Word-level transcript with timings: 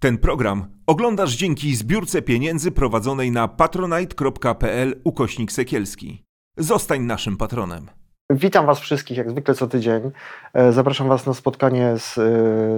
Ten 0.00 0.18
program 0.18 0.66
oglądasz 0.86 1.36
dzięki 1.36 1.76
zbiórce 1.76 2.22
pieniędzy 2.22 2.70
prowadzonej 2.70 3.30
na 3.30 3.48
patronite.pl 3.48 5.00
ukośnik 5.04 5.52
sekielski. 5.52 6.24
Zostań 6.56 7.00
naszym 7.02 7.36
patronem. 7.36 7.86
Witam 8.30 8.66
Was 8.66 8.80
wszystkich, 8.80 9.18
jak 9.18 9.30
zwykle 9.30 9.54
co 9.54 9.66
tydzień. 9.66 10.10
E, 10.54 10.72
Zapraszam 10.72 11.08
Was 11.08 11.26
na 11.26 11.34
spotkanie 11.34 11.98
z, 11.98 12.18
e, 12.18 12.22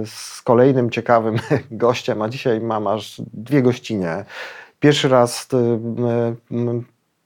z 0.05 0.41
kolejnym 0.41 0.89
ciekawym 0.89 1.35
gościem, 1.71 2.21
a 2.21 2.29
dzisiaj 2.29 2.61
mam 2.61 2.87
aż 2.87 3.21
dwie 3.33 3.61
gościnie. 3.61 4.25
Pierwszy 4.79 5.09
raz 5.09 5.47
e, 5.53 6.35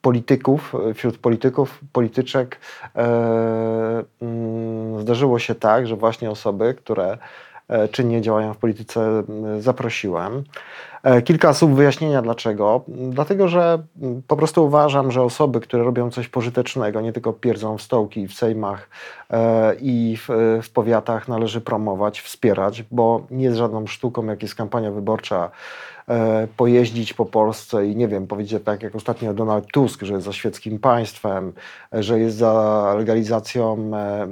polityków, 0.01 0.73
wśród 0.95 1.17
polityków, 1.17 1.79
polityczek 1.91 2.59
zdarzyło 4.99 5.39
się 5.39 5.55
tak, 5.55 5.87
że 5.87 5.95
właśnie 5.95 6.31
osoby, 6.31 6.73
które 6.73 7.17
czynnie 7.91 8.21
działają 8.21 8.53
w 8.53 8.57
polityce, 8.57 9.01
m, 9.01 9.61
zaprosiłem. 9.61 10.43
E, 11.05 11.21
Kilka 11.21 11.53
słów 11.53 11.75
wyjaśnienia 11.75 12.21
dlaczego. 12.21 12.83
Dlatego, 12.87 13.47
że 13.47 13.83
po 14.27 14.35
prostu 14.37 14.65
uważam, 14.65 15.11
że 15.11 15.21
osoby, 15.21 15.59
które 15.59 15.83
robią 15.83 16.11
coś 16.11 16.27
pożytecznego, 16.27 17.01
nie 17.01 17.13
tylko 17.13 17.33
pierdzą 17.33 17.77
w 17.77 17.81
stołki 17.81 18.27
w 18.27 18.33
sejmach 18.33 18.89
e, 19.29 19.75
i 19.75 20.17
w, 20.17 20.27
w 20.63 20.69
powiatach, 20.69 21.27
należy 21.27 21.61
promować, 21.61 22.21
wspierać, 22.21 22.83
bo 22.91 23.21
nie 23.31 23.43
jest 23.43 23.57
żadną 23.57 23.87
sztuką, 23.87 24.25
jak 24.25 24.41
jest 24.41 24.55
kampania 24.55 24.91
wyborcza, 24.91 25.45
e, 25.45 25.94
pojeździć 26.57 27.13
po 27.13 27.25
Polsce 27.25 27.87
i 27.87 27.95
nie 27.95 28.07
wiem, 28.07 28.27
powiedzieć 28.27 28.63
tak 28.63 28.83
jak 28.83 28.95
ostatnio 28.95 29.33
Donald 29.33 29.65
Tusk, 29.71 30.03
że 30.03 30.13
jest 30.13 30.25
za 30.25 30.33
świeckim 30.33 30.79
państwem, 30.79 31.53
e, 31.93 32.03
że 32.03 32.19
jest 32.19 32.37
za 32.37 32.93
legalizacją 32.97 33.91
e, 33.93 34.27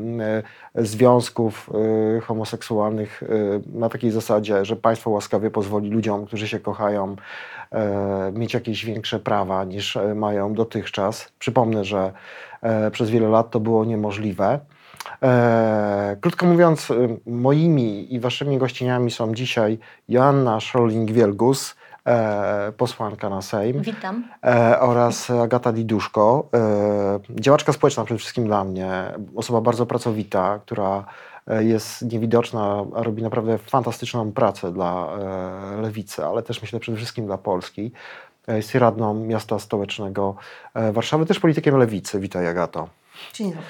e, 0.76 0.86
związków 0.86 1.70
e, 2.18 2.22
homoseksualnych 2.22 3.24
e, 3.24 3.28
na 3.80 3.90
takiej 3.90 4.12
zasadzie, 4.12 4.66
że 4.66 4.76
państwo 4.76 5.10
łaskawie 5.10 5.52
pozwoli 5.52 5.90
ludziom, 5.90 6.26
którzy 6.26 6.48
się 6.48 6.60
kochają, 6.60 7.16
e, 7.72 8.32
mieć 8.36 8.54
jakieś 8.54 8.86
większe 8.86 9.20
prawa 9.20 9.64
niż 9.64 9.98
e, 9.98 10.16
mają 10.16 10.54
dotychczas. 10.54 11.32
Przypomnę, 11.40 11.86
że 11.86 12.12
e, 12.62 12.92
przez 12.92 13.10
wiele 13.10 13.28
lat 13.28 13.52
to 13.52 13.60
było 13.60 13.86
niemożliwe. 13.86 14.60
E, 15.24 16.18
krótko 16.22 16.46
mówiąc, 16.46 16.90
y, 16.92 17.20
moimi 17.26 18.14
i 18.14 18.20
waszymi 18.20 18.58
gościniami 18.58 19.12
są 19.12 19.34
dzisiaj 19.34 19.80
Joanna 20.10 20.58
Schroling-Wielgus, 20.58 21.76
e, 22.06 22.72
posłanka 22.72 23.30
na 23.30 23.42
Sejm, 23.42 23.82
Witam. 23.82 24.24
e, 24.46 24.80
oraz 24.80 25.30
Agata 25.30 25.72
Diduszko, 25.72 26.50
działaczka 27.30 27.74
społeczna 27.74 28.06
przede 28.06 28.20
wszystkim 28.20 28.46
dla 28.46 28.64
mnie, 28.64 29.04
osoba 29.36 29.62
bardzo 29.62 29.86
pracowita, 29.86 30.60
która 30.60 31.06
jest 31.60 32.02
niewidoczna, 32.12 32.86
a 32.96 33.04
robi 33.04 33.24
naprawdę 33.24 33.58
fantastyczną 33.58 34.32
pracę 34.32 34.72
dla 34.72 35.08
lewicy, 35.82 36.26
ale 36.26 36.44
też 36.44 36.62
myślę 36.62 36.80
przede 36.80 36.98
wszystkim 36.98 37.26
dla 37.26 37.38
Polski. 37.38 37.92
Jest 38.48 38.76
radną 38.76 39.14
miasta 39.14 39.60
stołecznego 39.60 40.36
Warszawy, 40.92 41.26
też 41.26 41.40
politykiem 41.40 41.78
lewicy. 41.78 42.20
Witaj 42.20 42.48
Agato. 42.48 42.88
Dzień 43.34 43.50
dobry. 43.50 43.64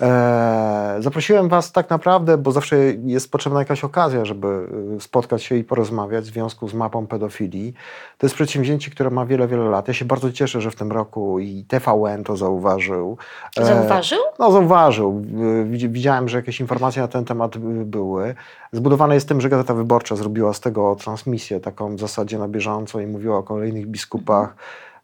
E, 0.00 0.96
zaprosiłem 0.98 1.48
Was 1.48 1.72
tak 1.72 1.90
naprawdę, 1.90 2.38
bo 2.38 2.52
zawsze 2.52 2.76
jest 3.04 3.30
potrzebna 3.30 3.58
jakaś 3.58 3.84
okazja, 3.84 4.24
żeby 4.24 4.66
y, 4.96 5.00
spotkać 5.00 5.42
się 5.42 5.56
i 5.56 5.64
porozmawiać 5.64 6.24
w 6.24 6.32
związku 6.32 6.68
z 6.68 6.74
mapą 6.74 7.06
pedofilii. 7.06 7.74
To 8.18 8.26
jest 8.26 8.34
przedsięwzięcie, 8.34 8.90
które 8.90 9.10
ma 9.10 9.26
wiele, 9.26 9.48
wiele 9.48 9.64
lat. 9.64 9.88
Ja 9.88 9.94
się 9.94 10.04
bardzo 10.04 10.32
cieszę, 10.32 10.60
że 10.60 10.70
w 10.70 10.76
tym 10.76 10.92
roku 10.92 11.38
i 11.38 11.64
TVN 11.68 12.24
to 12.24 12.36
zauważył. 12.36 13.16
E, 13.56 13.64
Zauważył? 13.64 14.18
no, 14.38 14.52
zauważył. 14.52 15.22
Y, 15.62 15.64
widzi- 15.64 15.88
Widziałem, 15.88 16.28
że 16.28 16.38
jakieś 16.38 16.60
informacje 16.60 17.02
na 17.02 17.08
ten 17.08 17.24
temat 17.24 17.56
y, 17.56 17.58
były. 17.84 18.34
Zbudowane 18.72 19.14
jest 19.14 19.28
tym, 19.28 19.40
że 19.40 19.48
Gazeta 19.48 19.74
Wyborcza 19.74 20.16
zrobiła 20.16 20.52
z 20.52 20.60
tego 20.60 20.96
transmisję 20.96 21.60
taką 21.60 21.96
w 21.96 22.00
zasadzie 22.00 22.38
na 22.38 22.48
bieżąco 22.48 23.00
i 23.00 23.06
mówiła 23.06 23.38
o 23.38 23.42
kolejnych 23.42 23.86
biskupach, 23.86 24.54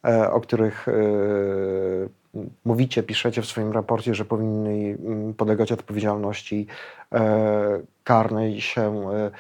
e, 0.05 0.31
o 0.33 0.41
których 0.41 0.87
mówicie, 2.65 3.03
piszecie 3.03 3.43
w 3.43 3.47
swoim 3.47 3.73
raporcie, 3.73 4.15
że 4.15 4.25
powinny 4.25 4.99
mm, 5.07 5.35
podlegać 5.35 5.73
odpowiedzialności 5.73 6.67
e, 7.13 7.81
karnej 8.05 8.61
się, 8.61 9.11
e, 9.11 9.31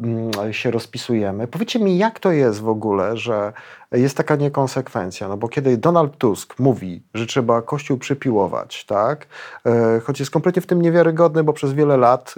mm, 0.00 0.52
się 0.52 0.70
rozpisujemy. 0.70 1.46
Powiedzcie 1.46 1.78
mi, 1.78 1.98
jak 1.98 2.18
to 2.18 2.32
jest 2.32 2.60
w 2.60 2.68
ogóle, 2.68 3.16
że 3.16 3.52
jest 3.98 4.16
taka 4.16 4.36
niekonsekwencja, 4.36 5.28
no 5.28 5.36
bo 5.36 5.48
kiedy 5.48 5.76
Donald 5.76 6.18
Tusk 6.18 6.58
mówi, 6.58 7.02
że 7.14 7.26
trzeba 7.26 7.62
Kościół 7.62 7.98
przypiłować, 7.98 8.84
tak, 8.84 9.26
e, 9.66 10.00
choć 10.00 10.20
jest 10.20 10.30
kompletnie 10.30 10.62
w 10.62 10.66
tym 10.66 10.82
niewiarygodny, 10.82 11.44
bo 11.44 11.52
przez 11.52 11.72
wiele 11.72 11.96
lat 11.96 12.34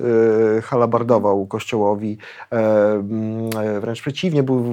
e, 0.59 0.63
halabardował 0.63 1.47
Kościołowi, 1.47 2.19
e, 2.53 2.57
mm, 2.93 3.81
wręcz 3.81 4.01
przeciwnie, 4.01 4.43
był 4.43 4.65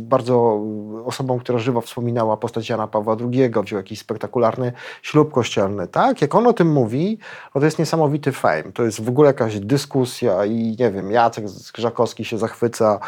bardzo 0.00 0.62
osobą, 1.04 1.38
która 1.38 1.58
żywo 1.58 1.80
wspominała 1.80 2.36
postać 2.36 2.68
Jana 2.68 2.86
Pawła 2.86 3.16
II, 3.20 3.50
wziął 3.64 3.78
jakiś 3.78 3.98
spektakularny 3.98 4.72
ślub 5.02 5.32
kościelny, 5.32 5.88
tak, 5.88 6.22
jak 6.22 6.34
on 6.34 6.46
o 6.46 6.52
tym 6.52 6.72
mówi, 6.72 7.18
no 7.54 7.60
to 7.60 7.64
jest 7.64 7.78
niesamowity 7.78 8.32
fame, 8.32 8.72
to 8.74 8.82
jest 8.82 9.04
w 9.04 9.08
ogóle 9.08 9.26
jakaś 9.26 9.60
dyskusja 9.60 10.44
i 10.44 10.76
nie 10.78 10.90
wiem, 10.90 11.10
Jacek 11.10 11.44
Grzakowski 11.74 12.24
się 12.24 12.38
zachwyca, 12.38 13.00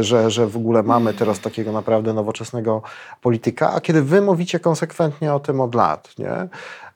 że, 0.00 0.30
że 0.30 0.46
w 0.46 0.56
ogóle 0.56 0.82
mamy 0.82 1.14
teraz 1.14 1.40
takiego 1.40 1.72
naprawdę 1.72 2.03
nowoczesnego 2.12 2.82
polityka, 3.22 3.72
a 3.72 3.80
kiedy 3.80 4.02
wy 4.02 4.20
mówicie 4.20 4.60
konsekwentnie 4.60 5.34
o 5.34 5.40
tym 5.40 5.60
od 5.60 5.74
lat, 5.74 6.18
nie? 6.18 6.48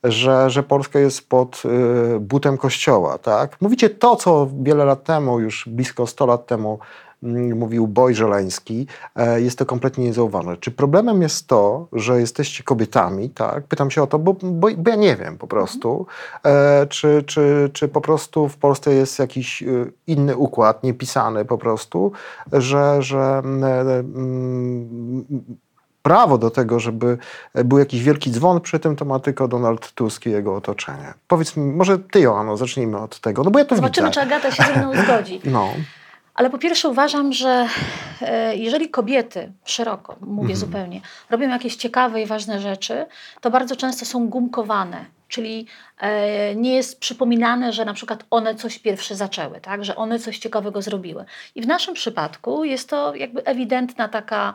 Że, 0.04 0.50
że 0.50 0.62
Polska 0.62 0.98
jest 0.98 1.28
pod 1.28 1.62
y, 1.64 2.20
butem 2.20 2.58
kościoła, 2.58 3.18
tak? 3.18 3.56
Mówicie 3.60 3.90
to, 3.90 4.16
co 4.16 4.48
wiele 4.62 4.84
lat 4.84 5.04
temu, 5.04 5.40
już 5.40 5.68
blisko 5.68 6.06
100 6.06 6.26
lat 6.26 6.46
temu 6.46 6.78
mówił 7.22 7.86
Boj 7.86 8.14
Żeleński, 8.14 8.86
e, 9.16 9.40
jest 9.40 9.58
to 9.58 9.66
kompletnie 9.66 10.04
niezauważone. 10.04 10.56
Czy 10.56 10.70
problemem 10.70 11.22
jest 11.22 11.46
to, 11.46 11.86
że 11.92 12.20
jesteście 12.20 12.62
kobietami, 12.62 13.30
tak? 13.30 13.64
Pytam 13.64 13.90
się 13.90 14.02
o 14.02 14.06
to, 14.06 14.18
bo, 14.18 14.32
bo, 14.42 14.68
bo 14.76 14.90
ja 14.90 14.96
nie 14.96 15.16
wiem 15.16 15.38
po 15.38 15.46
prostu, 15.46 16.06
e, 16.44 16.86
czy, 16.86 17.22
czy, 17.26 17.70
czy 17.72 17.88
po 17.88 18.00
prostu 18.00 18.48
w 18.48 18.56
Polsce 18.56 18.94
jest 18.94 19.18
jakiś 19.18 19.62
y, 19.62 19.92
inny 20.06 20.36
układ, 20.36 20.82
niepisany 20.82 21.44
po 21.44 21.58
prostu, 21.58 22.12
że, 22.52 23.02
że 23.02 23.40
mm, 23.44 23.64
e, 23.64 23.98
mm, 23.98 25.24
prawo 26.02 26.38
do 26.38 26.50
tego, 26.50 26.80
żeby 26.80 27.18
był 27.54 27.78
jakiś 27.78 28.02
wielki 28.02 28.30
dzwon 28.30 28.60
przy 28.60 28.78
tym, 28.78 28.96
to 28.96 29.04
ma 29.04 29.18
tylko 29.18 29.48
Donald 29.48 29.92
Tusk 29.92 30.26
i 30.26 30.30
jego 30.30 30.56
otoczenie. 30.56 31.14
Powiedz 31.28 31.56
mi, 31.56 31.72
może 31.72 31.98
ty, 31.98 32.20
Joanno, 32.20 32.56
zacznijmy 32.56 32.98
od 32.98 33.20
tego, 33.20 33.44
no 33.44 33.50
bo 33.50 33.58
ja 33.58 33.64
to 33.64 33.76
Zobaczymy, 33.76 34.08
widzę. 34.08 34.20
czy 34.20 34.26
Agata 34.26 34.50
się 34.50 34.62
ze 34.62 34.80
mną 34.80 34.92
zgodzi. 35.04 35.40
No, 35.58 35.68
Ale 36.38 36.50
po 36.50 36.58
pierwsze 36.58 36.88
uważam, 36.88 37.32
że 37.32 37.68
e, 38.22 38.56
jeżeli 38.56 38.88
kobiety, 38.88 39.52
szeroko 39.64 40.16
mówię 40.20 40.54
Mhm. 40.54 40.56
zupełnie, 40.56 41.00
robią 41.30 41.48
jakieś 41.48 41.76
ciekawe 41.76 42.22
i 42.22 42.26
ważne 42.26 42.60
rzeczy, 42.60 43.06
to 43.40 43.50
bardzo 43.50 43.76
często 43.76 44.06
są 44.06 44.28
gumkowane. 44.28 45.04
Czyli 45.28 45.66
e, 45.98 46.54
nie 46.54 46.74
jest 46.74 47.00
przypominane, 47.00 47.72
że 47.72 47.84
na 47.84 47.94
przykład 47.94 48.24
one 48.30 48.54
coś 48.54 48.78
pierwsze 48.78 49.14
zaczęły, 49.14 49.60
tak? 49.60 49.84
że 49.84 49.96
one 49.96 50.18
coś 50.18 50.38
ciekawego 50.38 50.82
zrobiły. 50.82 51.24
I 51.54 51.62
w 51.62 51.66
naszym 51.66 51.94
przypadku 51.94 52.64
jest 52.64 52.88
to 52.88 53.14
jakby 53.14 53.44
ewidentna 53.44 54.08
taka 54.08 54.54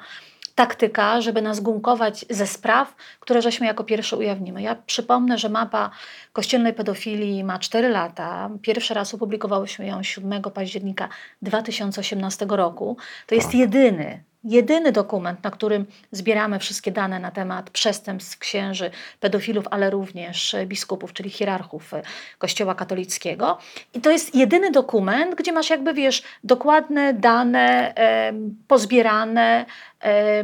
taktyka, 0.56 1.22
żeby 1.22 1.42
nas 1.42 1.60
gumkować 1.60 2.26
ze 2.30 2.48
spraw, 2.48 2.96
które 3.20 3.42
żeśmy 3.42 3.66
jako 3.68 3.84
pierwsze 3.84 4.18
ujawnimy. 4.18 4.62
Ja 4.62 4.76
przypomnę, 4.76 5.38
że 5.38 5.50
mapa 5.50 5.90
kościelnej 6.34 6.74
pedofilii 6.74 7.44
ma 7.44 7.60
4 7.60 7.90
lata. 7.90 8.50
Pierwszy 8.62 8.94
raz 8.94 9.14
opublikowałyśmy 9.14 9.88
ją 9.88 10.04
7 10.04 10.42
października 10.42 11.10
2018 11.42 12.46
roku. 12.50 12.98
To 13.28 13.36
jest 13.36 13.48
Tak. 13.48 13.56
jedyny, 13.56 14.24
jedyny 14.44 14.92
dokument, 14.92 15.44
na 15.44 15.52
którym 15.52 15.86
zbieramy 16.12 16.60
wszystkie 16.60 16.92
dane 16.92 17.20
na 17.20 17.32
temat 17.32 17.70
przestępstw 17.70 18.38
księży, 18.40 18.92
pedofilów, 19.20 19.66
ale 19.72 19.90
również 19.90 20.56
biskupów, 20.66 21.14
czyli 21.14 21.30
hierarchów 21.30 21.94
e, 21.94 22.02
Kościoła 22.38 22.76
katolickiego. 22.76 23.58
I 23.94 24.02
to 24.02 24.12
jest 24.12 24.36
jedyny 24.36 24.72
dokument, 24.72 25.36
gdzie 25.36 25.52
masz 25.52 25.70
jakby, 25.70 25.94
wiesz, 25.94 26.24
dokładne 26.44 27.14
dane, 27.14 27.94
em, 27.96 28.56
pozbierane, 28.68 29.66
e, 30.04 30.44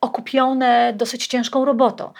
okupione 0.00 0.92
dosyć 0.96 1.26
ciężką 1.26 1.64
robotą. 1.64 2.12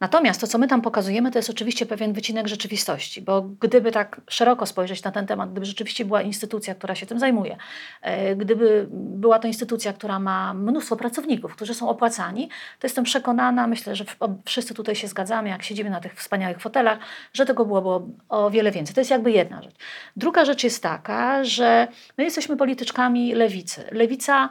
Natomiast 0.00 0.40
to, 0.40 0.46
co 0.46 0.58
my 0.58 0.68
tam 0.68 0.82
pokazujemy, 0.82 1.30
to 1.30 1.38
jest 1.38 1.50
oczywiście 1.50 1.86
pewien 1.86 2.12
wycinek 2.12 2.48
rzeczywistości, 2.48 3.22
bo 3.22 3.42
gdyby 3.42 3.92
tak 3.92 4.20
szeroko 4.28 4.66
spojrzeć 4.66 5.02
na 5.02 5.10
ten 5.10 5.26
temat, 5.26 5.50
gdyby 5.50 5.66
rzeczywiście 5.66 6.04
była 6.04 6.22
instytucja, 6.22 6.74
która 6.74 6.94
się 6.94 7.06
tym 7.06 7.18
zajmuje, 7.18 7.56
e, 8.02 8.36
gdyby 8.36 8.86
była 8.90 9.38
to 9.38 9.48
instytucja, 9.48 9.92
która 9.92 10.18
ma 10.18 10.54
mnóstwo 10.54 10.96
pracowników, 10.96 11.56
którzy 11.56 11.74
są 11.74 11.88
opłacani, 11.88 12.48
to 12.78 12.86
jestem 12.86 13.04
przekonana, 13.04 13.66
myślę, 13.66 13.96
że 13.96 14.04
wszyscy 14.44 14.74
tutaj 14.74 14.94
się 14.94 15.08
zgadzamy, 15.08 15.48
jak 15.48 15.62
siedzimy 15.62 15.90
na 15.90 16.00
tych 16.00 16.14
wspaniałych 16.14 16.60
fotelach, 16.60 16.98
że 17.32 17.46
tego 17.46 17.66
byłoby 17.66 18.12
o 18.28 18.50
wiele 18.50 18.70
więcej. 18.70 18.94
To 18.94 19.00
jest 19.00 19.10
jakby 19.10 19.30
jedna 19.30 19.62
rzecz. 19.62 19.74
Druga 20.16 20.44
rzecz 20.44 20.64
jest 20.64 20.82
taka, 20.82 21.44
że 21.44 21.88
my 22.18 22.24
jesteśmy 22.24 22.56
polityczkami 22.56 23.34
lewicy. 23.34 23.84
Lewica 23.92 24.50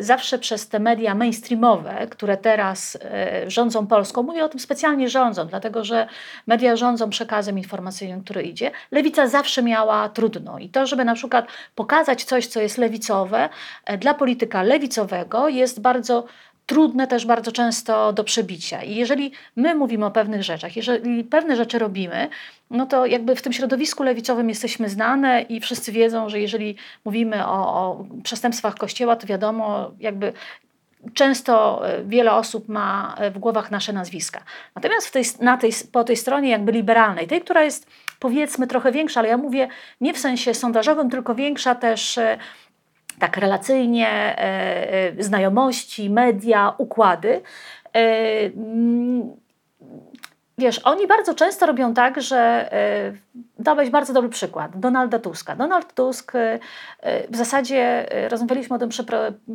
zawsze 0.00 0.38
przez 0.38 0.68
te 0.68 0.78
media 0.78 1.14
mainstreamowe, 1.14 2.06
które 2.10 2.36
teraz 2.36 2.98
e, 3.04 3.50
rządzą 3.50 3.86
Polską, 3.86 4.22
mówię 4.22 4.44
o 4.44 4.48
tym 4.48 4.60
specjalnie 4.60 5.08
rządzą, 5.08 5.46
dlatego 5.46 5.84
że 5.84 6.06
media 6.46 6.76
rządzą 6.76 7.10
przekazem 7.10 7.58
informacyjnym, 7.58 8.24
który 8.24 8.42
idzie, 8.42 8.70
lewica 8.90 9.28
zawsze 9.28 9.62
miała 9.62 10.08
trudno. 10.08 10.58
I 10.58 10.68
to, 10.68 10.86
żeby 10.86 11.04
na 11.04 11.14
przykład 11.14 11.46
pokazać 11.74 12.24
coś, 12.24 12.46
co 12.46 12.60
jest 12.60 12.78
lewicowe, 12.78 13.48
e, 13.84 13.98
dla 13.98 14.14
polityka 14.14 14.62
lewicowego 14.62 15.48
jest 15.48 15.80
bardzo 15.80 16.24
trudne 16.66 17.06
też 17.06 17.26
bardzo 17.26 17.52
często 17.52 18.12
do 18.12 18.24
przebicia. 18.24 18.82
I 18.82 18.94
jeżeli 18.94 19.32
my 19.56 19.74
mówimy 19.74 20.06
o 20.06 20.10
pewnych 20.10 20.42
rzeczach, 20.42 20.76
jeżeli 20.76 21.24
pewne 21.24 21.56
rzeczy 21.56 21.78
robimy, 21.78 22.28
no 22.74 22.86
to 22.86 23.06
jakby 23.06 23.36
w 23.36 23.42
tym 23.42 23.52
środowisku 23.52 24.02
lewicowym 24.02 24.48
jesteśmy 24.48 24.88
znane 24.88 25.42
i 25.42 25.60
wszyscy 25.60 25.92
wiedzą, 25.92 26.28
że 26.28 26.40
jeżeli 26.40 26.76
mówimy 27.04 27.46
o, 27.46 27.74
o 27.74 28.04
przestępstwach 28.22 28.74
Kościoła, 28.74 29.16
to 29.16 29.26
wiadomo, 29.26 29.90
jakby 30.00 30.32
często 31.14 31.82
e, 31.88 32.04
wiele 32.04 32.32
osób 32.32 32.68
ma 32.68 33.14
e, 33.18 33.30
w 33.30 33.38
głowach 33.38 33.70
nasze 33.70 33.92
nazwiska. 33.92 34.40
Natomiast 34.74 35.12
tej, 35.12 35.24
na 35.40 35.56
tej, 35.56 35.72
po 35.92 36.04
tej 36.04 36.16
stronie 36.16 36.50
jakby 36.50 36.72
liberalnej, 36.72 37.26
tej, 37.26 37.40
która 37.40 37.62
jest 37.62 37.86
powiedzmy 38.20 38.66
trochę 38.66 38.92
większa, 38.92 39.20
ale 39.20 39.28
ja 39.28 39.36
mówię 39.36 39.68
nie 40.00 40.14
w 40.14 40.18
sensie 40.18 40.54
sondażowym, 40.54 41.10
tylko 41.10 41.34
większa 41.34 41.74
też 41.74 42.18
e, 42.18 42.38
tak 43.18 43.36
relacyjnie, 43.36 44.36
znajomości, 45.18 46.10
media, 46.10 46.74
układy. 46.78 47.40
E, 50.58 50.62
wiesz, 50.62 50.80
oni 50.84 51.06
bardzo 51.06 51.34
często 51.34 51.66
robią 51.66 51.94
tak, 51.94 52.22
że 52.22 52.70
dałeś 53.58 53.90
bardzo 53.90 54.12
dobry 54.12 54.30
przykład, 54.30 54.80
Donalda 54.80 55.18
Tuska. 55.18 55.56
Donald 55.56 55.94
Tusk, 55.94 56.32
w 57.30 57.36
zasadzie 57.36 58.06
rozmawialiśmy 58.28 58.76
o 58.76 58.78
tym 58.78 58.88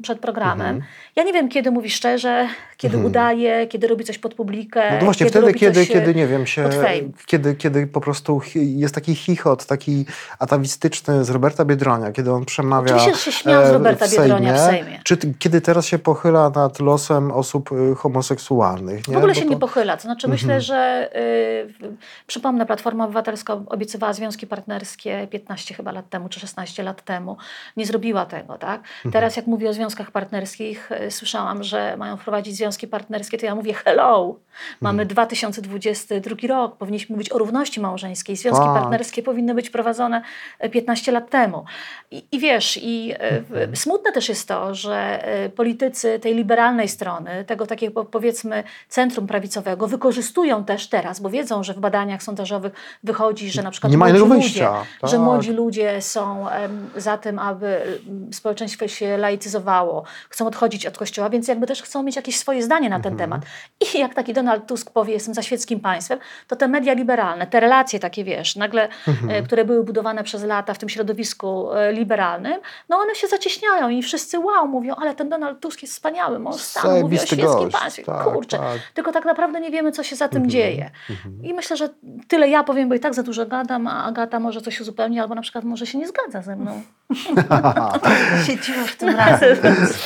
przed, 0.01 0.19
programem. 0.19 0.75
Mhm. 0.75 0.91
Ja 1.15 1.23
nie 1.23 1.33
wiem, 1.33 1.49
kiedy 1.49 1.71
mówi 1.71 1.89
szczerze, 1.89 2.47
kiedy 2.77 2.95
mhm. 2.95 3.11
udaje, 3.11 3.67
kiedy 3.67 3.87
robi 3.87 4.03
coś 4.03 4.17
pod 4.17 4.33
publikę. 4.33 4.97
No 4.99 5.05
właśnie 5.05 5.25
kiedy 5.25 5.39
wtedy, 5.39 5.53
kiedy, 5.53 5.85
kiedy, 5.85 6.15
nie 6.15 6.27
wiem, 6.27 6.47
się, 6.47 6.69
kiedy, 7.25 7.55
kiedy 7.55 7.87
po 7.87 8.01
prostu 8.01 8.41
jest 8.55 8.95
taki 8.95 9.15
chichot, 9.15 9.65
taki 9.65 10.05
atawistyczny 10.39 11.25
z 11.25 11.29
Roberta 11.29 11.65
Biedronia, 11.65 12.11
kiedy 12.11 12.31
on 12.31 12.45
przemawia 12.45 12.95
Oczywiście 12.95 13.31
się 13.31 13.37
śmiał 13.37 13.65
z 13.65 13.69
Roberta 13.69 14.07
w 14.07 14.11
Biedronia 14.11 14.53
w 14.53 14.59
Sejmie. 14.59 14.99
Czy 15.03 15.17
kiedy 15.39 15.61
teraz 15.61 15.85
się 15.85 15.99
pochyla 15.99 16.49
nad 16.49 16.79
losem 16.79 17.31
osób 17.31 17.71
y, 17.71 17.95
homoseksualnych? 17.95 19.07
Nie? 19.07 19.13
W 19.13 19.17
ogóle 19.17 19.35
się 19.35 19.41
to... 19.41 19.49
nie 19.49 19.57
pochyla. 19.57 19.97
To 19.97 20.03
znaczy 20.03 20.27
myślę, 20.27 20.55
mhm. 20.55 20.61
że 20.61 21.09
y, 21.83 21.95
przypomnę, 22.27 22.65
Platforma 22.65 23.05
Obywatelska 23.05 23.59
obiecywała 23.69 24.13
związki 24.13 24.47
partnerskie 24.47 25.27
15 25.31 25.73
chyba 25.73 25.91
lat 25.91 26.09
temu, 26.09 26.29
czy 26.29 26.39
16 26.39 26.83
lat 26.83 27.01
temu. 27.01 27.37
Nie 27.77 27.85
zrobiła 27.85 28.25
tego, 28.25 28.57
tak? 28.57 28.81
Mhm. 28.81 29.11
Teraz 29.11 29.35
jak 29.35 29.47
mówię 29.47 29.69
o 29.69 29.73
związkach 29.73 30.11
partnerskich, 30.11 30.91
y, 30.91 31.11
słyszałam, 31.11 31.63
że 31.63 31.97
mają 31.97 32.17
wprowadzić 32.17 32.55
związki 32.55 32.87
partnerskie, 32.87 33.37
to 33.37 33.45
ja 33.45 33.55
mówię 33.55 33.73
hello. 33.73 34.35
Mamy 34.81 35.05
2022 35.05 36.35
hmm. 36.35 36.49
rok, 36.49 36.77
powinniśmy 36.77 37.13
mówić 37.15 37.31
o 37.31 37.37
równości 37.37 37.79
małżeńskiej. 37.79 38.35
Związki 38.35 38.65
tak. 38.65 38.81
partnerskie 38.81 39.23
powinny 39.23 39.53
być 39.53 39.69
prowadzone 39.69 40.21
15 40.71 41.11
lat 41.11 41.29
temu. 41.29 41.65
I, 42.11 42.23
i 42.31 42.39
wiesz, 42.39 42.79
i 42.81 43.13
hmm. 43.49 43.75
smutne 43.75 44.11
też 44.11 44.29
jest 44.29 44.47
to, 44.47 44.75
że 44.75 45.23
politycy 45.55 46.19
tej 46.19 46.35
liberalnej 46.35 46.87
strony, 46.87 47.45
tego 47.45 47.67
takiego 47.67 48.05
powiedzmy 48.05 48.63
centrum 48.89 49.27
prawicowego, 49.27 49.87
wykorzystują 49.87 50.63
też 50.65 50.87
teraz, 50.87 51.19
bo 51.19 51.29
wiedzą, 51.29 51.63
że 51.63 51.73
w 51.73 51.79
badaniach 51.79 52.23
sondażowych 52.23 52.73
wychodzi, 53.03 53.51
że 53.51 53.58
na 53.63 53.71
przykład 53.71 53.91
Nie 53.91 53.97
młodzi, 53.97 54.19
ludzie, 54.19 54.67
tak. 55.01 55.09
że 55.09 55.19
młodzi 55.19 55.51
ludzie 55.51 56.01
są 56.01 56.45
za 56.95 57.17
tym, 57.17 57.39
aby 57.39 57.99
społeczeństwo 58.33 58.87
się 58.87 59.17
laicyzowało, 59.17 60.03
chcą 60.29 60.47
odchodzić 60.47 60.85
od 60.85 60.97
kościoła, 60.97 61.29
więc 61.29 61.47
jakby 61.47 61.67
też 61.67 61.81
chcą 61.81 62.03
mieć 62.03 62.15
jakieś 62.15 62.37
swoje 62.37 62.63
zdanie 62.63 62.89
na 62.89 62.99
ten 62.99 63.13
mhm. 63.13 63.29
temat. 63.29 63.45
I 63.95 63.99
jak 63.99 64.13
taki 64.13 64.33
Donald 64.33 64.67
Tusk 64.67 64.91
powie, 64.91 65.13
jestem 65.13 65.33
za 65.33 65.41
świeckim 65.41 65.79
państwem, 65.79 66.19
to 66.47 66.55
te 66.55 66.67
media 66.67 66.93
liberalne, 66.93 67.47
te 67.47 67.59
relacje 67.59 67.99
takie, 67.99 68.23
wiesz, 68.23 68.55
nagle, 68.55 68.89
mhm. 69.07 69.29
e, 69.29 69.43
które 69.43 69.65
były 69.65 69.83
budowane 69.83 70.23
przez 70.23 70.43
lata 70.43 70.73
w 70.73 70.77
tym 70.77 70.89
środowisku 70.89 71.73
e, 71.73 71.93
liberalnym, 71.93 72.59
no 72.89 72.97
one 72.97 73.15
się 73.15 73.27
zacieśniają 73.27 73.89
i 73.89 74.03
wszyscy 74.03 74.39
wow, 74.39 74.67
mówią, 74.67 74.95
ale 74.95 75.15
ten 75.15 75.29
Donald 75.29 75.59
Tusk 75.59 75.81
jest 75.81 75.93
wspaniały, 75.93 76.39
mąż 76.39 76.55
stanu, 76.55 77.01
mówi 77.01 77.19
o 77.19 77.25
świeckim 77.25 77.69
państwie. 77.69 78.03
Tak, 78.03 78.23
Kurczę, 78.23 78.57
tak. 78.57 78.79
tylko 78.93 79.11
tak 79.11 79.25
naprawdę 79.25 79.61
nie 79.61 79.71
wiemy, 79.71 79.91
co 79.91 80.03
się 80.03 80.15
za 80.15 80.27
tym 80.27 80.37
mhm. 80.37 80.49
dzieje. 80.49 80.91
Mhm. 81.09 81.45
I 81.45 81.53
myślę, 81.53 81.77
że 81.77 81.89
tyle 82.27 82.49
ja 82.49 82.63
powiem, 82.63 82.89
bo 82.89 82.95
i 82.95 82.99
tak 82.99 83.13
za 83.13 83.23
dużo 83.23 83.45
gadam, 83.49 83.87
a 83.87 84.03
Agata 84.03 84.39
może 84.39 84.61
coś 84.61 84.81
uzupełni, 84.81 85.19
albo 85.19 85.35
na 85.35 85.41
przykład 85.41 85.63
może 85.63 85.85
się 85.85 85.97
nie 85.97 86.07
zgadza 86.07 86.41
ze 86.41 86.55
mną. 86.55 86.81
się 88.45 88.59
dziwię 88.59 88.83
w 88.87 88.95
tym 88.95 89.15
razem. 89.15 89.57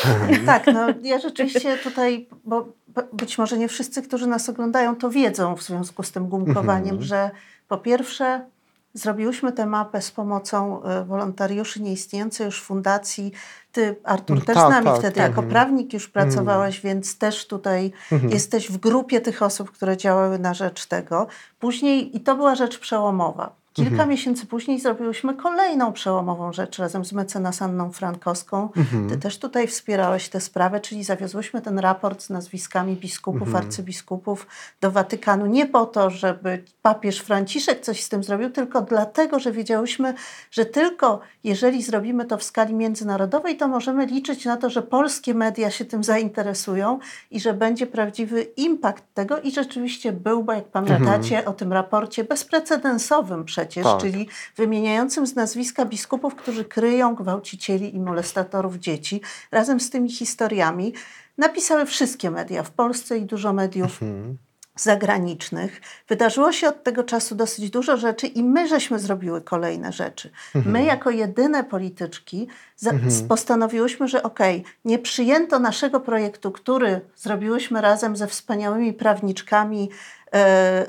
tak, 0.45 0.67
no 0.73 0.87
ja 1.01 1.19
rzeczywiście 1.19 1.77
tutaj 1.77 2.27
bo 2.45 2.67
być 3.13 3.37
może 3.37 3.57
nie 3.57 3.67
wszyscy, 3.67 4.01
którzy 4.01 4.27
nas 4.27 4.49
oglądają, 4.49 4.95
to 4.95 5.09
wiedzą 5.09 5.55
w 5.55 5.63
związku 5.63 6.03
z 6.03 6.11
tym 6.11 6.27
gumkowaniem, 6.27 6.95
mhm. 6.95 7.01
że 7.01 7.31
po 7.67 7.77
pierwsze 7.77 8.45
zrobiłyśmy 8.93 9.51
tę 9.51 9.65
mapę 9.65 10.01
z 10.01 10.11
pomocą 10.11 10.83
e, 10.83 11.03
wolontariuszy 11.03 11.81
nieistniejącej 11.81 12.45
już 12.45 12.61
fundacji. 12.61 13.31
Ty, 13.71 13.95
Artur, 14.03 14.45
też 14.45 14.55
tak, 14.55 14.67
z 14.67 14.69
nami 14.69 14.85
tak, 14.85 14.99
wtedy 14.99 15.15
tak. 15.15 15.29
jako 15.29 15.41
mhm. 15.41 15.49
prawnik 15.49 15.93
już 15.93 16.09
pracowałeś, 16.09 16.75
mhm. 16.75 16.93
więc 16.93 17.17
też 17.17 17.47
tutaj 17.47 17.91
jesteś 18.29 18.71
w 18.71 18.77
grupie 18.77 19.21
tych 19.21 19.41
osób, 19.41 19.71
które 19.71 19.97
działały 19.97 20.39
na 20.39 20.53
rzecz 20.53 20.85
tego. 20.85 21.27
Później, 21.59 22.17
i 22.17 22.19
to 22.19 22.35
była 22.35 22.55
rzecz 22.55 22.79
przełomowa, 22.79 23.55
Kilka 23.73 23.91
mhm. 23.91 24.09
miesięcy 24.09 24.45
później 24.45 24.79
zrobiłyśmy 24.79 25.33
kolejną 25.33 25.93
przełomową 25.93 26.53
rzecz 26.53 26.79
razem 26.79 27.05
z 27.05 27.13
mecenas 27.13 27.61
Anną 27.61 27.91
Frankowską. 27.91 28.69
Mhm. 28.75 29.09
Ty 29.09 29.17
też 29.17 29.39
tutaj 29.39 29.67
wspierałeś 29.67 30.29
tę 30.29 30.41
sprawę, 30.41 30.79
czyli 30.79 31.03
zawiozłyśmy 31.03 31.61
ten 31.61 31.79
raport 31.79 32.21
z 32.21 32.29
nazwiskami 32.29 32.95
biskupów, 32.95 33.47
mhm. 33.47 33.65
arcybiskupów 33.65 34.47
do 34.81 34.91
Watykanu. 34.91 35.45
Nie 35.45 35.65
po 35.65 35.85
to, 35.85 36.09
żeby 36.09 36.63
papież 36.81 37.19
Franciszek 37.19 37.81
coś 37.81 38.03
z 38.03 38.09
tym 38.09 38.23
zrobił, 38.23 38.49
tylko 38.49 38.81
dlatego, 38.81 39.39
że 39.39 39.51
wiedziałyśmy, 39.51 40.13
że 40.51 40.65
tylko 40.65 41.19
jeżeli 41.43 41.83
zrobimy 41.83 42.25
to 42.25 42.37
w 42.37 42.43
skali 42.43 42.73
międzynarodowej, 42.73 43.57
to 43.57 43.67
możemy 43.67 44.05
liczyć 44.05 44.45
na 44.45 44.57
to, 44.57 44.69
że 44.69 44.81
polskie 44.81 45.33
media 45.33 45.71
się 45.71 45.85
tym 45.85 46.03
zainteresują 46.03 46.99
i 47.31 47.39
że 47.39 47.53
będzie 47.53 47.87
prawdziwy 47.87 48.41
impact 48.41 49.03
tego. 49.13 49.39
I 49.39 49.51
rzeczywiście 49.51 50.11
był, 50.11 50.43
bo 50.43 50.53
jak 50.53 50.65
pamiętacie 50.65 51.37
mhm. 51.37 51.47
o 51.47 51.53
tym 51.53 51.73
raporcie 51.73 52.23
bezprecedensowym 52.23 53.45
przed 53.45 53.62
przecież, 53.65 53.83
tak. 53.83 54.01
czyli 54.01 54.27
wymieniającym 54.55 55.27
z 55.27 55.35
nazwiska 55.35 55.85
biskupów, 55.85 56.35
którzy 56.35 56.65
kryją 56.65 57.15
gwałcicieli 57.15 57.95
i 57.95 57.99
molestatorów 57.99 58.75
dzieci. 58.75 59.21
Razem 59.51 59.79
z 59.79 59.89
tymi 59.89 60.11
historiami 60.11 60.93
napisały 61.37 61.85
wszystkie 61.85 62.31
media 62.31 62.63
w 62.63 62.71
Polsce 62.71 63.17
i 63.17 63.25
dużo 63.25 63.53
mediów. 63.53 64.03
Mhm 64.03 64.37
zagranicznych. 64.75 65.81
Wydarzyło 66.07 66.51
się 66.51 66.67
od 66.67 66.83
tego 66.83 67.03
czasu 67.03 67.35
dosyć 67.35 67.69
dużo 67.69 67.97
rzeczy 67.97 68.27
i 68.27 68.43
my 68.43 68.67
żeśmy 68.67 68.99
zrobiły 68.99 69.41
kolejne 69.41 69.91
rzeczy. 69.91 70.29
Mhm. 70.55 70.73
My 70.73 70.83
jako 70.83 71.09
jedyne 71.09 71.63
polityczki 71.63 72.47
mhm. 72.85 73.27
postanowiłyśmy, 73.27 74.07
że 74.07 74.23
okej, 74.23 74.59
okay, 74.59 74.73
nie 74.85 74.99
przyjęto 74.99 75.59
naszego 75.59 75.99
projektu, 75.99 76.51
który 76.51 77.01
zrobiłyśmy 77.15 77.81
razem 77.81 78.15
ze 78.15 78.27
wspaniałymi 78.27 78.93
prawniczkami 78.93 79.89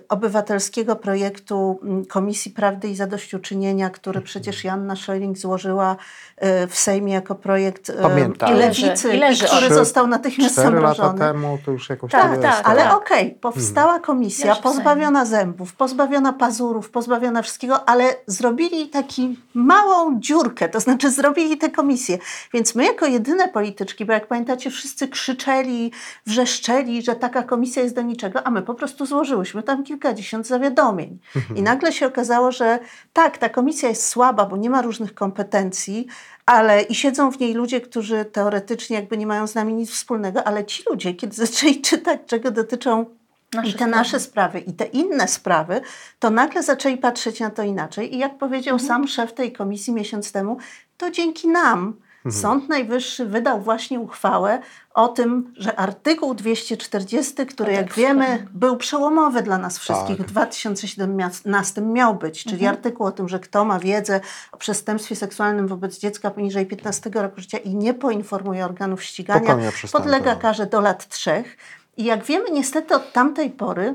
obywatelskiego 0.08 0.96
projektu 0.96 1.80
mm, 1.82 2.04
Komisji 2.04 2.50
Prawdy 2.50 2.88
i 2.88 2.96
Zadośćuczynienia, 2.96 3.90
który 3.90 4.16
mhm. 4.16 4.24
przecież 4.24 4.64
Janna 4.64 4.96
Scheuring 4.96 5.38
złożyła 5.38 5.96
e, 6.36 6.66
w 6.66 6.74
Sejmie 6.78 7.12
jako 7.12 7.34
projekt 7.34 7.90
e, 7.90 8.02
Pamiętam. 8.02 8.54
Lewicy, 8.54 9.14
I 9.14 9.16
leży, 9.16 9.46
który 9.46 9.66
Trzy, 9.66 9.74
został 9.74 10.06
natychmiast 10.06 10.54
cztery 10.54 10.80
lata 10.80 11.12
temu 11.12 11.58
to 11.64 11.70
już 11.70 11.90
jakoś 11.90 12.10
Tak, 12.10 12.42
tak, 12.42 12.68
ale 12.68 12.82
tak. 12.82 12.94
okej, 12.94 13.26
okay, 13.26 13.38
powstała 13.40 13.86
mhm. 13.86 14.02
komisja 14.02 14.56
pozbawiona 14.56 15.24
zębów, 15.24 15.74
pozbawiona 15.74 16.32
pazurów, 16.32 16.90
pozbawiona 16.90 17.42
wszystkiego, 17.42 17.88
ale 17.88 18.04
zrobili 18.26 18.88
taki 18.88 19.38
małą 19.54 20.20
dziurkę, 20.20 20.68
to 20.68 20.80
znaczy 20.80 21.10
zrobili 21.10 21.58
tę 21.58 21.70
komisję. 21.70 22.18
Więc 22.52 22.74
my 22.74 22.84
jako 22.84 23.06
jedyne 23.06 23.48
polityczki, 23.48 24.04
bo 24.04 24.12
jak 24.12 24.26
pamiętacie, 24.26 24.70
wszyscy 24.70 25.08
krzyczeli, 25.08 25.92
wrzeszczeli, 26.26 27.02
że 27.02 27.16
taka 27.16 27.42
komisja 27.42 27.82
jest 27.82 27.94
do 27.94 28.02
niczego, 28.02 28.46
a 28.46 28.50
my 28.50 28.62
po 28.62 28.74
prostu 28.74 29.06
złożyliśmy 29.06 29.33
złożyłyśmy 29.34 29.62
tam 29.62 29.84
kilkadziesiąt 29.84 30.46
zawiadomień. 30.46 31.18
Mhm. 31.36 31.56
I 31.56 31.62
nagle 31.62 31.92
się 31.92 32.06
okazało, 32.06 32.52
że 32.52 32.78
tak, 33.12 33.38
ta 33.38 33.48
komisja 33.48 33.88
jest 33.88 34.08
słaba, 34.08 34.46
bo 34.46 34.56
nie 34.56 34.70
ma 34.70 34.82
różnych 34.82 35.14
kompetencji, 35.14 36.06
ale 36.46 36.82
i 36.82 36.94
siedzą 36.94 37.30
w 37.30 37.40
niej 37.40 37.54
ludzie, 37.54 37.80
którzy 37.80 38.24
teoretycznie 38.24 38.96
jakby 38.96 39.18
nie 39.18 39.26
mają 39.26 39.46
z 39.46 39.54
nami 39.54 39.74
nic 39.74 39.90
wspólnego, 39.90 40.44
ale 40.44 40.64
ci 40.64 40.82
ludzie, 40.90 41.14
kiedy 41.14 41.36
zaczęli 41.46 41.80
czytać, 41.80 42.20
czego 42.26 42.50
dotyczą 42.50 43.06
Nasze 43.52 43.68
i 43.68 43.72
te 43.72 43.78
sprawy. 43.78 43.90
nasze 43.90 44.20
sprawy, 44.20 44.60
i 44.60 44.72
te 44.72 44.84
inne 44.84 45.28
sprawy, 45.28 45.80
to 46.18 46.30
nagle 46.30 46.62
zaczęli 46.62 46.96
patrzeć 46.96 47.40
na 47.40 47.50
to 47.50 47.62
inaczej. 47.62 48.14
I 48.14 48.18
jak 48.18 48.38
powiedział 48.38 48.74
mhm. 48.74 48.88
sam 48.88 49.08
szef 49.08 49.32
tej 49.32 49.52
komisji 49.52 49.92
miesiąc 49.92 50.32
temu, 50.32 50.58
to 50.96 51.10
dzięki 51.10 51.48
nam 51.48 51.94
Sąd 52.30 52.68
Najwyższy 52.68 53.26
wydał 53.26 53.60
właśnie 53.60 54.00
uchwałę 54.00 54.58
o 54.94 55.08
tym, 55.08 55.54
że 55.56 55.76
artykuł 55.76 56.34
240, 56.34 57.34
który 57.46 57.72
jak 57.72 57.80
Kodeksu 57.80 58.00
wiemy 58.00 58.46
był 58.54 58.76
przełomowy 58.76 59.42
dla 59.42 59.58
nas 59.58 59.78
wszystkich, 59.78 60.16
Tak. 60.16 60.26
w 60.26 60.30
2017 60.30 61.80
miał 61.80 62.14
być, 62.14 62.44
czyli 62.44 62.66
artykuł 62.66 63.06
o 63.06 63.12
tym, 63.12 63.28
że 63.28 63.38
kto 63.38 63.64
ma 63.64 63.78
wiedzę 63.78 64.20
o 64.52 64.56
przestępstwie 64.56 65.16
seksualnym 65.16 65.68
wobec 65.68 65.98
dziecka 65.98 66.30
poniżej 66.30 66.66
15 66.66 67.10
roku 67.14 67.40
życia 67.40 67.58
i 67.58 67.74
nie 67.74 67.94
poinformuje 67.94 68.64
organów 68.64 69.02
ścigania, 69.02 69.58
podlega 69.92 70.36
karze 70.36 70.66
do 70.66 70.80
lat 70.80 71.08
trzech. 71.08 71.56
I 71.96 72.04
jak 72.04 72.24
wiemy, 72.24 72.50
niestety 72.50 72.94
od 72.94 73.12
tamtej 73.12 73.50
pory 73.50 73.94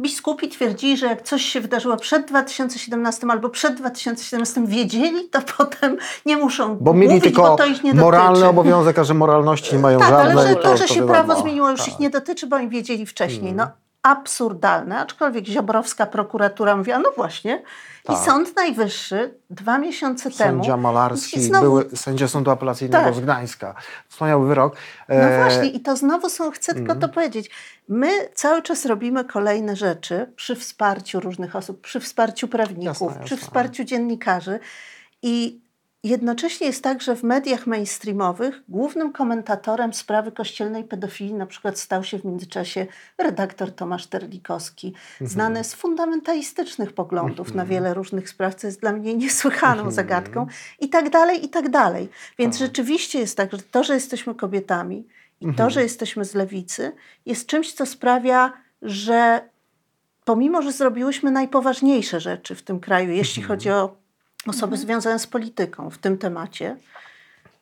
biskupi 0.00 0.48
twierdzili, 0.48 0.96
że 0.96 1.06
jak 1.06 1.22
coś 1.22 1.42
się 1.42 1.60
wydarzyło 1.60 1.96
przed 1.96 2.26
2017 2.26 3.26
albo 3.30 3.48
przed 3.48 3.74
2017 3.74 4.66
wiedzieli, 4.66 5.28
to 5.30 5.40
potem 5.58 5.96
nie 6.26 6.36
muszą 6.36 6.76
Bo 6.76 6.94
mieli 6.94 7.06
mówić, 7.08 7.24
tylko 7.24 7.42
bo 7.42 7.56
to 7.56 7.64
ich 7.66 7.84
nie 7.84 7.94
moralny 7.94 8.28
dotyczy. 8.34 8.48
obowiązek, 8.48 8.98
a 8.98 9.04
że 9.04 9.14
moralności 9.14 9.74
nie 9.74 9.80
mają 9.82 9.98
Tak, 9.98 10.08
żadnej. 10.08 10.32
ale 10.32 10.48
że 10.48 10.56
to, 10.56 10.62
to, 10.62 10.76
że 10.76 10.88
się 10.88 11.06
prawo 11.06 11.40
zmieniło, 11.40 11.70
już 11.70 11.80
Tak. 11.80 11.88
ich 11.88 11.98
nie 11.98 12.10
dotyczy, 12.10 12.46
bo 12.46 12.56
oni 12.56 12.68
wiedzieli 12.68 13.06
wcześniej. 13.06 13.52
No 13.52 13.66
absurdalne, 14.04 14.98
aczkolwiek 15.00 15.46
Ziobrowska 15.46 16.06
prokuratura 16.06 16.76
mówiła, 16.76 16.98
no 16.98 17.10
właśnie. 17.16 17.62
Tak. 18.04 18.16
I 18.16 18.24
Sąd 18.24 18.56
Najwyższy 18.56 19.34
dwa 19.50 19.78
miesiące 19.78 20.30
temu... 20.30 20.36
Sędzia 20.64 20.76
Malarski, 20.76 21.40
znowu- 21.40 21.60
były 21.64 21.96
sędzia 21.96 22.28
Sądu 22.28 22.50
Apelacyjnego 22.50 23.04
Tak. 23.04 23.14
z 23.14 23.20
Gdańska. 23.20 23.74
Wspaniały 24.08 24.48
wyrok. 24.48 24.76
No 25.08 25.14
E, 25.14 25.42
właśnie, 25.42 25.68
i 25.70 25.80
to 25.80 25.96
znowu 25.96 26.28
są, 26.30 26.50
chcę 26.50 26.72
tylko 26.74 26.92
Mhm. 26.92 27.00
to 27.00 27.08
powiedzieć. 27.08 27.50
My 27.88 28.08
cały 28.34 28.62
czas 28.62 28.86
robimy 28.86 29.24
kolejne 29.24 29.76
rzeczy 29.76 30.32
przy 30.36 30.56
wsparciu 30.56 31.20
różnych 31.20 31.56
osób, 31.56 31.80
przy 31.80 32.00
wsparciu 32.00 32.48
prawników, 32.48 32.84
Jasne, 33.10 33.24
przy 33.24 33.34
jasne. 33.34 33.46
wsparciu 33.46 33.84
dziennikarzy 33.84 34.58
i 35.22 35.63
jednocześnie 36.08 36.66
jest 36.66 36.82
tak, 36.82 37.02
że 37.02 37.16
w 37.16 37.22
mediach 37.22 37.66
mainstreamowych 37.66 38.62
głównym 38.68 39.12
komentatorem 39.12 39.94
sprawy 39.94 40.32
kościelnej 40.32 40.84
pedofilii 40.84 41.34
na 41.34 41.46
przykład 41.46 41.78
stał 41.78 42.04
się 42.04 42.18
w 42.18 42.24
międzyczasie 42.24 42.86
redaktor 43.18 43.72
Tomasz 43.72 44.06
Terlikowski, 44.06 44.86
Mhm. 44.86 45.30
znany 45.30 45.64
z 45.64 45.74
fundamentalistycznych 45.74 46.92
poglądów 46.92 47.54
na 47.54 47.64
wiele 47.66 47.94
różnych 47.94 48.28
spraw, 48.28 48.54
co 48.54 48.66
jest 48.66 48.80
dla 48.80 48.92
mnie 48.92 49.14
niesłychaną 49.14 49.72
Mhm. 49.76 49.90
zagadką 49.92 50.46
i 50.80 50.88
tak 50.88 51.10
dalej, 51.10 51.44
i 51.44 51.48
tak 51.48 51.68
dalej. 51.68 52.08
Więc 52.38 52.58
Tak. 52.58 52.66
rzeczywiście 52.66 53.18
jest 53.18 53.36
tak, 53.36 53.52
że 53.52 53.58
to, 53.58 53.84
że 53.84 53.94
jesteśmy 53.94 54.34
kobietami 54.34 55.06
i 55.40 55.44
Mhm. 55.46 55.54
to, 55.56 55.70
że 55.70 55.82
jesteśmy 55.82 56.24
z 56.24 56.34
lewicy, 56.34 56.92
jest 57.26 57.46
czymś, 57.46 57.72
co 57.72 57.86
sprawia, 57.86 58.52
że 58.82 59.48
pomimo, 60.24 60.62
że 60.62 60.72
zrobiłyśmy 60.72 61.30
najpoważniejsze 61.30 62.20
rzeczy 62.20 62.54
w 62.54 62.62
tym 62.62 62.80
kraju, 62.80 63.10
jeśli 63.12 63.42
Mhm. 63.42 63.58
chodzi 63.58 63.70
o 63.70 64.03
osoby 64.46 64.76
związane 64.76 65.18
z 65.18 65.26
polityką 65.26 65.90
w 65.90 65.98
tym 65.98 66.18
temacie, 66.18 66.76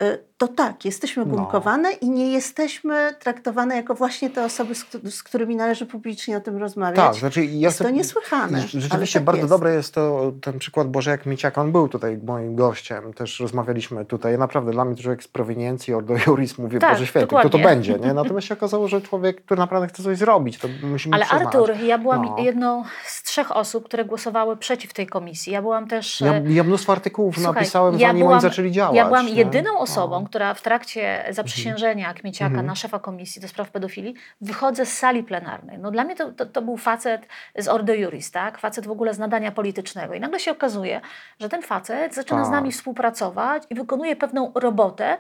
y, 0.03 0.19
to 0.43 0.49
tak, 0.49 0.85
jesteśmy 0.85 1.27
No. 1.27 1.37
gumkowane 1.37 1.93
i 1.93 2.11
nie 2.11 2.33
jesteśmy 2.33 3.15
traktowane 3.21 3.77
jako 3.77 3.95
właśnie 3.95 4.31
te 4.31 4.45
osoby, 4.45 4.75
z, 4.75 4.87
z 5.15 5.23
którymi 5.23 5.57
należy 5.57 5.87
publicznie 5.87 6.37
o 6.37 6.41
tym 6.41 6.57
rozmawiać. 6.57 6.97
Tak, 6.97 7.15
znaczy 7.15 7.45
ja 7.45 7.51
jest 7.53 7.79
to 7.79 7.91
niesłychane. 7.91 8.61
Rzeczywiście 8.61 9.19
tak 9.19 9.25
bardzo 9.25 9.43
jest. 9.43 9.51
dobre 9.53 9.75
jest 9.75 9.95
to 9.95 10.33
ten 10.43 10.59
przykład 10.59 10.89
Bożek 10.89 11.27
Miciak. 11.27 11.59
On 11.59 11.73
był 11.73 11.89
tutaj 11.89 12.19
moim 12.27 12.57
gościem, 12.57 13.13
też 13.13 13.41
rozmawialiśmy 13.41 14.05
tutaj. 14.05 14.39
Naprawdę 14.39 14.71
dla 14.73 14.85
mnie 14.85 14.97
człowiek 14.97 15.23
z 15.23 15.29
prowiniencji, 15.29 15.95
Ordo 15.95 16.15
Juris, 16.27 16.59
mówię, 16.59 16.79
Tak, 16.79 16.93
Boże 16.93 17.07
Święty, 17.07 17.27
kto 17.27 17.37
to 17.37 17.49
dokładnie. 17.49 17.69
będzie, 17.69 17.99
nie? 17.99 18.15
Natomiast 18.15 18.47
się 18.47 18.55
okazało, 18.55 18.89
że 18.89 19.01
człowiek, 19.01 19.45
który 19.45 19.59
naprawdę 19.61 19.89
chce 19.89 20.03
coś 20.03 20.19
zrobić, 20.19 20.59
to 20.59 20.69
musimy 20.83 21.17
Ale 21.17 21.25
przyznać. 21.25 21.47
Artur, 21.47 21.71
ja 21.85 21.99
byłam 21.99 22.23
No. 22.25 22.37
jedną 22.39 22.85
z 23.07 23.23
trzech 23.23 23.57
osób, 23.57 23.85
które 23.85 24.05
głosowały 24.05 24.57
przeciw 24.57 24.93
tej 24.95 25.07
komisji. 25.07 25.53
Ja 25.53 25.63
byłam 25.63 25.89
też. 25.89 26.21
Ja, 26.21 26.33
e, 26.35 26.43
ja 26.53 26.65
mnóstwo 26.65 26.93
artykułów 26.93 27.35
Słuchaj, 27.35 27.55
napisałem, 27.55 27.95
ja 27.99 28.09
zanim 28.09 28.21
byłam- 28.21 28.33
oni 28.33 28.43
zaczęli 28.43 28.71
działać. 28.73 28.97
Ja 28.97 29.07
byłam 29.07 29.27
nie? 29.27 29.33
jedyną 29.33 29.71
No. 29.73 29.81
Która 30.33 30.55
w 30.55 30.63
trakcie 30.63 31.25
zaprzysiężenia 31.31 32.15
Kmieciaka 32.15 32.47
Mhm. 32.47 32.67
na 32.67 32.75
szefa 32.75 32.99
komisji 32.99 33.43
do 33.43 33.49
spraw 33.49 33.71
pedofilii 33.71 34.15
wychodzę 34.41 34.87
z 34.87 34.93
sali 34.99 35.23
plenarnej. 35.25 35.79
No 35.79 35.91
dla 35.91 36.05
mnie 36.05 36.17
to, 36.17 36.33
to, 36.33 36.47
to 36.47 36.63
był 36.63 36.77
facet 36.77 37.27
z 37.59 37.69
Ordo 37.69 37.95
Juris, 37.95 38.31
tak? 38.31 38.59
Facet 38.59 38.87
w 38.87 38.91
ogóle 38.91 39.15
z 39.15 39.19
nadania 39.19 39.53
politycznego. 39.53 40.15
I 40.15 40.21
nagle 40.21 40.41
się 40.41 40.51
okazuje, 40.51 41.01
że 41.41 41.49
ten 41.49 41.63
facet 41.63 42.15
zaczyna 42.15 42.45
z 42.45 42.47
Tak. 42.47 42.53
nami 42.53 42.73
współpracować 42.73 43.63
i 43.71 43.75
wykonuje 43.75 44.17
pewną 44.17 44.53
robotę. 44.55 45.19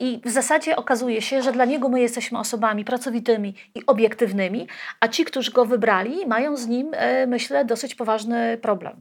I 0.00 0.20
w 0.24 0.30
zasadzie 0.30 0.76
okazuje 0.76 1.22
się, 1.22 1.42
że 1.42 1.52
dla 1.52 1.64
niego 1.64 1.88
my 1.88 2.00
jesteśmy 2.00 2.38
osobami 2.38 2.84
pracowitymi 2.84 3.54
i 3.74 3.86
obiektywnymi, 3.86 4.68
a 5.00 5.08
ci, 5.08 5.24
którzy 5.24 5.52
go 5.52 5.64
wybrali, 5.64 6.26
mają 6.26 6.56
z 6.56 6.66
nim, 6.66 6.90
e, 6.92 7.26
myślę, 7.26 7.64
dosyć 7.64 7.94
poważny 7.94 8.58
problem. 8.62 8.96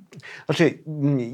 Znaczy, 0.46 0.80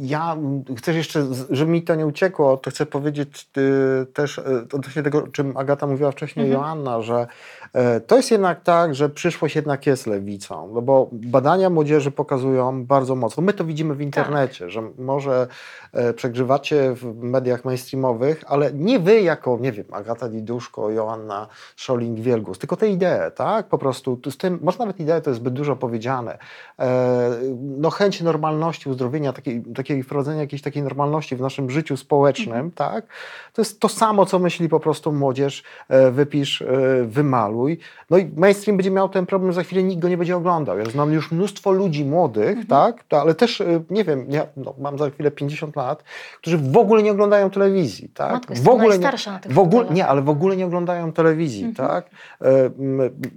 ja 0.01 0.37
chcę 0.77 0.93
jeszcze, 0.93 1.25
żeby 1.49 1.71
mi 1.71 1.83
to 1.83 1.95
nie 1.95 2.05
uciekło, 2.05 2.57
to 2.57 2.69
chcę 2.69 2.85
powiedzieć 2.85 3.49
y, 3.57 4.05
też 4.05 4.37
y, 4.37 4.41
odnośnie 4.73 5.03
tego, 5.03 5.23
o 5.23 5.27
czym 5.27 5.57
Agata 5.57 5.87
mówiła 5.87 6.11
wcześniej, 6.11 6.39
Mhm. 6.45 6.63
Joanna, 6.63 7.01
że 7.01 7.27
e, 7.73 7.99
to 7.99 8.17
jest 8.17 8.31
jednak 8.31 8.61
tak, 8.61 8.95
że 8.95 9.09
przyszłość 9.09 9.55
jednak 9.55 9.87
jest 9.87 10.07
lewicą, 10.07 10.71
no 10.73 10.81
bo 10.81 11.09
badania 11.11 11.69
młodzieży 11.69 12.11
pokazują 12.11 12.85
bardzo 12.85 13.15
mocno, 13.15 13.43
my 13.43 13.53
to 13.53 13.65
widzimy 13.65 13.95
w 13.95 14.01
internecie, 14.01 14.69
że 14.69 14.81
może 14.97 15.47
e, 15.93 16.13
przegrzewacie 16.13 16.93
w 16.95 17.23
mediach 17.23 17.65
mainstreamowych, 17.65 18.43
ale 18.47 18.73
nie 18.73 18.99
wy 18.99 19.21
jako, 19.21 19.48
nie 19.57 19.71
wiem, 19.71 19.85
Agata 19.91 20.29
Diduszko, 20.29 20.89
Joanna 20.89 21.47
Szoling-Wielgus, 21.77 22.57
tylko 22.57 22.75
te 22.75 22.87
idee, 22.87 23.31
tak? 23.35 23.67
Po 23.67 23.77
prostu 23.77 24.17
tu 24.17 24.31
z 24.31 24.37
tym, 24.37 24.59
może 24.61 24.77
nawet 24.77 24.99
idee 24.99 25.21
to 25.23 25.29
jest 25.29 25.39
zbyt 25.39 25.53
dużo 25.53 25.75
powiedziane. 25.75 26.37
E, 26.79 27.31
no 27.59 27.89
chęć 27.89 28.21
normalności, 28.21 28.89
uzdrowienia, 28.89 29.33
takiej, 29.33 29.63
takiej 29.75 30.03
wprowadzenia 30.03 30.41
jakiejś 30.41 30.61
takiej 30.61 30.83
normalności 30.83 31.35
w 31.35 31.41
naszym 31.41 31.69
życiu 31.69 31.97
społecznym, 31.97 32.71
tak? 32.71 33.05
To 33.53 33.61
jest 33.61 33.79
to 33.79 33.89
samo, 33.89 34.25
co 34.25 34.39
myśli 34.39 34.69
po 34.69 34.79
prostu 34.79 35.11
młodzież, 35.11 35.63
e, 35.89 36.11
wypisz, 36.11 36.61
e, 36.61 36.65
wymaluj. 37.05 37.79
No 38.09 38.17
i 38.17 38.31
mainstream 38.35 38.77
będzie 38.77 38.91
miał 38.91 39.09
ten 39.09 39.25
problem, 39.25 39.53
za 39.53 39.63
chwilę 39.63 39.83
nikt 39.83 40.01
go 40.01 40.09
nie 40.09 40.17
będzie 40.17 40.37
oglądał. 40.37 40.79
Ja 40.79 40.85
znam 40.85 41.11
już 41.13 41.31
mnóstwo 41.31 41.71
ludzi 41.71 42.05
młodych, 42.05 42.67
tak? 42.67 43.03
To, 43.03 43.21
ale 43.21 43.35
też, 43.35 43.61
e, 43.61 43.83
nie 43.89 44.03
wiem, 44.03 44.25
ja 44.29 44.45
no, 44.57 44.73
mam 44.77 44.97
za 44.97 45.09
chwilę 45.09 45.31
50 45.31 45.75
lat, 45.75 46.03
którzy 46.41 46.57
w 46.57 46.77
ogóle 46.77 47.03
nie 47.03 47.11
oglądają 47.11 47.49
telewizji, 47.49 48.09
tak? 48.09 48.31
Matko, 48.31 48.53
w 48.55 48.69
ogóle 48.69 48.97
na 48.97 49.38
tych 49.41 49.51
w 49.51 49.59
ogóle, 49.59 49.71
fotelach. 49.83 49.95
nie, 49.95 50.07
ale 50.07 50.21
w 50.21 50.29
ogóle 50.29 50.57
nie 50.57 50.65
oglądają 50.65 51.11
telewizji, 51.11 51.65
Mhm. 51.65 51.87
tak? 51.89 52.09
E, 52.41 52.69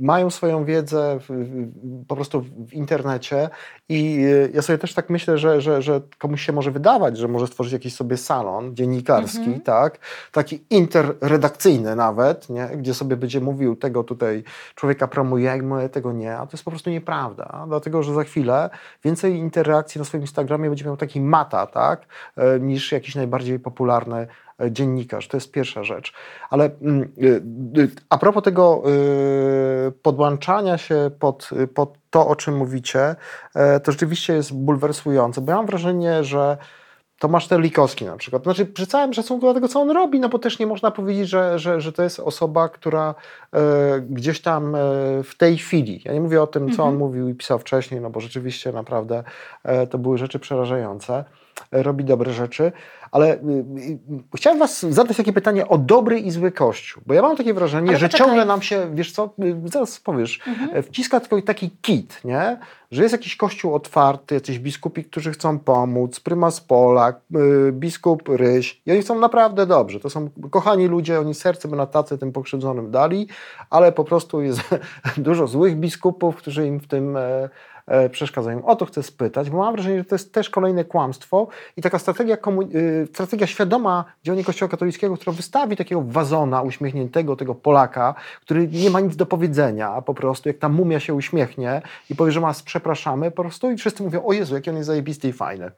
mają 0.00 0.30
swoją 0.30 0.64
wiedzę 0.64 1.18
w, 1.28 1.54
po 2.09 2.14
prostu 2.16 2.40
w 2.40 2.73
internecie 2.73 3.49
i 3.88 4.25
e, 4.44 4.49
ja 4.54 4.62
sobie 4.62 4.78
też 4.78 4.94
tak 4.94 5.11
myślę, 5.11 5.38
że, 5.38 5.61
że, 5.61 5.82
że 5.82 6.00
komuś 6.18 6.42
się 6.47 6.52
może 6.52 6.71
wydawać, 6.71 7.18
że 7.18 7.28
może 7.28 7.47
stworzyć 7.47 7.73
jakiś 7.73 7.94
sobie 7.94 8.16
salon 8.16 8.75
dziennikarski, 8.76 9.38
Mhm. 9.38 9.61
tak? 9.61 9.99
Taki 10.32 10.64
interredakcyjny 10.71 11.97
nawet, 11.97 12.49
nie? 12.50 12.66
Gdzie 12.76 12.94
sobie 12.94 13.16
będzie 13.16 13.40
mówił 13.40 13.76
tego 13.76 14.04
tutaj 14.04 14.44
człowieka 14.75 15.09
promujemy, 15.09 15.88
tego 15.88 16.12
nie, 16.12 16.37
a 16.37 16.47
to 16.47 16.52
jest 16.52 16.64
po 16.64 16.71
prostu 16.71 16.90
nieprawda, 16.90 17.64
dlatego, 17.68 18.02
że 18.02 18.14
za 18.14 18.25
chwilę 18.25 18.71
więcej 19.04 19.37
interakcji 19.37 19.99
na 19.99 20.04
swoim 20.04 20.23
Instagramie 20.23 20.68
będzie 20.68 20.85
miał 20.85 20.97
taki 20.97 21.21
mata, 21.21 21.66
tak? 21.66 22.06
E, 22.37 22.61
Niż 22.61 22.92
jakiś 22.92 23.14
najbardziej 23.14 23.59
popularny 23.61 24.26
dziennikarz. 24.71 25.28
To 25.28 25.37
jest 25.37 25.52
pierwsza 25.52 25.85
rzecz. 25.85 26.12
Ale 26.50 26.71
mm, 26.82 27.12
y, 27.23 27.80
y, 27.80 27.90
a 28.11 28.18
propos 28.18 28.42
tego 28.42 28.82
y, 29.88 29.92
podłączania 29.92 30.78
się 30.78 31.11
pod, 31.18 31.50
pod 31.75 32.02
to, 32.11 32.26
o 32.28 32.37
czym 32.37 32.56
mówicie, 32.56 33.16
e, 33.54 33.80
to 33.80 33.92
rzeczywiście 33.92 34.32
jest 34.32 34.54
bulwersujące, 34.54 35.40
bo 35.40 35.52
ja 35.52 35.56
mam 35.56 35.66
wrażenie, 35.66 36.25
że 36.25 36.56
Tomasz 37.18 37.49
Terlikowski 37.49 38.04
na 38.04 38.16
przykład, 38.16 38.42
znaczy 38.42 38.66
przy 38.66 38.87
całym 38.87 39.12
szacunku 39.12 39.47
do 39.47 39.54
tego, 39.54 39.68
co 39.68 39.80
on 39.80 39.90
robi, 39.90 40.21
no 40.21 40.28
bo 40.28 40.38
też 40.38 40.59
nie 40.59 40.66
można 40.66 40.90
powiedzieć, 40.90 41.28
że, 41.28 41.59
że, 41.59 41.80
że 41.80 41.92
to 41.92 42.02
jest 42.02 42.21
osoba, 42.21 42.68
która 42.68 43.14
e, 43.52 44.00
gdzieś 44.00 44.40
tam 44.40 44.75
e, 44.75 44.78
w 45.25 45.35
tej 45.37 45.59
chwili, 45.59 46.02
ja 46.04 46.12
nie 46.12 46.21
mówię 46.21 46.42
o 46.42 46.47
tym, 46.47 46.71
co 46.71 46.82
on 46.82 46.88
Mhm. 46.88 46.99
mówił 46.99 47.28
i 47.28 47.35
pisał 47.35 47.59
wcześniej, 47.59 48.00
no 48.00 48.11
bo 48.11 48.21
rzeczywiście 48.21 48.73
naprawdę 48.73 49.25
e, 49.64 49.87
to 49.87 49.99
były 49.99 50.18
rzeczy 50.18 50.38
przerażające, 50.38 51.25
e, 51.73 51.82
robi 51.82 52.04
dobre 52.04 52.32
rzeczy, 52.32 52.73
ale 53.12 53.35
y, 53.35 53.38
y, 53.78 53.99
chciałem 54.37 54.59
was 54.59 54.81
zadać 54.83 55.16
takie 55.16 55.33
pytanie 55.33 55.69
o 55.69 55.78
dobry 55.78 56.21
i 56.21 56.31
zły 56.31 56.52
Kościół, 56.52 57.02
bo 57.07 57.14
ja 57.14 57.23
mam 57.23 57.37
takie 57.37 57.54
wrażenie, 57.54 57.88
Ale 57.88 57.99
że 57.99 58.07
poczekaj. 58.09 58.26
ciągle 58.26 58.45
nam 58.45 58.62
się, 58.62 58.90
wiesz 58.95 59.12
co, 59.12 59.31
y, 59.45 59.57
zaraz 59.73 60.00
powiesz, 60.00 60.40
Mhm. 60.47 60.71
e, 60.75 60.83
wciska 60.83 61.21
tylko 61.21 61.42
taki 61.42 61.71
kit, 61.83 62.21
nie? 62.25 62.59
że 62.90 63.02
jest 63.02 63.12
jakiś 63.12 63.37
kościół 63.37 63.75
otwarty, 63.75 64.35
jacyś 64.35 64.59
biskupi, 64.59 65.04
którzy 65.04 65.33
chcą 65.33 65.59
pomóc, 65.59 66.21
prymas 66.21 66.61
Polak, 66.61 67.21
biskup 67.73 68.28
Ryś 68.28 68.81
i 68.87 68.92
oni 68.92 69.00
chcą 69.00 69.19
naprawdę 69.19 69.66
dobrze. 69.66 70.00
To 70.00 70.11
są 70.11 70.28
kochani 70.50 70.87
ludzie, 70.87 71.21
oni 71.21 71.35
serce 71.35 71.69
by 71.69 71.76
na 71.76 71.87
tacy 71.87 72.19
tym 72.19 72.33
pokrzywdzonym 72.33 72.90
dali, 72.90 73.28
ale 73.71 73.92
po 73.92 74.04
prostu 74.04 74.42
jest 74.42 74.61
dużo 75.16 75.47
złych 75.47 75.76
biskupów, 75.76 76.37
którzy 76.37 76.66
im 76.66 76.81
w 76.81 76.87
tym 76.87 77.16
e, 77.16 77.49
przeszkadzają. 78.11 78.65
O 78.65 78.77
to 78.77 78.87
chcę 78.87 79.03
spytać, 79.03 79.51
bo 79.51 79.59
mam 79.59 79.75
wrażenie, 79.75 79.99
że 79.99 80.05
to 80.05 80.15
jest 80.15 80.33
też 80.33 80.51
kolejne 80.51 80.85
kłamstwo 80.85 81.49
i 81.77 81.83
taka 81.83 81.99
strategia, 81.99 82.37
y, 82.75 83.09
strategia 83.12 83.47
świadoma 83.47 84.05
działania 84.25 84.45
Kościoła 84.45 84.69
katolickiego, 84.69 85.17
która 85.17 85.33
wystawi 85.33 85.77
takiego 85.77 86.03
wazona 86.03 86.62
uśmiechniętego, 86.62 87.37
tego 87.37 87.55
Polaka, 87.55 88.15
który 88.41 88.69
nie 88.69 88.91
ma 88.91 89.01
nic 89.01 89.17
do 89.17 89.27
powiedzenia, 89.27 89.91
a 89.91 90.03
po 90.03 90.15
prostu 90.15 90.49
jak 90.49 90.59
ta 90.59 90.69
mumia 90.69 91.01
się 91.01 91.15
uśmiechnie 91.15 91.83
i 92.11 92.17
powie, 92.17 92.33
że 92.33 92.41
ma 92.41 92.53
przepraszamy 92.65 93.31
po 93.31 93.43
prostu 93.43 93.71
i 93.71 93.77
wszyscy 93.77 94.03
mówią, 94.03 94.25
o 94.25 94.33
Jezu, 94.33 94.55
jaki 94.55 94.71
on 94.71 94.77
jest 94.77 94.87
zajebisty 94.87 95.29
i 95.29 95.33
fajny. 95.33 95.71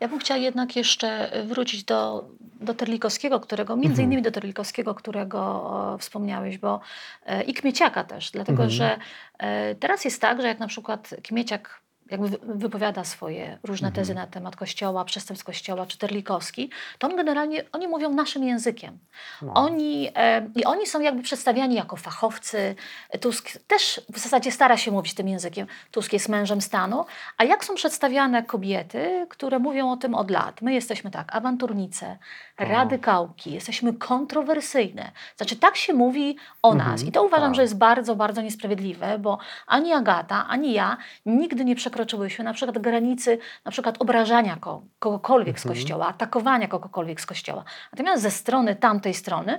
Ja 0.00 0.08
bym 0.08 0.18
chciała 0.18 0.38
jednak 0.38 0.76
jeszcze 0.76 1.30
wrócić 1.46 1.84
do, 1.84 2.28
do 2.40 2.74
Terlikowskiego, 2.74 3.40
którego, 3.40 3.76
między 3.76 3.90
Mhm. 4.02 4.06
innymi 4.06 4.22
do 4.22 4.30
Terlikowskiego, 4.30 4.94
którego 4.94 5.38
o, 5.40 5.96
wspomniałeś, 5.98 6.58
bo 6.58 6.80
e, 7.26 7.42
i 7.42 7.54
Kmieciaka 7.54 8.04
też, 8.04 8.30
dlatego 8.30 8.62
Mhm. 8.62 8.70
że 8.70 8.98
e, 9.38 9.74
teraz 9.74 10.04
jest 10.04 10.20
tak, 10.20 10.42
że 10.42 10.48
jak 10.48 10.58
na 10.58 10.66
przykład 10.66 11.14
Kmieciak 11.22 11.80
jakby 12.10 12.28
wy- 12.28 12.38
wypowiada 12.42 13.04
swoje 13.04 13.58
różne 13.64 13.92
tezy 13.92 14.12
Mhm. 14.12 14.26
na 14.28 14.32
temat 14.32 14.56
Kościoła, 14.56 15.04
przestępstw 15.04 15.46
Kościoła, 15.46 15.86
czy 15.86 15.98
Terlikowski, 15.98 16.70
to 16.98 17.06
on 17.08 17.16
generalnie, 17.16 17.64
oni 17.72 17.88
mówią 17.88 18.10
naszym 18.10 18.44
językiem. 18.44 18.98
No. 19.42 19.52
Oni, 19.54 20.08
e, 20.14 20.48
I 20.54 20.64
oni 20.64 20.86
są 20.86 21.00
jakby 21.00 21.22
przedstawiani 21.22 21.74
jako 21.74 21.96
fachowcy. 21.96 22.74
Tusk 23.20 23.50
też 23.66 24.00
w 24.12 24.18
zasadzie 24.18 24.52
stara 24.52 24.76
się 24.76 24.90
mówić 24.90 25.14
tym 25.14 25.28
językiem. 25.28 25.66
Tusk 25.90 26.12
jest 26.12 26.28
mężem 26.28 26.60
stanu. 26.60 27.04
A 27.38 27.44
jak 27.44 27.64
są 27.64 27.74
przedstawiane 27.74 28.42
kobiety, 28.42 29.26
które 29.30 29.58
mówią 29.58 29.90
o 29.92 29.96
tym 29.96 30.14
od 30.14 30.30
lat? 30.30 30.62
My 30.62 30.74
jesteśmy 30.74 31.10
tak, 31.10 31.36
awanturnice, 31.36 32.16
radykałki, 32.58 33.52
jesteśmy 33.52 33.92
kontrowersyjne. 33.94 35.10
Znaczy 35.36 35.56
tak 35.56 35.76
się 35.76 35.92
mówi 35.94 36.36
o 36.62 36.72
Mhm, 36.72 36.90
nas. 36.90 37.02
I 37.04 37.12
to 37.12 37.24
uważam, 37.24 37.48
tak. 37.48 37.54
że 37.54 37.62
jest 37.62 37.78
bardzo, 37.78 38.16
bardzo 38.16 38.42
niesprawiedliwe, 38.42 39.18
bo 39.18 39.38
ani 39.66 39.92
Agata, 39.92 40.46
ani 40.48 40.72
ja 40.72 40.96
nigdy 41.26 41.64
nie 41.64 41.76
przekroczyłyśmy 41.76 42.44
na 42.44 42.52
przykład 42.52 42.78
granicy 42.78 43.38
na 43.64 43.70
przykład 43.70 43.96
obrażania 44.02 44.56
ko 44.60 44.82
kogokolwiek 44.98 45.60
z 45.60 45.66
Mhm. 45.66 45.74
kościoła, 45.74 46.06
atakowania 46.08 46.68
kogokolwiek 46.68 47.20
z 47.20 47.26
kościoła. 47.26 47.64
Natomiast 47.92 48.22
ze 48.22 48.30
strony 48.30 48.76
tamtej 48.76 49.14
strony, 49.14 49.58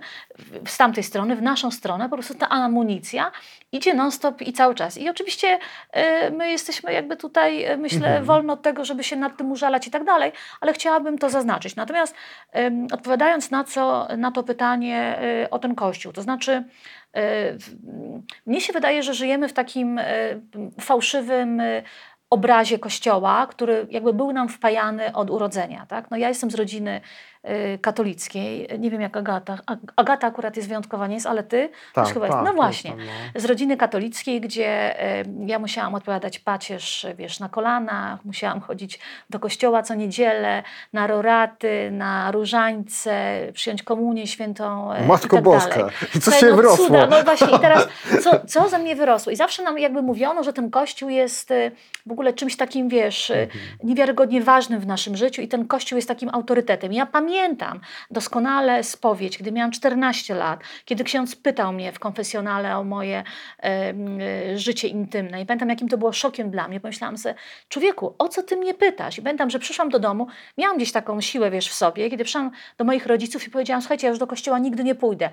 z 0.65 0.77
tamtej 0.77 1.03
strony, 1.03 1.35
w 1.35 1.41
naszą 1.41 1.71
stronę, 1.71 2.09
po 2.09 2.15
prostu 2.15 2.33
ta 2.33 2.49
amunicja 2.49 3.31
idzie 3.71 3.93
non-stop 3.93 4.41
i 4.41 4.53
cały 4.53 4.75
czas. 4.75 4.97
I 4.97 5.09
oczywiście 5.09 5.59
e, 5.91 6.31
my 6.31 6.49
jesteśmy 6.51 6.93
jakby 6.93 7.17
tutaj, 7.17 7.63
e, 7.63 7.77
myślę, 7.77 8.07
Mhm. 8.07 8.25
wolno 8.25 8.53
od 8.53 8.61
tego, 8.61 8.85
żeby 8.85 9.03
się 9.03 9.15
nad 9.15 9.37
tym 9.37 9.51
użalać 9.51 9.87
i 9.87 9.91
tak 9.91 10.03
dalej, 10.03 10.31
ale 10.61 10.73
chciałabym 10.73 11.17
to 11.17 11.29
zaznaczyć. 11.29 11.75
Natomiast 11.75 12.15
odpowiadając 12.91 13.51
na, 13.51 13.63
co, 13.63 14.07
na 14.17 14.31
to 14.31 14.43
pytanie 14.43 15.19
e, 15.43 15.49
o 15.49 15.59
ten 15.59 15.75
kościół, 15.75 16.13
to 16.13 16.21
znaczy 16.21 16.63
w- 17.59 17.75
mnie 18.45 18.61
się 18.61 18.73
wydaje, 18.73 19.03
że 19.03 19.13
żyjemy 19.13 19.47
w 19.47 19.53
takim 19.53 19.97
e, 19.99 20.05
fałszywym 20.81 21.61
obrazie 22.29 22.79
Kościoła, 22.79 23.47
który 23.47 23.87
jakby 23.91 24.13
był 24.13 24.33
nam 24.33 24.49
wpajany 24.49 25.13
od 25.13 25.29
urodzenia. 25.29 25.85
Tak? 25.85 26.11
No 26.11 26.17
ja 26.17 26.27
jestem 26.27 26.51
z 26.51 26.55
rodziny 26.55 27.01
katolickiej, 27.81 28.67
nie 28.79 28.91
wiem 28.91 29.01
jak 29.01 29.17
Agata. 29.17 29.57
Ag- 29.65 29.91
Agata 29.95 30.27
akurat 30.27 30.55
jest 30.55 30.67
wyjątkowa, 30.67 31.07
nie 31.07 31.13
jest, 31.13 31.25
ale 31.25 31.43
ty 31.43 31.69
też 31.93 32.09
chyba 32.13 32.25
jest. 32.25 32.37
No 32.45 32.53
właśnie. 32.53 32.89
jestem, 32.91 33.07
no. 33.35 33.41
Z 33.41 33.45
rodziny 33.45 33.77
katolickiej, 33.77 34.41
gdzie 34.41 35.01
e, 35.03 35.23
ja 35.45 35.59
musiałam 35.59 35.95
odpowiadać 35.95 36.39
pacierz, 36.39 37.07
wiesz, 37.17 37.39
na 37.39 37.49
kolanach, 37.49 38.25
musiałam 38.25 38.61
chodzić 38.61 38.99
do 39.29 39.39
kościoła 39.39 39.83
co 39.83 39.95
niedzielę, 39.95 40.63
na 40.93 41.07
roraty, 41.07 41.89
na 41.91 42.31
różańce, 42.31 43.39
przyjąć 43.53 43.83
komunię 43.83 44.27
świętą 44.27 44.93
e, 44.93 45.03
i 45.03 45.07
Matko 45.07 45.35
tak 45.35 45.43
Boska, 45.43 45.75
dalej. 45.75 45.91
i 46.15 46.19
co 46.19 46.21
Słuchaj, 46.21 46.39
się 46.39 46.47
no 46.47 46.55
wyrosło? 46.55 46.85
Cuda, 46.85 47.07
no 47.07 47.23
właśnie 47.23 47.57
i 47.57 47.59
teraz, 47.59 47.87
co, 48.23 48.31
co 48.47 48.69
ze 48.69 48.79
mnie 48.79 48.95
wyrosło? 48.95 49.31
I 49.31 49.35
zawsze 49.35 49.63
nam 49.63 49.79
jakby 49.79 50.01
mówiono, 50.01 50.43
że 50.43 50.53
ten 50.53 50.69
kościół 50.69 51.09
jest 51.09 51.51
e, 51.51 51.71
w 52.05 52.11
ogóle 52.11 52.33
czymś 52.33 52.57
takim, 52.57 52.89
wiesz, 52.89 53.31
Mhm. 53.31 53.49
niewiarygodnie 53.83 54.41
ważnym 54.41 54.79
w 54.79 54.87
naszym 54.87 55.15
życiu 55.17 55.41
i 55.41 55.47
ten 55.47 55.67
kościół 55.67 55.95
jest 55.95 56.07
takim 56.07 56.29
autorytetem. 56.33 56.93
Ja 56.93 57.05
pamiętam 57.05 57.36
doskonale 58.11 58.83
spowiedź, 58.83 59.37
gdy 59.37 59.51
miałam 59.51 59.71
14 59.71 60.35
lat, 60.35 60.59
kiedy 60.85 61.03
ksiądz 61.03 61.35
pytał 61.35 61.73
mnie 61.73 61.91
w 61.91 61.99
konfesjonale 61.99 62.77
o 62.77 62.83
moje 62.83 63.23
e, 63.63 63.93
życie 64.57 64.87
intymne 64.87 65.41
i 65.41 65.45
pamiętam, 65.45 65.69
jakim 65.69 65.89
to 65.89 65.97
było 65.97 66.13
szokiem 66.13 66.51
dla 66.51 66.67
mnie. 66.67 66.79
Pomyślałam 66.79 67.17
sobie, 67.17 67.35
człowieku, 67.69 68.15
o 68.17 68.29
co 68.29 68.43
ty 68.43 68.57
mnie 68.57 68.73
pytasz? 68.73 69.17
I 69.17 69.21
pamiętam, 69.21 69.49
że 69.49 69.59
przyszłam 69.59 69.89
do 69.89 69.99
domu, 69.99 70.27
miałam 70.57 70.77
gdzieś 70.77 70.91
taką 70.91 71.21
siłę, 71.21 71.51
wiesz, 71.51 71.69
w 71.69 71.73
sobie, 71.73 72.09
kiedy 72.09 72.23
przyszłam 72.23 72.51
do 72.77 72.85
moich 72.85 73.05
rodziców 73.05 73.47
i 73.47 73.49
powiedziałam, 73.49 73.81
słuchajcie, 73.81 74.07
ja 74.07 74.09
już 74.09 74.19
do 74.19 74.27
kościoła 74.27 74.59
nigdy 74.59 74.83
nie 74.83 74.95
pójdę. 74.95 75.29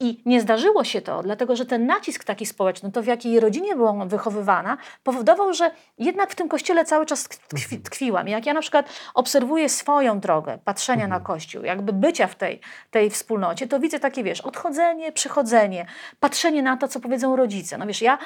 I 0.00 0.22
nie 0.26 0.40
zdarzyło 0.40 0.84
się 0.84 1.00
to, 1.00 1.22
dlatego 1.22 1.56
że 1.56 1.66
ten 1.66 1.86
nacisk 1.86 2.24
taki 2.24 2.46
społeczny, 2.46 2.92
to 2.92 3.02
w 3.02 3.06
jakiej 3.06 3.40
rodzinie 3.40 3.76
byłam 3.76 4.08
wychowywana, 4.08 4.76
powodował, 5.04 5.54
że 5.54 5.70
jednak 5.98 6.30
w 6.30 6.34
tym 6.34 6.48
kościele 6.48 6.84
cały 6.84 7.06
czas 7.06 7.28
tkwi, 7.28 7.78
tkwiłam. 7.78 8.28
I 8.28 8.30
Jak 8.30 8.46
ja 8.46 8.54
na 8.54 8.60
przykład 8.60 8.88
obserwuję 9.14 9.68
swoją 9.68 10.20
drogę 10.20 10.58
patrzenia 10.64 11.08
na 11.08 11.20
kościół, 11.20 11.45
jakby 11.54 11.92
bycia 11.92 12.26
w 12.26 12.36
tej, 12.36 12.60
tej 12.90 13.10
wspólnocie, 13.10 13.66
to 13.66 13.80
widzę 13.80 14.00
takie, 14.00 14.24
wiesz, 14.24 14.40
odchodzenie, 14.40 15.12
przychodzenie, 15.12 15.86
patrzenie 16.20 16.62
na 16.62 16.76
to, 16.76 16.88
co 16.88 17.00
powiedzą 17.00 17.36
rodzice. 17.36 17.78
No 17.78 17.86
wiesz, 17.86 18.02
ja 18.02 18.18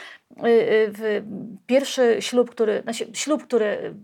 y, 0.45 0.49
y, 0.49 1.25
pierwszy 1.67 2.17
ślub, 2.21 2.51
który, 2.51 2.83
znaczy 2.83 3.07
ślub, 3.13 3.43
który 3.43 3.67
y, 3.67 3.95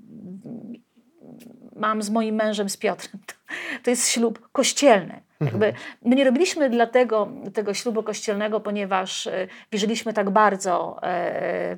mam 1.77 2.03
z 2.03 2.11
moim 2.11 2.35
mężem, 2.35 2.69
z 2.69 2.77
Piotrem, 2.77 3.23
to, 3.27 3.35
to 3.83 3.91
jest 3.91 4.09
ślub 4.09 4.49
kościelny. 4.53 5.26
Jakby 5.41 5.73
my 6.05 6.17
nie 6.17 6.25
robiliśmy 6.25 6.71
dlatego 6.71 7.29
tego 7.55 7.75
ślubu 7.75 8.03
kościelnego, 8.03 8.61
ponieważ 8.61 9.27
e, 9.27 9.49
wierzyliśmy 9.73 10.13
tak 10.13 10.31
bardzo 10.31 10.99
e, 11.03 11.77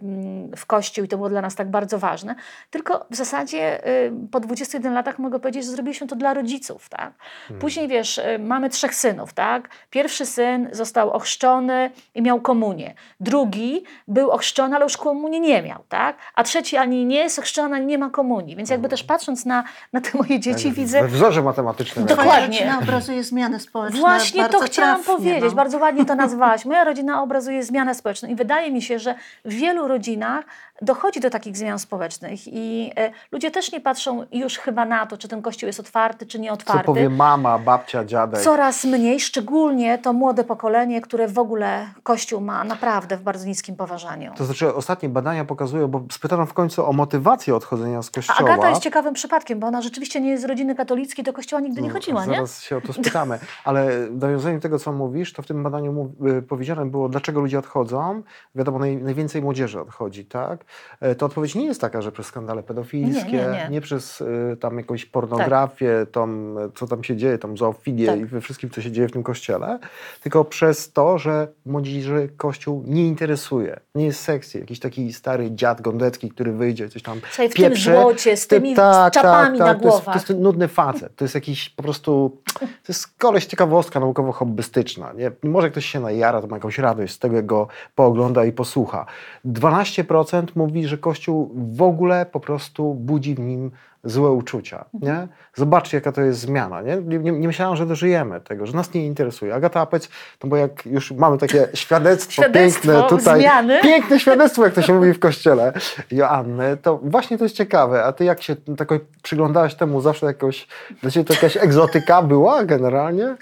w 0.56 0.66
Kościół 0.66 1.04
i 1.04 1.08
to 1.08 1.16
było 1.16 1.28
dla 1.28 1.40
nas 1.40 1.54
tak 1.54 1.70
bardzo 1.70 1.98
ważne, 1.98 2.34
tylko 2.70 3.06
w 3.10 3.16
zasadzie 3.16 3.86
e, 3.86 4.10
po 4.30 4.40
21 4.40 4.94
latach 4.94 5.18
mogę 5.18 5.40
powiedzieć, 5.40 5.64
że 5.64 5.70
zrobiliśmy 5.70 6.06
to 6.06 6.16
dla 6.16 6.34
rodziców. 6.34 6.88
Tak? 6.88 7.12
Później 7.60 7.88
wiesz, 7.88 8.20
mamy 8.38 8.70
trzech 8.70 8.94
synów. 8.94 9.32
Tak? 9.32 9.68
Pierwszy 9.90 10.26
syn 10.26 10.68
został 10.72 11.10
ochrzczony 11.10 11.90
i 12.14 12.22
miał 12.22 12.40
komunię. 12.40 12.94
Drugi 13.20 13.84
był 14.08 14.30
ochrzczony, 14.30 14.76
ale 14.76 14.84
już 14.84 14.96
komunii 14.96 15.40
nie 15.40 15.62
miał. 15.62 15.84
Tak? 15.88 16.16
A 16.34 16.44
trzeci 16.44 16.76
ani 16.76 17.06
nie 17.06 17.18
jest 17.18 17.38
ochrzczony, 17.38 17.76
ani 17.76 17.86
nie 17.86 17.98
ma 17.98 18.10
komunii. 18.10 18.56
Więc 18.56 18.70
jakby 18.70 18.88
też 18.88 19.04
patrząc 19.04 19.46
na, 19.46 19.64
na 19.92 20.00
te 20.00 20.18
moje 20.18 20.40
dzieci 20.40 20.72
widzę... 20.72 21.02
We 21.02 21.08
wzorze 21.08 21.42
matematycznym. 21.42 22.06
Dokładnie. 22.06 22.32
Twoja 22.32 22.46
rodzina 22.46 22.78
obrazuje 22.78 23.24
zmiany 23.48 23.60
społeczne 23.60 24.00
Właśnie 24.00 24.48
to 24.48 24.60
chciałam 24.60 25.02
trafnie, 25.02 25.14
powiedzieć, 25.14 25.50
no. 25.50 25.56
bardzo 25.56 25.78
ładnie 25.78 26.04
to 26.04 26.14
nazwałaś. 26.24 26.64
Moja 26.64 26.84
rodzina 26.84 27.22
obrazuje 27.22 27.62
zmianę 27.62 27.94
społeczną 27.94 28.28
i 28.28 28.34
wydaje 28.34 28.70
mi 28.70 28.82
się, 28.82 28.98
że 28.98 29.14
w 29.44 29.54
wielu 29.54 29.88
rodzinach 29.88 30.44
dochodzi 30.82 31.20
do 31.20 31.30
takich 31.30 31.56
zmian 31.56 31.78
społecznych 31.78 32.40
i 32.46 32.92
e, 32.96 33.10
ludzie 33.32 33.50
też 33.50 33.72
nie 33.72 33.80
patrzą 33.80 34.26
już 34.32 34.58
chyba 34.58 34.84
na 34.84 35.06
to, 35.06 35.18
czy 35.18 35.28
ten 35.28 35.42
kościół 35.42 35.66
jest 35.66 35.80
otwarty, 35.80 36.26
czy 36.26 36.38
Co 36.38 36.42
nieotwarty. 36.42 36.84
powie 36.84 37.10
mama, 37.10 37.58
babcia, 37.58 38.04
dziadek. 38.04 38.40
Coraz 38.40 38.84
mniej, 38.84 39.20
szczególnie 39.20 39.98
to 39.98 40.12
młode 40.12 40.44
pokolenie, 40.44 41.00
które 41.00 41.28
w 41.28 41.38
ogóle 41.38 41.86
Kościół 42.02 42.40
ma 42.40 42.64
naprawdę 42.64 43.16
w 43.16 43.22
bardzo 43.22 43.46
niskim 43.46 43.76
poważaniu. 43.76 44.32
To 44.36 44.44
znaczy 44.44 44.74
ostatnie 44.74 45.08
badania 45.08 45.44
pokazują, 45.44 45.88
bo 45.88 46.02
spytano 46.12 46.46
w 46.46 46.52
końcu 46.52 46.86
o 46.86 46.92
motywację 46.92 47.56
odchodzenia 47.56 48.02
z 48.02 48.08
A 48.08 48.12
kościoła. 48.12 48.52
Agata 48.52 48.70
jest 48.70 48.82
ciekawym 48.82 49.14
przypadkiem, 49.14 49.60
bo 49.60 49.66
ona 49.66 49.82
rzeczywiście 49.82 50.20
nie 50.20 50.30
jest 50.30 50.42
z 50.42 50.46
rodziny 50.46 50.74
katolickiej, 50.74 51.24
do 51.24 51.32
kościoła 51.32 51.60
nigdy 51.60 51.82
nie 51.82 51.88
No, 51.88 51.94
chodziła, 51.94 52.26
nie? 52.26 52.34
Zaraz 52.34 52.62
się 52.62 52.76
o 52.76 52.80
to 52.80 52.92
spytamy. 52.92 53.38
Ale 53.64 54.08
do 54.10 54.28
tego, 54.62 54.78
co 54.78 54.92
mówisz, 54.92 55.32
to 55.32 55.42
w 55.42 55.46
tym 55.46 55.62
badaniu 55.62 55.92
mów, 55.92 56.06
y, 56.38 56.42
powiedziane 56.42 56.86
było, 56.86 57.08
dlaczego 57.08 57.40
ludzie 57.40 57.58
odchodzą. 57.58 58.22
Wiadomo, 58.54 58.78
naj, 58.78 58.96
najwięcej 58.96 59.42
młodzieży 59.42 59.80
odchodzi, 59.80 60.24
tak? 60.24 60.64
E, 61.00 61.14
To 61.14 61.26
odpowiedź 61.26 61.54
nie 61.54 61.64
jest 61.64 61.80
taka, 61.80 62.02
że 62.02 62.12
przez 62.12 62.26
skandale 62.26 62.62
pedofilskie, 62.62 63.32
Nie, 63.32 63.38
nie, 63.52 63.68
nie. 63.70 63.80
przez 63.80 64.20
y, 64.20 64.56
tam 64.60 64.78
jakąś 64.78 65.04
pornografię, 65.06 66.06
tą, 66.12 66.54
co 66.74 66.86
tam 66.86 67.04
się 67.04 67.16
dzieje, 67.16 67.38
tą 67.38 67.56
zoofilię 67.56 68.06
Tak. 68.06 68.20
i 68.20 68.24
we 68.24 68.40
wszystkim, 68.40 68.70
co 68.70 68.82
się 68.82 68.92
dzieje 68.92 69.08
w 69.08 69.12
tym 69.12 69.22
kościele, 69.22 69.78
tylko 70.22 70.44
przez 70.44 70.92
to, 70.92 71.18
że 71.18 71.48
młodzieży 71.66 72.28
kościół 72.36 72.84
nie 72.86 73.06
interesuje. 73.06 73.80
Nie 73.94 74.04
jest 74.06 74.20
sekcji. 74.20 74.60
Jakiś 74.60 74.80
taki 74.80 75.12
stary 75.12 75.50
dziad 75.50 75.80
gondecki, 75.82 76.28
który 76.30 76.52
wyjdzie, 76.52 76.88
coś 76.88 77.02
tam 77.02 77.18
Słuchaj, 77.28 77.48
w 77.48 77.54
tym 77.54 77.64
pieprze. 77.64 77.94
złocie, 78.00 78.36
z 78.36 78.46
Ty- 78.46 78.56
tymi 78.56 78.74
czapami 79.12 79.58
na 79.58 79.64
to 79.64 79.70
jest, 79.72 79.82
głowach. 79.82 80.04
to 80.04 80.12
jest 80.32 80.42
nudny 80.42 80.68
facet. 80.68 81.16
To 81.16 81.24
jest 81.24 81.34
jakiś 81.34 81.70
po 81.70 81.82
prostu. 81.82 82.40
To 82.60 82.66
jest 82.88 83.06
koleś 83.18 83.46
ciekawostka 83.46 84.00
naukowo-hobbystyczna. 84.00 85.12
Nie? 85.16 85.30
Może 85.42 85.70
ktoś 85.70 85.86
się 85.86 86.00
najara, 86.00 86.40
to 86.40 86.46
ma 86.46 86.56
jakąś 86.56 86.78
radość 86.78 87.12
z 87.14 87.18
tego, 87.18 87.36
jak 87.36 87.46
go 87.46 87.68
poogląda 87.94 88.44
i 88.44 88.52
posłucha. 88.52 89.06
12% 89.44 90.46
mówi, 90.58 90.86
że 90.86 90.98
Kościół 90.98 91.50
w 91.54 91.82
ogóle 91.82 92.26
po 92.26 92.40
prostu 92.40 92.94
budzi 92.94 93.34
w 93.34 93.40
nim 93.40 93.70
złe 94.04 94.30
uczucia. 94.30 94.84
Nie? 94.94 95.28
Zobaczcie, 95.54 95.96
jaka 95.96 96.12
to 96.12 96.20
jest 96.20 96.40
zmiana. 96.40 96.82
Nie, 96.82 96.96
nie, 96.96 97.32
nie 97.32 97.46
myślałam, 97.46 97.76
że 97.76 97.86
dożyjemy 97.86 98.40
tego, 98.40 98.66
że 98.66 98.72
nas 98.72 98.94
nie 98.94 99.06
interesuje. 99.06 99.54
Agata, 99.54 99.86
powiedz, 99.86 100.08
no 100.44 100.50
bo 100.50 100.56
jak 100.56 100.86
już 100.86 101.12
mamy 101.12 101.38
takie 101.38 101.68
świadectwo, 101.74 102.32
Świadectwo 102.32 102.92
piękne 102.92 103.08
tutaj, 103.08 103.40
zmiany. 103.40 103.80
piękne 103.82 104.20
świadectwo, 104.20 104.64
jak 104.64 104.74
to 104.74 104.82
się 104.82 104.94
mówi 104.94 105.12
w 105.12 105.18
kościele, 105.18 105.72
Joanny, 106.10 106.76
to 106.76 106.98
właśnie 107.02 107.38
to 107.38 107.44
jest 107.44 107.56
ciekawe. 107.56 108.04
A 108.04 108.12
ty 108.12 108.24
jak 108.24 108.42
się 108.42 108.56
tak 108.76 108.88
przyglądałaś 109.22 109.74
temu, 109.74 110.00
zawsze 110.00 110.26
jakoś, 110.26 110.66
dla 111.02 111.10
ciebie 111.10 111.24
to 111.24 111.34
jakaś 111.34 111.56
egzotyka 111.56 112.22
była 112.22 112.64
generalnie? 112.64 113.36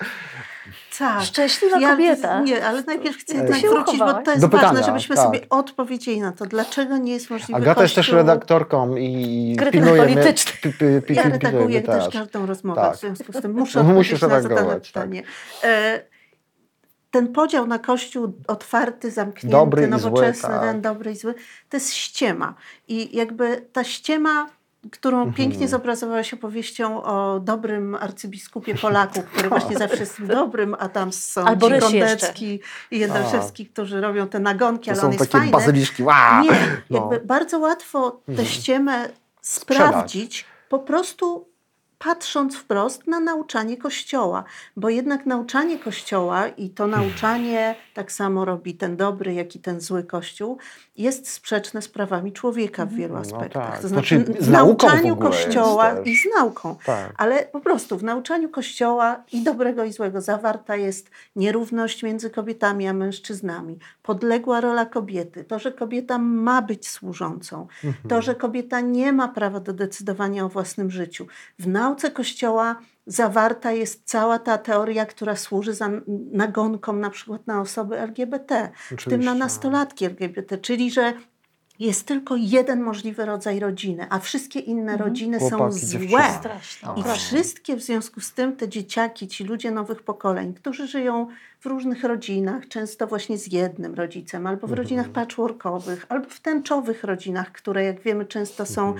Tak. 0.98 1.22
Szczęśliwa 1.22 1.80
kobieta. 1.90 2.40
Nie, 2.40 2.66
ale 2.66 2.82
najpierw 2.82 3.16
chcę 3.16 3.34
jednak 3.34 3.58
Się 3.58 3.68
wrócić, 3.68 3.98
bo 3.98 4.14
to 4.14 4.30
jest 4.30 4.40
Do 4.42 4.48
ważne, 4.48 4.68
pytania, 4.68 4.86
żebyśmy 4.86 5.16
tak. 5.16 5.24
sobie 5.24 5.40
odpowiedzieli 5.50 6.20
na 6.20 6.32
to, 6.32 6.46
dlaczego 6.46 6.96
nie 6.96 7.12
jest 7.12 7.30
możliwy 7.30 7.54
Agata 7.54 7.82
jest 7.82 7.94
też 7.94 8.12
redaktorką 8.12 8.96
i 8.96 9.56
pilnuje 9.72 10.02
polityczny. 10.02 10.72
Pi, 11.06 11.14
Ja 11.14 11.22
redaguję 11.22 11.50
pilnuje 11.50 11.82
też 11.82 12.04
też. 12.04 12.14
każdą 12.14 12.46
rozmowę, 12.46 12.80
Tak. 12.80 12.96
w 12.96 13.00
związku 13.00 13.32
z 13.32 13.42
tym 13.42 13.52
muszę 13.52 13.82
Musisz 13.94 14.22
odpowiedzieć 14.22 14.50
na 14.50 14.56
zadane 14.56 14.74
tak. 14.74 14.82
pytanie. 14.82 15.22
E, 15.64 16.00
ten 17.10 17.32
podział 17.32 17.66
na 17.66 17.78
kościół 17.78 18.32
otwarty, 18.46 19.10
zamknięty, 19.10 19.48
Dobry 19.56 19.82
i 19.82 19.84
zły, 19.84 19.90
nowoczesny, 19.90 20.48
tak. 20.48 20.60
ten 20.60 20.80
dobry 20.80 21.12
i 21.12 21.16
zły, 21.16 21.34
to 21.68 21.76
jest 21.76 21.94
ściema. 21.94 22.54
I 22.88 23.16
jakby 23.16 23.66
ta 23.72 23.84
ściema 23.84 24.46
którą 24.92 25.16
Mhm. 25.18 25.34
pięknie 25.34 25.68
zobrazowałaś 25.68 26.34
opowieścią 26.34 27.02
o 27.02 27.40
dobrym 27.40 27.94
arcybiskupie 27.94 28.74
Polaku, 28.74 29.22
który 29.22 29.48
właśnie 29.48 29.76
zawsze 29.78 29.96
jest 29.98 30.24
dobrym, 30.24 30.76
a 30.78 30.88
tam 30.88 31.12
są 31.12 31.44
Albo 31.44 31.68
Gondecki 31.80 32.60
i 32.90 32.98
Jędraszewski, 32.98 33.66
którzy 33.66 34.00
robią 34.00 34.28
te 34.28 34.38
nagonki, 34.38 34.84
To 34.84 34.90
ale 34.90 35.00
są 35.00 35.06
on 35.06 35.12
jest 35.12 35.24
takie 35.24 35.38
fajny. 35.38 35.52
bazyliszki. 35.52 36.02
Nie, 36.02 36.50
No. 36.90 36.98
jakby 37.12 37.26
bardzo 37.26 37.58
łatwo 37.58 38.10
tę 38.10 38.18
Mhm. 38.28 38.48
ściemę 38.48 39.08
sprawdzić, 39.42 40.44
po 40.68 40.78
prostu 40.78 41.48
patrząc 41.98 42.56
wprost 42.56 43.06
na 43.06 43.20
nauczanie 43.20 43.76
Kościoła, 43.76 44.44
bo 44.76 44.88
jednak 44.88 45.26
nauczanie 45.26 45.78
Kościoła 45.78 46.48
i 46.48 46.70
to 46.70 46.86
nauczanie 46.86 47.74
tak 47.94 48.12
samo 48.12 48.44
robi 48.44 48.74
ten 48.74 48.96
dobry, 48.96 49.34
jak 49.34 49.56
i 49.56 49.58
ten 49.60 49.80
zły 49.80 50.04
Kościół, 50.04 50.58
jest 50.96 51.30
sprzeczne 51.30 51.82
z 51.82 51.88
prawami 51.88 52.32
człowieka 52.32 52.86
w 52.86 52.92
wielu 52.92 53.14
No 53.14 53.20
aspektach. 53.20 53.70
tak. 53.72 53.82
To 53.82 53.88
Znaczy, 53.88 54.24
znaczy 54.24 54.42
z 54.42 54.48
w 54.48 54.50
nauczaniu 54.50 55.16
Kościoła 55.16 56.00
i 56.04 56.16
z 56.16 56.26
nauką. 56.36 56.76
Tak. 56.84 57.14
Ale 57.16 57.42
po 57.42 57.60
prostu 57.60 57.98
w 57.98 58.02
nauczaniu 58.04 58.48
Kościoła 58.48 59.22
i 59.32 59.42
dobrego 59.42 59.84
i 59.84 59.92
złego 59.92 60.20
zawarta 60.20 60.76
jest 60.76 61.10
nierówność 61.36 62.02
między 62.02 62.30
kobietami 62.30 62.88
a 62.88 62.92
mężczyznami, 62.92 63.78
podległa 64.06 64.60
rola 64.60 64.86
kobiety, 64.86 65.44
to, 65.44 65.58
że 65.58 65.72
kobieta 65.72 66.18
ma 66.18 66.62
być 66.62 66.88
służącą, 66.88 67.66
to, 68.08 68.22
że 68.22 68.34
kobieta 68.34 68.80
nie 68.80 69.12
ma 69.12 69.28
prawa 69.28 69.60
do 69.60 69.72
decydowania 69.72 70.44
o 70.44 70.48
własnym 70.48 70.90
życiu. 70.90 71.26
W 71.58 71.68
nauce 71.68 72.10
Kościoła 72.10 72.76
zawarta 73.06 73.72
jest 73.72 74.02
cała 74.04 74.38
ta 74.38 74.58
teoria, 74.58 75.06
która 75.06 75.36
służy 75.36 75.74
za 75.74 75.90
nagonkom 76.32 77.00
na 77.00 77.10
przykład 77.10 77.46
na 77.46 77.60
osoby 77.60 77.98
LGBT, 77.98 78.70
w 78.74 78.88
tym 78.88 78.96
na 78.96 78.96
Oczywiście. 78.96 79.34
nastolatki 79.34 80.04
LGBT, 80.04 80.58
czyli 80.58 80.90
że 80.90 81.12
jest 81.78 82.06
tylko 82.06 82.36
jeden 82.36 82.82
możliwy 82.82 83.24
rodzaj 83.24 83.60
rodziny, 83.60 84.06
a 84.10 84.18
wszystkie 84.18 84.60
inne 84.60 84.96
rodziny 84.96 85.40
są 85.40 85.48
Chłopaki, 85.48 85.86
złe. 85.86 86.00
dziewczyny. 86.00 86.38
Straszne. 86.38 86.94
I 86.96 87.02
wszystkie 87.02 87.76
w 87.76 87.82
związku 87.82 88.20
z 88.20 88.32
tym 88.32 88.56
te 88.56 88.68
dzieciaki, 88.68 89.28
ci 89.28 89.44
ludzie 89.44 89.70
nowych 89.70 90.02
pokoleń, 90.02 90.54
którzy 90.54 90.86
żyją 90.86 91.26
w 91.60 91.66
różnych 91.66 92.04
rodzinach, 92.04 92.68
często 92.68 93.06
właśnie 93.06 93.38
z 93.38 93.52
jednym 93.52 93.94
rodzicem, 93.94 94.46
albo 94.46 94.66
w 94.66 94.72
rodzinach 94.72 95.08
patchworkowych, 95.08 96.06
albo 96.08 96.28
w 96.28 96.40
tęczowych 96.40 97.04
rodzinach, 97.04 97.52
które 97.52 97.84
jak 97.84 98.00
wiemy 98.00 98.24
często 98.24 98.66
są 98.66 98.94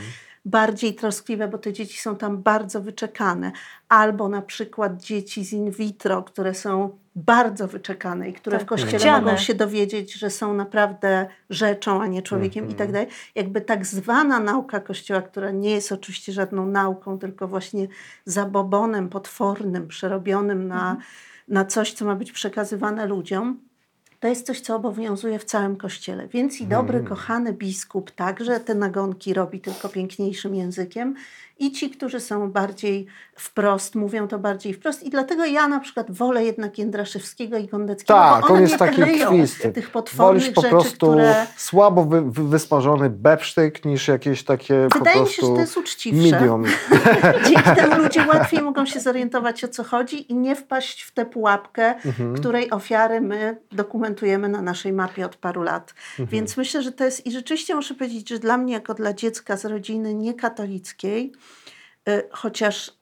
bardziej 0.45 0.95
troskliwe, 0.95 1.49
bo 1.49 1.59
te 1.59 1.73
dzieci 1.73 1.99
są 1.99 2.17
tam 2.17 2.43
bardzo 2.43 2.81
wyczekane, 2.81 3.53
albo 3.89 4.29
na 4.29 4.43
przykład 4.43 5.03
dzieci 5.03 5.45
z 5.45 5.53
in 5.53 5.71
vitro, 5.71 6.23
które 6.23 6.55
są 6.55 6.99
bardzo 7.17 7.69
wyczekane 7.69 8.29
i 8.29 8.33
które 8.33 8.59
Tak, 8.59 8.67
w 8.67 8.69
kościele 8.69 8.99
chciane. 8.99 9.25
mogą 9.25 9.37
się 9.37 9.55
dowiedzieć, 9.55 10.15
że 10.15 10.31
są 10.31 10.55
naprawdę 10.55 11.27
rzeczą, 11.51 12.03
a 12.03 12.07
nie 12.07 12.23
człowiekiem 12.23 12.71
i 12.71 12.75
tak 12.75 12.93
dalej. 12.93 13.09
Jakby 13.35 13.61
tak 13.61 13.87
zwana 13.87 14.41
nauka 14.41 14.81
Kościoła, 14.81 15.23
która 15.23 15.51
nie 15.51 15.71
jest 15.71 15.93
oczywiście 15.93 16.33
żadną 16.33 16.67
nauką, 16.67 17.19
tylko 17.19 17.49
właśnie 17.49 17.89
zabobonem 18.25 19.09
potwornym, 19.09 19.89
przerobionym 19.89 20.69
na, 20.69 20.97
na 21.49 21.65
coś, 21.65 21.93
co 21.93 22.05
ma 22.05 22.17
być 22.17 22.33
przekazywane 22.33 23.07
ludziom, 23.07 23.61
to 24.21 24.29
jest 24.29 24.47
coś, 24.47 24.61
co 24.61 24.77
obowiązuje 24.77 25.39
w 25.39 25.45
całym 25.45 25.77
Kościele. 25.77 26.29
Więc 26.29 26.61
i 26.61 26.67
dobry, 26.67 27.01
kochany 27.01 27.53
biskup 27.53 28.11
także 28.11 28.61
te 28.61 28.75
nagonki 28.75 29.35
robi 29.35 29.61
tylko 29.61 29.89
piękniejszym 29.89 30.55
językiem 30.55 31.15
i 31.59 31.73
ci, 31.73 31.91
którzy 31.91 32.21
są 32.21 32.51
bardziej 32.53 33.07
wprost, 33.39 33.95
mówią 33.95 34.29
to 34.29 34.39
bardziej 34.39 34.75
wprost 34.75 35.03
i 35.03 35.11
dlatego 35.11 35.45
ja 35.45 35.69
na 35.69 35.81
przykład 35.81 36.11
wolę 36.11 36.45
jednak 36.45 36.79
Jędraszewskiego 36.79 37.59
i 37.59 37.67
Gondeckiego, 37.67 38.19
Tak, 38.19 38.41
bo 38.41 38.47
on 38.47 38.53
one 38.53 38.61
jest 38.61 38.73
nie 38.73 38.79
taki 38.79 39.03
kryją 39.03 39.29
twisty. 39.31 39.73
tych 39.73 39.91
potwornych 39.91 40.43
Wolisz 40.43 40.55
po 40.55 40.61
rzeczy, 40.61 40.71
prostu 40.71 41.07
które... 41.13 41.47
słabo 41.57 42.05
wy, 42.05 42.23
wy, 42.23 42.49
wysmażony 42.49 43.11
bebsztyk 43.11 43.85
niż 43.85 44.09
jakieś 44.09 44.45
takie 44.45 44.89
po 44.93 44.99
Wydaje 44.99 45.21
mi 45.21 45.29
się, 45.29 45.43
że 45.47 45.49
to 45.49 45.61
jest 45.61 45.77
uczciwsze. 45.77 46.31
medium. 46.31 46.65
Dzięki 47.49 47.71
temu 47.77 48.03
ludzie 48.03 48.27
łatwiej 48.27 48.63
mogą 48.63 48.87
się 48.87 49.01
zorientować 49.01 49.65
o 49.65 49.69
co 49.69 49.85
chodzi 49.85 50.33
i 50.33 50.35
nie 50.35 50.57
wpaść 50.57 51.03
w 51.03 51.13
tę 51.13 51.27
pułapkę, 51.27 51.95
Mhm. 52.05 52.35
której 52.35 52.71
ofiary 52.71 53.21
my 53.21 53.57
dokumentujemy 53.73 54.49
na 54.49 54.63
naszej 54.63 54.93
mapie 54.93 55.27
od 55.27 55.37
paru 55.37 55.63
lat. 55.63 55.95
Mhm. 56.11 56.29
Więc 56.29 56.57
myślę, 56.57 56.83
że 56.83 56.93
to 56.93 57.05
jest 57.05 57.27
i 57.27 57.33
rzeczywiście 57.33 57.75
muszę 57.75 57.95
powiedzieć, 57.95 58.29
że 58.29 58.39
dla 58.39 58.59
mnie 58.59 58.73
jako 58.73 58.95
dla 58.95 59.13
dziecka 59.13 59.57
z 59.57 59.65
rodziny 59.65 60.15
niekatolickiej, 60.15 61.33
chociaż 62.31 62.93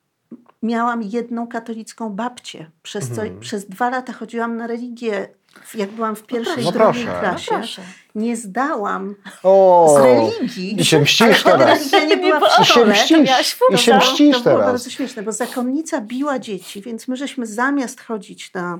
miałam 0.63 1.03
jedną 1.03 1.49
katolicką 1.49 2.11
babcię, 2.11 2.71
przez, 2.83 3.09
co, 3.11 3.23
Mhm. 3.23 3.41
przez 3.41 3.67
dwa 3.69 3.91
lata 3.91 4.13
chodziłam 4.13 4.57
na 4.57 4.67
religię, 4.67 5.29
jak 5.75 5.91
byłam 5.91 6.17
w 6.17 6.23
pierwszej 6.23 6.65
No 6.65 6.71
i 6.71 6.73
drugiej 6.73 7.05
proszę. 7.05 7.21
klasie. 7.21 7.53
No 7.53 7.59
proszę. 7.59 7.83
Nie 8.15 8.37
zdałam 8.37 9.15
O, 9.43 9.95
z 9.99 10.03
religii. 10.05 10.81
I 10.81 10.85
się 10.85 11.01
mścisz 11.01 11.43
teraz. 11.43 11.93
nie 12.09 12.17
była 12.17 12.41
w 12.41 12.61
I 12.63 12.65
się 12.65 12.87
mścisz. 12.87 13.19
miałaś 13.19 13.57
I 13.71 13.79
się 13.79 13.97
mścisz 13.99 14.37
To 14.37 14.43
było 14.43 14.55
teraz. 14.57 14.67
bardzo 14.73 14.91
śmieszne, 14.91 15.23
bo 15.23 15.33
zakonnica 15.33 16.01
biła 16.01 16.39
dzieci, 16.39 16.81
więc 16.83 17.09
my 17.09 17.17
żeśmy 17.17 17.47
zamiast 17.47 18.01
chodzić 18.01 18.53
na 18.53 18.79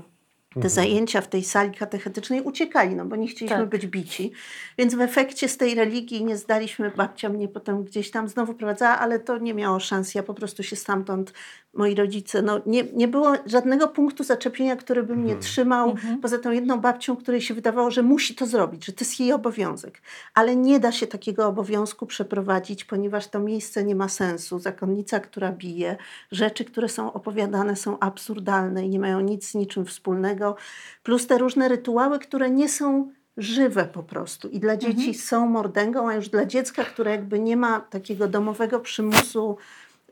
te 0.55 0.59
Mhm. 0.59 0.71
zajęcia 0.75 1.21
w 1.21 1.29
tej 1.29 1.45
sali 1.45 1.73
katechetycznej 1.73 2.41
uciekali, 2.43 2.95
no 2.95 3.05
bo 3.05 3.17
nie 3.17 3.27
chcieliśmy 3.29 3.59
Tak. 3.59 3.69
być 3.69 3.87
bici. 3.87 4.33
Więc 4.79 4.95
w 4.95 5.01
efekcie 5.01 5.49
z 5.49 5.57
tej 5.57 5.75
religii 5.75 6.25
nie 6.25 6.37
zdaliśmy, 6.37 6.91
babcia 6.91 7.29
mnie 7.29 7.49
potem 7.49 7.85
gdzieś 7.85 8.11
tam 8.11 8.29
znowu 8.29 8.55
prowadzała, 8.55 8.99
ale 8.99 9.21
to 9.21 9.39
nie 9.39 9.55
miało 9.55 9.81
szans. 9.81 10.15
Ja 10.15 10.23
po 10.23 10.35
prostu 10.35 10.63
się 10.63 10.77
stamtąd, 10.77 11.33
moi 11.77 11.95
rodzice, 11.95 12.43
no 12.43 12.61
nie, 12.67 12.85
nie 12.93 13.09
było 13.09 13.33
żadnego 13.47 13.89
punktu 13.89 14.25
zaczepienia, 14.25 14.77
który 14.77 15.03
by 15.03 15.13
Mhm. 15.13 15.21
mnie 15.21 15.37
trzymał, 15.37 15.95
poza 16.23 16.39
tą 16.39 16.51
jedną 16.51 16.81
babcią, 16.81 17.17
której 17.17 17.41
się 17.41 17.55
wydawało, 17.55 17.91
że 17.91 18.03
musi 18.03 18.35
to 18.35 18.47
zrobić, 18.47 18.85
że 18.87 18.93
to 18.93 19.05
jest 19.05 19.21
jej 19.21 19.33
obowiązek. 19.33 20.03
Ale 20.35 20.57
nie 20.57 20.81
da 20.81 20.93
się 20.93 21.07
takiego 21.07 21.47
obowiązku 21.47 22.07
przeprowadzić, 22.07 22.85
ponieważ 22.85 23.29
to 23.29 23.41
miejsce 23.41 23.85
nie 23.85 23.95
ma 23.95 24.09
sensu. 24.09 24.59
Zakonnica, 24.59 25.21
która 25.21 25.53
bije, 25.53 25.97
rzeczy, 26.33 26.65
które 26.65 26.89
są 26.89 27.13
opowiadane 27.13 27.77
są 27.77 27.99
absurdalne 27.99 28.87
i 28.87 28.89
nie 28.89 28.99
mają 29.01 29.21
nic 29.21 29.49
z 29.49 29.55
niczym 29.55 29.87
wspólnego, 29.87 30.57
plus 31.03 31.27
te 31.27 31.39
różne 31.39 31.69
rytuały, 31.69 32.19
które 32.19 32.51
nie 32.51 32.69
są 32.69 33.11
żywe 33.37 33.85
po 33.85 34.03
prostu 34.03 34.49
i 34.49 34.61
dla 34.61 34.77
dzieci 34.77 35.15
są 35.15 35.47
mordęgą, 35.49 36.09
a 36.09 36.15
już 36.15 36.29
dla 36.29 36.47
dziecka, 36.47 36.85
które 36.85 37.11
jakby 37.11 37.41
nie 37.41 37.57
ma 37.57 37.81
takiego 37.81 38.29
domowego 38.29 38.81
przymusu, 38.81 39.57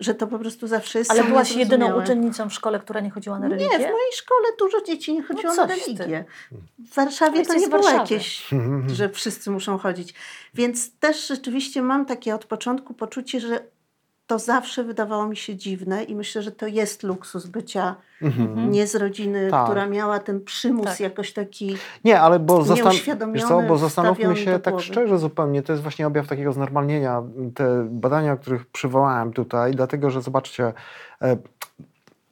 że 0.02 0.14
to 0.14 0.26
po 0.26 0.38
prostu 0.38 0.66
zawsze 0.66 0.98
jest 0.98 1.10
Ale 1.10 1.24
byłaś 1.24 1.52
jedyną 1.56 2.02
uczennicą 2.02 2.48
w 2.48 2.52
szkole, 2.54 2.80
która 2.80 3.00
nie 3.00 3.10
chodziła 3.10 3.38
na 3.38 3.48
religię? 3.48 3.70
Nie, 3.70 3.78
w 3.78 3.90
mojej 3.92 4.12
szkole 4.12 4.48
dużo 4.58 4.82
dzieci 4.82 5.12
nie 5.12 5.22
chodziło 5.22 5.54
No 5.54 5.66
na 5.66 5.74
ty. 5.74 5.80
religię. 5.80 6.24
W 6.78 6.94
Warszawie 6.94 7.38
No 7.38 7.44
to 7.44 7.54
nie 7.54 7.68
było 7.68 7.82
Warszawy. 7.82 8.14
jakieś, 8.14 8.48
że 8.86 9.08
wszyscy 9.08 9.50
muszą 9.50 9.78
chodzić. 9.78 10.14
Więc 10.54 10.98
też 10.98 11.28
rzeczywiście 11.28 11.82
mam 11.82 12.06
takie 12.06 12.34
od 12.34 12.44
początku 12.44 12.94
poczucie, 12.94 13.40
że 13.40 13.60
to 14.26 14.38
zawsze 14.38 14.84
wydawało 14.84 15.26
mi 15.26 15.36
się 15.36 15.56
dziwne 15.56 16.04
i 16.04 16.14
myślę, 16.14 16.42
że 16.42 16.52
to 16.52 16.66
jest 16.66 17.02
luksus 17.02 17.46
bycia 17.46 17.96
nie 18.56 18.86
z 18.86 18.94
rodziny, 18.94 19.48
Tak. 19.50 19.64
która 19.64 19.86
miała 19.86 20.18
ten 20.18 20.44
przymus 20.44 20.84
Tak. 20.86 21.00
jakoś 21.00 21.32
taki... 21.32 21.76
Nie, 22.04 22.20
ale 22.20 22.38
bo, 22.38 22.62
zastan- 22.62 23.48
co, 23.48 23.62
bo 23.62 23.78
zastanówmy 23.78 24.36
się 24.36 24.58
tak 24.58 24.80
szczerze 24.80 25.18
zupełnie, 25.18 25.62
to 25.62 25.72
jest 25.72 25.82
właśnie 25.82 26.06
objaw 26.06 26.28
takiego 26.28 26.52
znormalnienia. 26.52 27.22
Te 27.54 27.86
badania, 27.90 28.32
o 28.32 28.36
których 28.36 28.66
przywołałem 28.66 29.32
tutaj, 29.32 29.72
dlatego 29.72 30.10
że 30.10 30.22
zobaczcie, 30.22 30.72
e, 31.22 31.36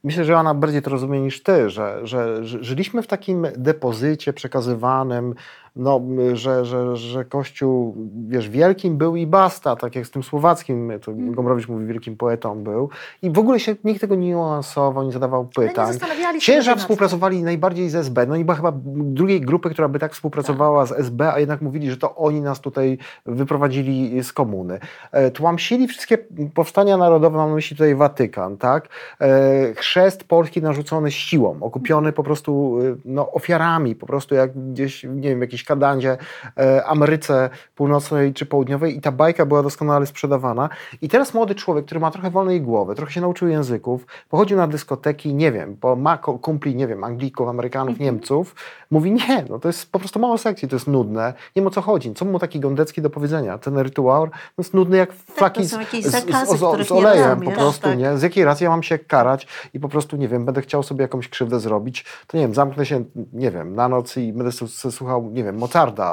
myślę, 0.04 0.24
że 0.24 0.36
ona 0.38 0.54
bardziej 0.54 0.82
to 0.82 0.90
rozumie 0.90 1.20
niż 1.20 1.42
ty, 1.42 1.70
że, 1.70 2.06
że, 2.06 2.44
że 2.44 2.64
żyliśmy 2.64 3.02
w 3.02 3.06
takim 3.06 3.46
depozycie 3.56 4.32
przekazywanym, 4.32 5.34
no, 5.76 6.00
że, 6.32 6.64
że, 6.64 6.96
że 6.96 7.24
Kościół, 7.24 7.94
wiesz, 8.28 8.48
wielkim 8.48 8.96
był 8.96 9.16
i 9.16 9.26
basta, 9.26 9.76
tak 9.76 9.96
jak 9.96 10.06
z 10.06 10.10
tym 10.10 10.22
słowackim, 10.22 10.92
to 11.04 11.12
Mhm. 11.20 11.34
Gombrowicz 11.34 11.68
mówi, 11.68 11.86
wielkim 11.86 12.16
poetą 12.16 12.62
był. 12.64 12.88
I 13.22 13.30
w 13.30 13.38
ogóle 13.38 13.60
się 13.60 13.76
nikt 13.84 14.00
tego 14.00 14.14
nie 14.14 14.28
niuansował, 14.28 15.04
nie 15.04 15.12
zadawał 15.12 15.42
nie 15.42 15.68
pytań. 15.68 15.94
Księża 16.38 16.72
tym. 16.72 16.80
współpracowali 16.80 17.42
najbardziej 17.42 17.90
z 17.90 17.94
SB. 17.94 18.26
No 18.26 18.36
nie 18.36 18.44
ma 18.44 18.54
chyba 18.54 18.72
drugiej 18.94 19.40
grupy, 19.40 19.70
która 19.70 19.88
by 19.88 19.98
tak 19.98 20.12
współpracowała 20.12 20.86
z 20.86 20.92
SB, 20.92 21.32
a 21.32 21.40
jednak 21.40 21.60
mówili, 21.60 21.90
że 21.90 21.96
to 21.96 22.16
oni 22.16 22.40
nas 22.40 22.60
tutaj 22.60 22.98
wyprowadzili 23.26 24.22
z 24.22 24.32
komuny. 24.32 24.78
E, 25.12 25.30
Tłamsili 25.30 25.88
wszystkie 25.88 26.18
powstania 26.54 26.96
narodowe, 26.96 27.36
mam 27.36 27.48
na 27.48 27.54
myśli 27.54 27.76
tutaj 27.76 27.94
Watykan, 27.94 28.56
tak? 28.56 28.88
E, 29.20 29.74
Chrzest 29.74 30.24
polski 30.24 30.62
narzucony 30.62 31.10
siłą, 31.10 31.56
okupiony 31.60 32.12
po 32.12 32.22
prostu 32.22 32.78
e, 32.82 32.96
no, 33.04 33.32
ofiarami, 33.32 33.94
po 33.94 34.06
prostu 34.06 34.34
jak 34.34 34.70
gdzieś, 34.72 35.04
nie 35.04 35.28
wiem, 35.28 35.38
w 35.38 35.42
jakiejś 35.60 35.64
Kanadzie, 35.64 36.16
e, 36.58 36.86
Ameryce 36.86 37.50
Północnej 37.74 38.34
czy 38.34 38.46
Południowej 38.46 38.96
i 38.96 39.00
ta 39.00 39.12
bajka 39.12 39.46
była 39.46 39.62
doskonale 39.62 40.06
sprzedawana. 40.06 40.68
I 41.02 41.08
teraz 41.08 41.34
młody 41.34 41.54
człowiek, 41.54 41.84
który 41.84 42.00
ma 42.00 42.10
trochę 42.10 42.30
wolnej 42.30 42.60
głowy, 42.60 42.94
trochę 42.94 43.12
się 43.12 43.20
nauczył 43.20 43.48
języków, 43.48 44.06
pochodził 44.28 44.56
na 44.56 44.66
dyskoteki, 44.66 45.34
nie 45.34 45.52
wiem, 45.52 45.76
bo 45.80 45.96
ma 45.96 46.18
kumpli, 46.18 46.76
nie 46.76 46.86
wiem, 46.86 47.04
Anglików, 47.04 47.48
Amerykanów, 47.48 47.98
Niemców, 47.98 48.54
mówi 48.90 49.12
nie, 49.12 49.44
no 49.48 49.58
to 49.58 49.68
jest 49.68 49.92
po 49.92 49.98
prostu 49.98 50.20
mało 50.20 50.38
sekcji, 50.38 50.68
to 50.68 50.76
jest 50.76 50.86
nudne, 50.86 51.34
nie 51.56 51.62
wiem 51.62 51.66
o 51.66 51.70
co 51.70 51.80
chodzi, 51.80 52.14
co 52.14 52.24
mu 52.24 52.38
taki 52.38 52.60
Gondecki 52.60 53.02
do 53.02 53.10
powiedzenia, 53.10 53.58
ten 53.58 53.78
rytuał 53.78 54.26
no 54.26 54.30
jest 54.58 54.74
nudny 54.74 54.96
jak 54.96 55.12
flaki 55.12 55.60
jakieś 55.62 56.04
z, 56.04 56.08
z, 56.08 56.10
zakazy, 56.10 56.56
z, 56.56 56.88
z 56.88 56.92
olejem 56.92 57.40
po 57.40 57.50
prostu, 57.50 57.82
tak. 57.82 57.98
nie? 57.98 58.18
Z 58.18 58.22
jakiej 58.22 58.44
racji 58.44 58.64
ja 58.64 58.70
mam 58.70 58.82
się 58.82 58.98
karać 58.98 59.46
i 59.74 59.80
po 59.80 59.88
prostu, 59.88 60.16
nie 60.16 60.28
wiem, 60.28 60.44
będę 60.44 60.62
chciał 60.62 60.82
sobie 60.82 61.02
jakąś 61.02 61.28
krzywdę 61.28 61.60
zrobić, 61.60 62.04
to 62.26 62.36
nie 62.36 62.42
wiem, 62.42 62.54
zamknę 62.54 62.86
się, 62.86 63.04
nie 63.32 63.50
wiem, 63.50 63.74
na 63.74 63.88
noc 63.88 64.16
i 64.16 64.32
będę 64.32 64.52
słuchał, 64.90 65.30
nie 65.32 65.44
wiem, 65.44 65.49
wiem, 65.52 65.62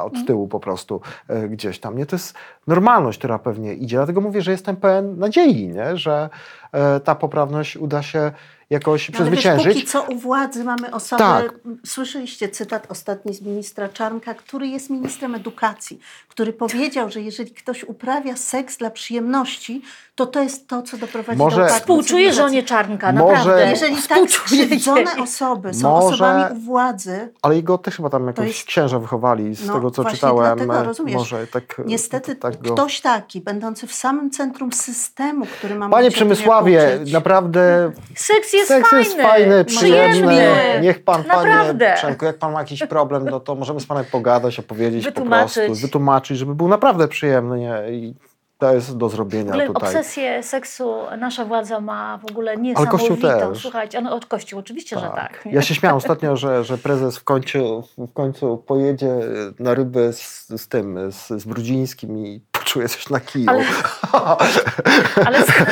od 0.04 0.26
tyłu 0.26 0.48
po 0.48 0.60
prostu 0.60 1.00
e, 1.28 1.48
gdzieś 1.48 1.78
tam. 1.78 1.98
Nie, 1.98 2.06
to 2.06 2.16
jest 2.16 2.34
normalność, 2.66 3.18
która 3.18 3.38
pewnie 3.38 3.74
idzie. 3.74 3.96
Dlatego 3.96 4.20
mówię, 4.20 4.42
że 4.42 4.50
jestem 4.50 4.76
pełen 4.76 5.18
nadziei, 5.18 5.68
nie? 5.68 5.96
że 5.96 6.30
e, 6.72 7.00
ta 7.00 7.14
poprawność 7.14 7.76
uda 7.76 8.02
się 8.02 8.32
jakoś 8.70 9.10
No, 9.10 9.18
ale 9.18 9.30
wiesz, 9.30 9.40
przezwyciężyć. 9.40 9.74
póki 9.74 9.86
co 9.86 10.02
u 10.02 10.14
władzy 10.18 10.64
mamy 10.64 10.94
osobę, 10.94 11.18
Tak. 11.18 11.54
słyszeliście 11.86 12.48
cytat 12.48 12.86
ostatni 12.90 13.34
z 13.34 13.42
ministra 13.42 13.88
Czarnka, 13.88 14.34
który 14.34 14.66
jest 14.66 14.90
ministrem 14.90 15.34
edukacji, 15.34 16.00
który 16.28 16.52
powiedział, 16.52 17.10
że 17.10 17.20
jeżeli 17.20 17.50
ktoś 17.50 17.84
uprawia 17.84 18.36
seks 18.36 18.76
dla 18.76 18.90
przyjemności, 18.90 19.82
to 20.18 20.26
to 20.26 20.42
jest 20.42 20.68
to, 20.68 20.82
co 20.82 20.96
doprowadzi 20.98 21.38
Może- 21.38 21.56
do 21.56 21.62
upadku 21.62 21.80
Współczuję 21.80 22.32
żonie 22.32 22.62
Czarnka, 22.62 23.12
Może- 23.12 23.34
naprawdę. 23.34 23.70
Jeżeli 23.70 23.94
tak 23.96 24.02
Współczuję 24.02 24.64
skrzywdzone 24.64 25.04
osoby 25.22 25.74
są 25.74 25.90
Może- 25.90 26.06
osobami 26.14 26.54
u 26.56 26.60
władzy, 26.60 27.32
Ale 27.42 27.56
jego 27.56 27.78
też 27.78 27.96
chyba 27.96 28.10
tam 28.10 28.26
jakoś 28.26 28.46
jest- 28.46 28.64
księża 28.64 28.98
wychowali, 28.98 29.54
z 29.54 29.66
No, 29.66 29.74
tego 29.74 29.90
co 29.90 30.02
właśnie 30.02 30.16
czytałem. 30.16 30.58
dlatego, 30.58 30.84
rozumiesz, 30.84 31.14
Może 31.16 31.46
tak, 31.46 31.80
niestety 31.86 32.36
tak 32.36 32.62
go... 32.62 32.74
ktoś 32.74 33.00
taki, 33.00 33.40
będący 33.40 33.86
w 33.86 33.92
samym 33.94 34.30
centrum 34.30 34.72
systemu, 34.72 35.46
który 35.46 35.74
ma 35.74 35.88
Panie 35.88 36.10
Przemysławie, 36.10 36.98
naprawdę 37.12 37.92
Seks 38.14 38.52
jest 38.52 38.68
seks 38.68 38.90
fajny. 38.90 39.04
jest 39.04 39.20
fajny, 39.22 39.64
przyjemny. 39.64 40.48
Niech 40.82 41.04
pan, 41.04 41.24
panie 41.24 41.50
Naprawdę. 41.50 41.92
Przemku, 41.96 42.24
jak 42.24 42.38
pan 42.38 42.52
ma 42.52 42.58
jakiś 42.60 42.82
problem, 42.86 43.24
no 43.30 43.40
to 43.40 43.54
możemy 43.54 43.80
z 43.80 43.86
panem 43.86 44.04
pogadać, 44.12 44.58
opowiedzieć 44.58 45.04
po 45.04 45.10
Wytłumaczyć. 45.10 45.64
prostu, 45.66 45.82
wytłumaczyć, 45.86 46.38
żeby 46.38 46.54
był 46.54 46.68
naprawdę 46.68 47.08
przyjemny. 47.08 47.58
Nie? 47.58 47.82
I 47.90 48.14
to 48.58 48.74
jest 48.74 48.96
do 48.96 49.08
W 49.08 49.12
zrobienia 49.12 49.50
ogóle 49.50 49.66
tutaj. 49.66 49.88
obsesję 49.88 50.42
seksu 50.42 50.94
nasza 51.18 51.44
władza 51.44 51.80
ma 51.80 52.18
w 52.18 52.30
ogóle 52.30 52.56
niesamowitą. 52.56 53.54
Słuchajcie, 53.54 54.00
no, 54.00 54.14
od 54.14 54.26
Kościół 54.26 54.58
oczywiście, 54.58 54.98
że 54.98 55.10
tak. 55.14 55.46
nie? 55.46 55.52
Ja 55.52 55.62
się 55.62 55.74
śmiałem 55.74 55.96
ostatnio, 55.96 56.36
że, 56.36 56.64
że 56.64 56.78
prezes 56.78 57.18
w 57.18 57.24
końcu, 57.24 57.84
w 57.98 58.12
końcu 58.12 58.56
pojedzie 58.56 59.14
na 59.58 59.74
ryby 59.74 60.12
z, 60.12 60.48
z 60.48 60.68
tym, 60.68 61.12
z, 61.12 61.28
z 61.28 61.44
Brudzińskim 61.44 62.18
i 62.18 62.40
poczuje 62.68 62.88
coś 62.88 63.10
na 63.10 63.20
kiju. 63.20 63.50
Ale- 63.50 63.64
Ale, 65.26 65.38
słuchaj, 65.44 65.66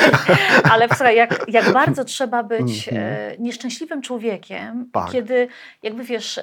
ale 0.71 0.87
słuchaj, 0.87 1.15
jak, 1.15 1.45
jak 1.47 1.71
bardzo 1.81 2.03
trzeba 2.05 2.43
być 2.43 2.87
Mhm. 2.87 3.07
e, 3.31 3.37
nieszczęśliwym 3.39 4.01
człowiekiem, 4.01 4.89
Tak. 4.93 5.11
kiedy 5.11 5.47
jakby 5.83 6.03
wiesz, 6.03 6.39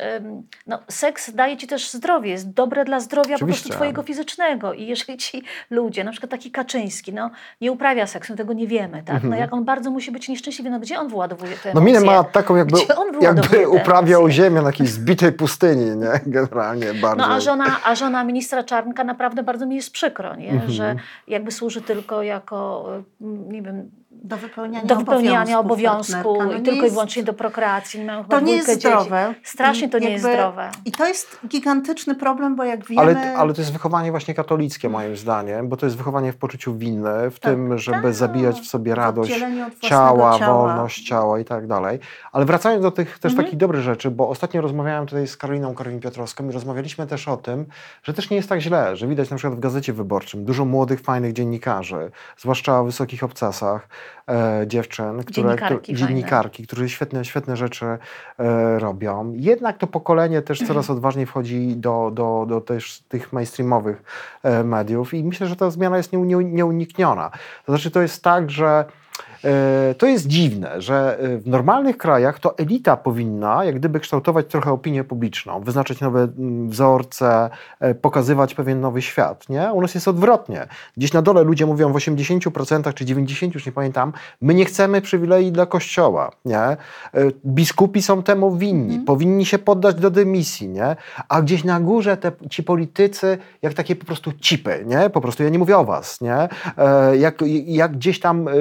no, 0.66 0.78
seks 0.88 1.30
daje 1.34 1.56
ci 1.56 1.66
też 1.66 1.90
zdrowie, 1.90 2.30
jest 2.30 2.50
dobre 2.52 2.84
dla 2.84 3.00
zdrowia 3.00 3.28
po 3.28 3.34
Oczywiście. 3.34 3.62
prostu 3.62 3.76
twojego 3.76 4.02
fizycznego 4.02 4.72
i 4.72 4.86
jeżeli 4.86 5.18
ci 5.18 5.42
ludzie, 5.70 6.04
na 6.04 6.10
przykład 6.10 6.30
taki 6.30 6.50
Kaczyński, 6.50 7.12
no, 7.14 7.30
nie 7.60 7.72
uprawia 7.72 8.06
seksu, 8.06 8.32
my 8.32 8.36
tego 8.36 8.52
nie 8.52 8.66
wiemy, 8.66 8.98
tak? 9.02 9.08
No, 9.08 9.14
Mhm. 9.28 9.40
jak 9.40 9.52
on 9.52 9.64
bardzo 9.64 9.90
musi 9.90 10.10
być 10.12 10.28
nieszczęśliwy, 10.28 10.70
no 10.70 10.80
gdzie 10.80 10.98
on 11.00 11.08
wyładowuje 11.08 11.56
te 11.62 11.74
No 11.74 11.80
minę 11.80 12.00
ma 12.00 12.24
taką, 12.24 12.56
jakby, 12.56 12.78
jakby 13.20 13.68
uprawiał 13.68 14.28
ziemię 14.30 14.60
na 14.62 14.68
jakiejś 14.68 14.90
zbitej 14.90 15.32
pustyni, 15.32 15.96
nie? 15.96 16.20
Generalnie 16.26 16.94
bardzo. 16.94 17.16
No 17.16 17.34
a 17.34 17.40
żona, 17.40 17.64
a 17.84 17.94
żona 17.94 18.24
ministra 18.24 18.62
Czarnka 18.64 19.04
naprawdę 19.04 19.42
bardzo 19.42 19.66
mi 19.66 19.76
jest 19.76 19.90
przykro, 19.90 20.36
nie? 20.36 20.43
Mhm. 20.52 20.70
że 20.70 20.96
jakby 21.28 21.50
służy 21.50 21.82
tylko 21.82 22.22
jako, 22.22 22.88
mm, 23.20 23.52
nie 23.52 23.62
wiem, 23.62 23.90
do 24.24 24.36
wypełniania, 24.36 24.86
do 24.86 24.96
wypełniania 24.96 25.58
obowiązków 25.58 26.14
obowiązku. 26.20 26.44
No 26.44 26.52
i 26.52 26.56
nie 26.58 26.62
tylko 26.64 26.80
i 26.80 26.82
jest- 26.82 26.94
wyłącznie 26.94 27.22
do 27.22 27.32
prokreacji. 27.32 28.00
Nie 28.00 28.06
mają 28.06 28.24
To 28.24 28.40
nie 28.40 28.56
jest 28.56 28.68
dzieci. 28.68 28.80
zdrowe. 28.80 29.34
Strasznie 29.42 29.86
I 29.86 29.90
to 29.90 29.98
nie 29.98 30.10
jest 30.10 30.24
jakby- 30.24 30.38
zdrowe. 30.38 30.70
I 30.84 30.92
to 30.92 31.06
jest 31.06 31.38
gigantyczny 31.48 32.14
problem, 32.14 32.56
bo 32.56 32.64
jak 32.64 32.86
wiemy... 32.86 33.00
Ale, 33.02 33.36
ale 33.36 33.54
to 33.54 33.60
jest 33.60 33.72
wychowanie 33.72 34.10
właśnie 34.10 34.34
katolickie 34.34 34.88
moim 34.88 35.16
zdaniem, 35.16 35.68
bo 35.68 35.76
to 35.76 35.86
jest 35.86 35.96
wychowanie 35.98 36.32
w 36.32 36.36
poczuciu 36.36 36.74
winy, 36.76 37.30
w 37.30 37.40
Tak. 37.40 37.52
tym, 37.52 37.78
żeby 37.78 38.02
Tak. 38.02 38.14
zabijać 38.14 38.60
w 38.60 38.66
sobie 38.66 38.94
radość 38.94 39.32
ciała, 39.80 40.38
ciała. 40.38 40.56
wolność 40.66 41.08
ciała 41.08 41.38
i 41.38 41.44
tak 41.44 41.66
dalej. 41.66 41.98
Ale 42.32 42.44
wracając 42.44 42.82
do 42.82 42.90
tych 42.90 43.18
też 43.18 43.32
Mhm. 43.32 43.44
takich 43.46 43.58
dobrych 43.58 43.82
rzeczy, 43.82 44.10
bo 44.10 44.28
ostatnio 44.28 44.60
rozmawiałem 44.60 45.06
tutaj 45.06 45.26
z 45.26 45.36
Karoliną 45.36 45.74
Korwin-Piotrowską 45.74 46.48
i 46.48 46.52
rozmawialiśmy 46.52 47.06
też 47.06 47.28
o 47.28 47.36
tym, 47.36 47.66
że 48.02 48.14
też 48.14 48.30
nie 48.30 48.36
jest 48.36 48.48
tak 48.48 48.60
źle, 48.60 48.96
że 48.96 49.06
widać 49.06 49.30
na 49.30 49.36
przykład 49.36 49.56
w 49.58 49.60
Gazecie 49.60 49.92
Wyborczym 49.92 50.44
dużo 50.44 50.64
młodych, 50.64 51.00
fajnych 51.00 51.32
dziennikarzy, 51.32 52.10
zwłaszcza 52.38 52.80
o 52.80 52.84
wysokich 52.84 53.24
obcasach, 53.24 53.88
e, 54.28 54.64
dziewczyn, 54.66 55.24
które, 55.24 55.32
Dziennikarki 55.32 55.94
które, 55.94 56.08
dziennikarki, 56.08 56.66
które 56.66 56.88
świetne, 56.88 57.24
świetne 57.24 57.56
rzeczy 57.56 57.86
e, 57.86 57.98
robią. 58.78 59.32
Jednak 59.36 59.78
to 59.78 59.86
pokolenie 59.86 60.42
też 60.42 60.62
coraz 60.68 60.90
odważniej 60.90 61.26
wchodzi 61.26 61.76
do, 61.76 62.10
do, 62.14 62.46
do 62.48 62.60
też 62.60 63.00
tych 63.08 63.32
mainstreamowych 63.32 64.02
e, 64.42 64.64
mediów 64.64 65.14
i 65.14 65.24
myślę, 65.24 65.46
że 65.46 65.56
ta 65.56 65.70
zmiana 65.70 65.96
jest 65.96 66.12
nie, 66.12 66.18
nie, 66.18 66.44
nieunikniona. 66.44 67.30
To 67.66 67.72
znaczy 67.72 67.90
to 67.90 68.02
jest 68.02 68.22
tak, 68.22 68.50
że 68.50 68.84
to 69.98 70.06
jest 70.06 70.26
dziwne, 70.26 70.80
że 70.80 71.18
e, 71.18 71.38
w 71.38 71.46
normalnych 71.46 71.96
krajach 71.98 72.38
to 72.38 72.58
elita 72.58 72.96
powinna 72.96 73.64
jak 73.64 73.74
gdyby 73.74 74.00
kształtować 74.00 74.46
trochę 74.46 74.72
opinię 74.72 75.04
publiczną, 75.04 75.60
wyznaczać 75.60 76.00
nowe 76.00 76.20
mm, 76.20 76.68
wzorce, 76.68 77.50
e, 77.80 77.94
pokazywać 77.94 78.54
pewien 78.54 78.80
nowy 78.80 79.02
świat. 79.02 79.48
Nie? 79.48 79.72
U 79.72 79.80
nas 79.80 79.94
jest 79.94 80.08
odwrotnie. 80.08 80.66
Gdzieś 80.96 81.12
na 81.12 81.22
dole 81.22 81.42
ludzie 81.42 81.66
mówią 81.66 81.92
w 81.92 81.96
80% 81.96 82.94
czy 82.94 83.04
90%, 83.04 83.54
już 83.54 83.66
nie 83.66 83.72
pamiętam, 83.72 84.12
my 84.40 84.54
nie 84.54 84.64
chcemy 84.64 85.00
przywilei 85.00 85.52
dla 85.52 85.66
kościoła. 85.66 86.30
Nie? 86.44 86.58
E, 86.58 86.76
Biskupi 87.46 88.02
są 88.02 88.22
temu 88.22 88.56
winni, 88.56 88.98
powinni 88.98 89.46
się 89.46 89.58
poddać 89.58 89.96
do 89.96 90.10
dymisji. 90.10 90.68
Nie? 90.68 90.96
A 91.28 91.42
gdzieś 91.42 91.64
na 91.64 91.80
górze 91.80 92.16
te, 92.16 92.32
ci 92.50 92.62
politycy 92.62 93.38
jak 93.62 93.74
takie 93.74 93.96
po 93.96 94.06
prostu 94.06 94.32
cipy. 94.32 94.84
Nie? 94.86 95.10
Po 95.10 95.20
prostu 95.20 95.42
ja 95.42 95.48
nie 95.48 95.58
mówię 95.58 95.78
o 95.78 95.84
was. 95.84 96.20
Nie? 96.20 96.48
E, 96.78 97.16
Jak, 97.16 97.44
jak 97.66 97.92
gdzieś 97.92 98.20
tam 98.20 98.48
e, 98.48 98.52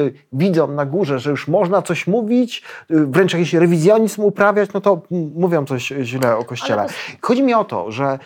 na 0.74 0.86
górze, 0.86 1.20
że 1.20 1.30
już 1.30 1.48
można 1.48 1.82
coś 1.82 2.08
mówić, 2.08 2.64
e, 2.90 2.96
wręcz 3.06 3.34
jakiś 3.34 3.54
rewizjonizm 3.54 4.22
uprawiać, 4.24 4.74
no 4.74 4.82
to 4.82 5.02
mm, 5.12 5.32
mówią 5.36 5.66
coś 5.66 5.94
źle 6.02 6.38
o 6.38 6.44
Kościele. 6.46 6.86
Chodzi 7.22 7.44
mi 7.44 7.54
o 7.54 7.64
to, 7.64 7.92
że 7.92 8.06
e, 8.06 8.20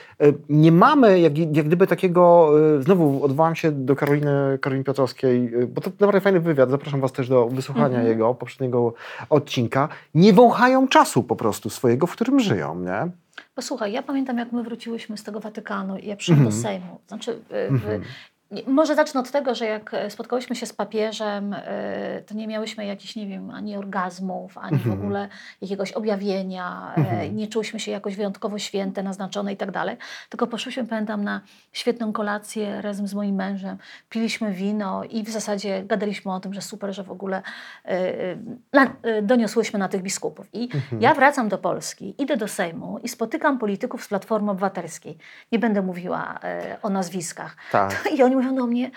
nie 0.50 0.72
mamy 0.72 1.20
jak, 1.20 1.38
jak 1.38 1.66
gdyby 1.66 1.88
takiego, 1.88 2.50
e, 2.80 2.84
znowu 2.84 3.24
odwołam 3.24 3.56
się 3.56 3.72
do 3.72 3.96
Karoliny, 3.96 4.58
Karoliny 4.62 4.84
Piotrowskiej, 4.84 5.52
bo 5.68 5.82
to 5.82 5.90
naprawdę 6.00 6.22
fajny 6.22 6.40
wywiad, 6.40 6.70
zapraszam 6.70 7.02
was 7.02 7.12
też 7.12 7.30
do 7.30 7.48
wysłuchania 7.48 7.88
Mhm. 7.88 8.08
jego 8.08 8.34
poprzedniego 8.36 8.94
odcinka. 9.30 9.90
Nie 10.16 10.34
wąchają 10.34 10.88
czasu 10.88 11.24
po 11.24 11.36
prostu 11.36 11.70
swojego, 11.70 12.08
w 12.08 12.12
którym 12.12 12.40
żyją, 12.40 12.80
nie? 12.80 13.12
Posłuchaj, 13.56 13.92
ja 13.92 14.04
pamiętam, 14.04 14.38
jak 14.38 14.52
my 14.52 14.64
wróciłyśmy 14.64 15.18
z 15.18 15.24
tego 15.24 15.40
Watykanu 15.40 15.98
i 15.98 16.08
ja 16.08 16.16
przyszłam 16.16 16.40
Mhm. 16.40 16.56
do 16.56 16.68
Sejmu. 16.68 17.00
Znaczy, 17.08 17.40
w, 17.50 17.84
nie- 17.84 18.00
może 18.68 18.96
zacznę 18.96 19.20
od 19.20 19.32
tego, 19.32 19.56
że 19.56 19.66
jak 19.66 19.94
e, 19.94 20.10
spotkałyśmy 20.10 20.56
się 20.56 20.66
z 20.66 20.74
papieżem, 20.74 21.54
e, 21.58 22.22
to 22.28 22.34
nie 22.36 22.48
miałyśmy 22.48 22.86
jakichś, 22.86 23.16
nie 23.16 23.28
wiem, 23.28 23.50
ani 23.52 23.78
orgazmów, 23.78 24.58
ani 24.58 24.78
w 24.78 24.82
Mhm. 24.88 25.00
ogóle 25.00 25.28
jakiegoś 25.62 25.92
objawienia, 25.92 26.94
e, 26.98 27.00
Mhm. 27.00 27.36
nie 27.36 27.48
czułyśmy 27.48 27.80
się 27.80 27.92
jakoś 27.92 28.16
wyjątkowo 28.16 28.60
święte, 28.60 29.04
naznaczone 29.04 29.54
i 29.54 29.58
tak 29.58 29.72
dalej, 29.72 29.98
tylko 30.30 30.48
poszłyśmy, 30.48 30.86
pamiętam, 30.86 31.24
na 31.24 31.42
świetną 31.74 32.14
kolację 32.14 32.82
razem 32.82 33.08
z 33.08 33.14
moim 33.14 33.36
mężem, 33.36 33.78
piliśmy 34.10 34.52
wino 34.52 35.04
i 35.04 35.24
w 35.24 35.30
zasadzie 35.30 35.84
gadaliśmy 35.84 36.34
o 36.34 36.40
tym, 36.40 36.54
że 36.54 36.62
super, 36.62 36.94
że 36.94 37.04
w 37.04 37.12
ogóle 37.12 37.42
doniosłyśmy 39.22 39.80
na 39.80 39.88
tych 39.88 40.02
biskupów. 40.02 40.48
I 40.54 40.70
ja 41.00 41.14
wracam 41.14 41.50
do 41.50 41.58
Polski, 41.58 42.16
idę 42.18 42.38
do 42.38 42.48
Sejmu 42.48 43.00
i 43.04 43.10
spotykam 43.10 43.58
polityków 43.60 44.04
z 44.04 44.08
Platformy 44.08 44.52
Obywatelskiej. 44.52 45.18
Nie 45.52 45.60
będę 45.60 45.82
mówiła 45.82 46.40
o 46.82 46.90
nazwiskach. 46.90 47.56
Tak. 47.72 48.10
I 48.16 48.24
oni 48.24 48.36
mówią 48.38 48.56
do 48.56 48.68
mnie, 48.68 48.92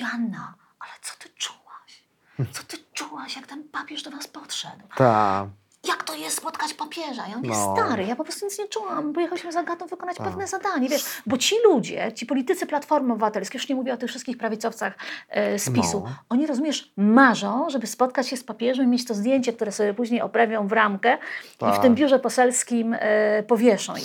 Joanna, 0.00 0.54
ale 0.80 0.90
co 1.02 1.14
ty 1.18 1.28
czułaś? 1.36 2.04
Co 2.52 2.62
ty 2.62 2.76
czułaś, 2.92 3.36
jak 3.36 3.46
ten 3.46 3.64
papież 3.68 4.02
do 4.02 4.10
was 4.10 4.26
podszedł? 4.28 4.82
Tak. 4.96 5.46
Jak 5.88 6.02
to 6.04 6.14
jest 6.14 6.36
spotkać 6.36 6.74
papieża? 6.74 7.26
Ja 7.28 7.36
mówię, 7.36 7.48
No. 7.50 7.76
stary, 7.76 8.04
ja 8.04 8.16
po 8.16 8.24
prostu 8.24 8.44
nic 8.46 8.58
nie 8.58 8.68
czułam, 8.68 9.12
bo 9.12 9.20
jechaliśmy 9.20 9.52
za 9.52 9.60
Agatą 9.60 9.86
wykonać 9.86 10.16
Tak. 10.16 10.26
pewne 10.26 10.46
zadanie, 10.46 10.88
wiesz, 10.88 11.04
bo 11.26 11.38
ci 11.38 11.54
ludzie, 11.64 12.12
ci 12.14 12.26
politycy 12.26 12.66
Platformy 12.66 13.12
Obywatelskiej, 13.12 13.58
już 13.58 13.68
nie 13.68 13.74
mówię 13.74 13.94
o 13.94 13.96
tych 13.96 14.08
wszystkich 14.10 14.38
prawicowcach 14.38 14.94
e, 15.28 15.58
z 15.58 15.70
PiSu, 15.72 16.02
No. 16.04 16.14
oni, 16.28 16.46
rozumiesz, 16.46 16.92
marzą, 16.96 17.70
żeby 17.70 17.86
spotkać 17.86 18.28
się 18.28 18.36
z 18.36 18.44
papieżem 18.44 18.84
i 18.84 18.88
mieć 18.88 19.04
to 19.04 19.14
zdjęcie, 19.14 19.52
które 19.52 19.72
sobie 19.72 19.94
później 19.94 20.20
oprawią 20.20 20.68
w 20.68 20.72
ramkę 20.72 21.18
i 21.44 21.48
w 21.54 21.58
Tak. 21.58 21.82
tym 21.82 21.94
biurze 21.94 22.18
poselskim 22.18 22.96
e, 22.98 23.42
powieszą. 23.42 23.94
I 23.96 24.00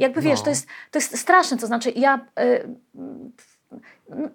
jakby 0.00 0.20
wiesz, 0.20 0.38
no. 0.38 0.44
to, 0.44 0.50
jest, 0.50 0.66
to 0.90 0.98
jest 0.98 1.18
straszne, 1.18 1.56
to 1.56 1.66
znaczy 1.66 1.90
ja... 1.96 2.20
E, 2.38 2.64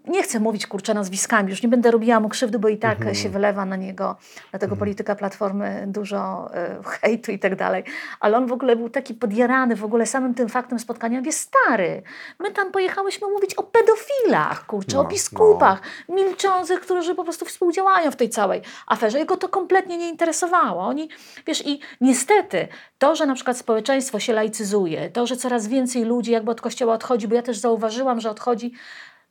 nie 0.08 0.24
chcę 0.24 0.40
mówić 0.40 0.68
kurczę 0.68 0.94
nazwiskami, 0.94 1.50
już 1.50 1.63
nie 1.63 1.70
będę 1.70 1.92
robiła 1.92 2.20
mu 2.20 2.30
krzywdy, 2.30 2.60
bo 2.60 2.68
i 2.70 2.78
tak 2.78 2.98
Mhm. 2.98 3.16
się 3.16 3.30
wylewa 3.30 3.66
na 3.66 3.76
niego, 3.76 4.16
na 4.54 4.60
tego 4.60 4.76
polityka 4.76 5.16
Platformy 5.16 5.84
dużo 5.88 6.50
e, 6.54 6.76
hejtu 6.84 7.32
i 7.32 7.40
tak 7.40 7.56
dalej. 7.56 7.84
Ale 8.20 8.38
on 8.38 8.48
w 8.48 8.52
ogóle 8.52 8.76
był 8.76 8.90
taki 8.90 9.13
podjarany 9.13 9.76
w 9.76 9.84
ogóle 9.84 10.06
samym 10.06 10.34
tym 10.34 10.50
faktem 10.50 10.80
spotkania. 10.80 11.22
Wie 11.22 11.32
stary, 11.32 12.02
my 12.40 12.52
tam 12.52 12.72
pojechałyśmy 12.72 13.28
mówić 13.28 13.56
o 13.56 13.63
pedofilach, 13.63 14.66
kurczę, 14.66 15.00
o 15.00 15.04
No, 15.04 15.10
biskupach, 15.10 15.82
milczących, 16.10 16.80
którzy 16.82 17.16
po 17.16 17.24
prostu 17.24 17.46
współdziałają 17.46 18.12
w 18.12 18.16
tej 18.16 18.30
całej 18.30 18.62
aferze. 18.88 19.20
Jego 19.20 19.38
to 19.38 19.50
kompletnie 19.50 19.98
nie 19.98 20.10
interesowało. 20.10 20.82
Oni, 20.84 21.10
wiesz, 21.48 21.68
i 21.68 21.80
niestety 22.02 22.68
to, 22.98 23.16
że 23.16 23.26
na 23.26 23.36
przykład 23.36 23.58
społeczeństwo 23.58 24.20
się 24.20 24.34
laicyzuje, 24.34 25.10
to, 25.10 25.28
że 25.28 25.36
coraz 25.38 25.68
więcej 25.68 26.04
ludzi 26.04 26.32
jakby 26.32 26.52
od 26.52 26.62
kościoła 26.62 26.94
odchodzi, 26.94 27.28
bo 27.28 27.36
ja 27.36 27.42
też 27.42 27.58
zauważyłam, 27.58 28.20
że 28.20 28.30
odchodzi 28.30 28.74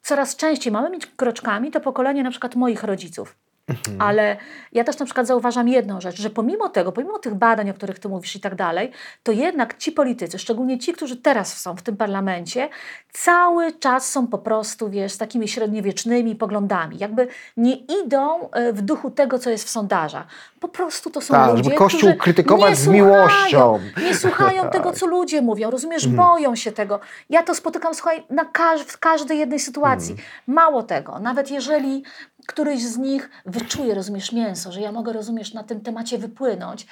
coraz 0.03 0.37
częściej 0.37 0.73
małymi 0.73 0.99
kroczkami 1.17 1.71
to 1.71 1.81
pokolenie 1.81 2.23
na 2.23 2.31
przykład 2.31 2.55
moich 2.55 2.83
rodziców. 2.83 3.37
Mhm. 3.69 4.03
Ale 4.03 4.37
ja 4.73 4.85
też 4.85 4.99
na 4.99 5.05
przykład 5.05 5.27
zauważam 5.27 5.69
jedną 5.69 6.01
rzecz, 6.01 6.21
że 6.21 6.31
pomimo 6.31 6.69
tego, 6.69 6.93
pomimo 6.93 7.19
tych 7.19 7.35
badań, 7.35 7.71
o 7.71 7.75
których 7.75 7.99
ty 7.99 8.09
mówisz 8.09 8.37
i 8.37 8.41
tak 8.41 8.55
dalej, 8.55 8.91
to 9.23 9.33
jednak 9.33 9.79
ci 9.79 9.93
politycy, 9.93 10.39
szczególnie 10.39 10.79
ci, 10.79 10.93
którzy 10.93 11.17
teraz 11.17 11.59
są 11.59 11.77
w 11.77 11.83
tym 11.83 11.97
parlamencie, 11.97 12.69
cały 13.13 13.73
czas 13.73 14.11
są 14.11 14.27
po 14.27 14.39
prostu, 14.39 14.91
wiesz, 14.91 15.13
z 15.13 15.19
takimi 15.19 15.49
średniowiecznymi 15.49 16.37
poglądami. 16.37 16.99
Jakby 16.99 17.29
nie 17.57 17.77
idą 17.77 18.51
e, 18.51 18.73
w 18.73 18.83
duchu 18.83 19.11
tego, 19.11 19.39
co 19.39 19.51
jest 19.51 19.65
w 19.65 19.71
sondażach. 19.71 20.27
Po 20.61 20.69
prostu 20.69 21.11
to 21.11 21.21
są 21.21 21.35
Tak, 21.35 21.51
ludzie, 21.51 21.65
żeby 21.65 21.77
Kościół 21.77 22.01
którzy 22.01 22.17
krytykować 22.17 22.71
nie 22.71 22.77
z 22.77 22.85
słuchają, 22.85 23.05
miłością. 23.05 23.81
Nie 24.03 24.15
słuchają 24.15 24.69
tego, 24.77 24.93
co 24.93 25.07
ludzie 25.07 25.43
mówią, 25.43 25.71
rozumiesz? 25.71 26.05
Mhm. 26.05 26.29
Boją 26.29 26.57
się 26.57 26.73
tego. 26.73 27.01
Ja 27.31 27.43
to 27.43 27.55
spotykam, 27.55 27.95
słuchaj, 27.95 28.25
na 28.31 28.45
każ 28.45 28.83
w 28.83 28.99
każdej 28.99 29.39
jednej 29.39 29.59
sytuacji. 29.59 30.13
Mhm. 30.13 30.29
Mało 30.47 30.83
tego, 30.83 31.19
nawet 31.19 31.51
jeżeli 31.51 32.03
któryś 32.47 32.83
z 32.83 32.97
nich 32.97 33.31
wyczuje, 33.47 33.95
rozumiesz, 33.95 34.33
mięso, 34.33 34.73
że 34.73 34.81
ja 34.81 34.93
mogę, 34.93 35.13
rozumiesz, 35.13 35.55
na 35.55 35.65
tym 35.65 35.81
temacie 35.81 36.19
wypłynąć, 36.19 36.87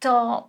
to 0.00 0.46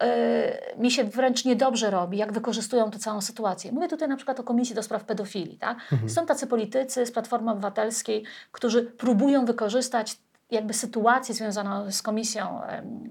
y, 0.78 0.82
mi 0.82 0.92
się 0.92 1.04
wręcz 1.04 1.46
niedobrze 1.46 1.90
robi, 1.90 2.18
jak 2.18 2.34
wykorzystują 2.34 2.92
tę 2.92 3.00
całą 3.00 3.22
sytuację. 3.22 3.72
Mówię 3.72 3.88
tutaj 3.88 4.10
na 4.10 4.16
przykład 4.16 4.40
o 4.40 4.44
Komisji 4.44 4.76
do 4.76 4.84
Spraw 4.84 5.04
Pedofilii. 5.04 5.58
Tak? 5.58 5.78
Mhm. 5.92 6.10
Są 6.10 6.26
tacy 6.26 6.48
politycy 6.48 7.06
z 7.06 7.12
Platformy 7.12 7.52
Obywatelskiej, 7.52 8.24
którzy 8.52 8.84
próbują 8.84 9.46
wykorzystać 9.46 10.18
jakby 10.52 10.74
sytuację 10.74 11.36
związaną 11.36 11.92
z 11.92 12.02
Komisją 12.02 12.62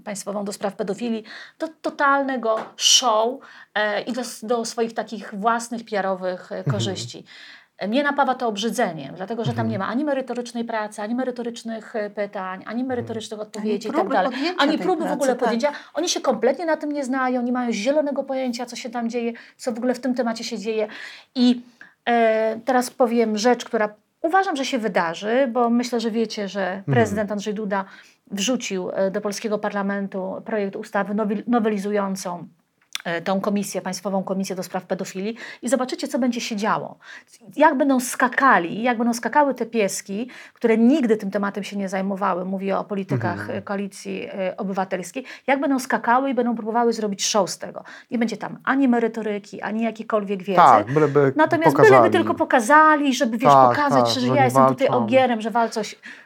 Państwową 0.04 0.44
do 0.44 0.52
Spraw 0.52 0.76
Pedofilii 0.76 1.24
do 1.58 1.68
totalnego 1.68 2.56
show 2.76 3.40
e, 3.74 4.02
i 4.02 4.12
do, 4.12 4.22
do 4.42 4.64
swoich 4.64 4.94
takich 4.94 5.34
własnych 5.34 5.84
PR-owych 5.84 6.52
e, 6.52 6.64
korzyści. 6.64 7.24
Mnie 7.86 8.02
napawa 8.02 8.34
to 8.34 8.48
obrzydzeniem, 8.48 9.14
dlatego 9.14 9.44
że 9.44 9.52
tam 9.52 9.68
nie 9.68 9.78
ma 9.78 9.86
ani 9.86 10.04
merytorycznej 10.04 10.64
pracy, 10.64 11.02
ani 11.02 11.14
merytorycznych 11.14 11.96
e, 11.96 12.10
pytań, 12.10 12.62
ani 12.66 12.84
merytorycznych 12.84 13.40
odpowiedzi 13.40 13.88
i 13.88 13.90
tak 13.90 14.00
próby 14.00 14.14
dalej. 14.14 14.30
podjęcia 14.30 14.62
Ani 14.62 14.78
próby 14.78 14.96
w 14.96 14.98
pracy, 14.98 15.14
ogóle 15.14 15.30
tak. 15.30 15.38
podjęcia. 15.38 15.72
Oni 15.94 16.08
się 16.08 16.20
kompletnie 16.20 16.66
na 16.66 16.76
tym 16.76 16.92
nie 16.92 17.04
znają, 17.04 17.42
nie 17.42 17.52
mają 17.52 17.72
zielonego 17.72 18.24
pojęcia, 18.24 18.66
co 18.66 18.76
się 18.76 18.90
tam 18.90 19.10
dzieje, 19.10 19.32
co 19.56 19.72
w 19.72 19.78
ogóle 19.78 19.94
w 19.94 20.00
tym 20.00 20.14
temacie 20.14 20.44
się 20.44 20.58
dzieje. 20.58 20.88
I 21.34 21.62
e, 22.04 22.60
teraz 22.64 22.90
powiem 22.90 23.38
rzecz, 23.38 23.64
która 23.64 23.94
uważam, 24.22 24.56
że 24.56 24.64
się 24.64 24.78
wydarzy, 24.78 25.48
bo 25.52 25.70
myślę, 25.70 26.00
że 26.00 26.10
wiecie, 26.10 26.48
że 26.48 26.82
prezydent 26.86 27.32
Andrzej 27.32 27.54
Duda 27.54 27.84
wrzucił 28.30 28.90
e, 28.92 29.10
do 29.10 29.20
polskiego 29.20 29.58
parlamentu 29.58 30.42
projekt 30.44 30.76
ustawy 30.76 31.14
nowelizującą 31.46 32.48
tą 33.24 33.40
komisję, 33.40 33.80
Państwową 33.82 34.22
Komisję 34.24 34.56
do 34.56 34.62
Spraw 34.62 34.84
Pedofilii 34.84 35.37
i 35.62 35.68
zobaczycie, 35.68 36.08
co 36.08 36.18
będzie 36.18 36.40
się 36.40 36.56
działo. 36.56 36.98
Jak 37.56 37.74
będą 37.78 38.00
skakali, 38.00 38.82
jak 38.82 38.98
będą 38.98 39.14
skakały 39.14 39.54
te 39.54 39.66
pieski, 39.66 40.28
które 40.54 40.78
nigdy 40.78 41.16
tym 41.16 41.30
tematem 41.30 41.64
się 41.64 41.76
nie 41.76 41.88
zajmowały, 41.88 42.44
mówię 42.44 42.78
o 42.78 42.84
politykach 42.84 43.50
e, 43.50 43.62
Koalicji 43.62 44.28
e, 44.32 44.56
Obywatelskiej, 44.56 45.24
jak 45.46 45.61
będą 45.61 45.78
skakały 45.78 46.30
i 46.30 46.34
będą 46.34 46.54
próbowały 46.56 46.92
zrobić 46.92 47.24
show 47.26 47.50
z 47.50 47.58
tego. 47.58 47.84
Nie 48.11 48.18
będzie 48.18 48.37
tam 48.37 48.58
ani 48.64 48.88
merytoryki, 48.88 49.62
ani 49.62 49.82
jakiejkolwiek 49.82 50.42
wiedzy. 50.42 50.56
Tak, 50.56 50.92
byleby 50.92 51.32
Natomiast 51.37 51.70
pokazali. 51.76 51.96
byleby 51.96 52.11
tylko 52.18 52.34
pokazali, 52.34 53.14
żeby 53.14 53.38
wiesz, 53.38 53.52
Tak, 53.52 53.68
pokazać, 53.76 54.04
tak, 54.04 54.14
że 54.14 54.20
że 54.20 54.34
ja 54.34 54.44
jestem 54.44 54.66
tutaj 54.66 54.88
walczą. 54.88 55.04
ogierem, 55.04 55.40
że 55.40 55.50
walczą, 55.50 55.80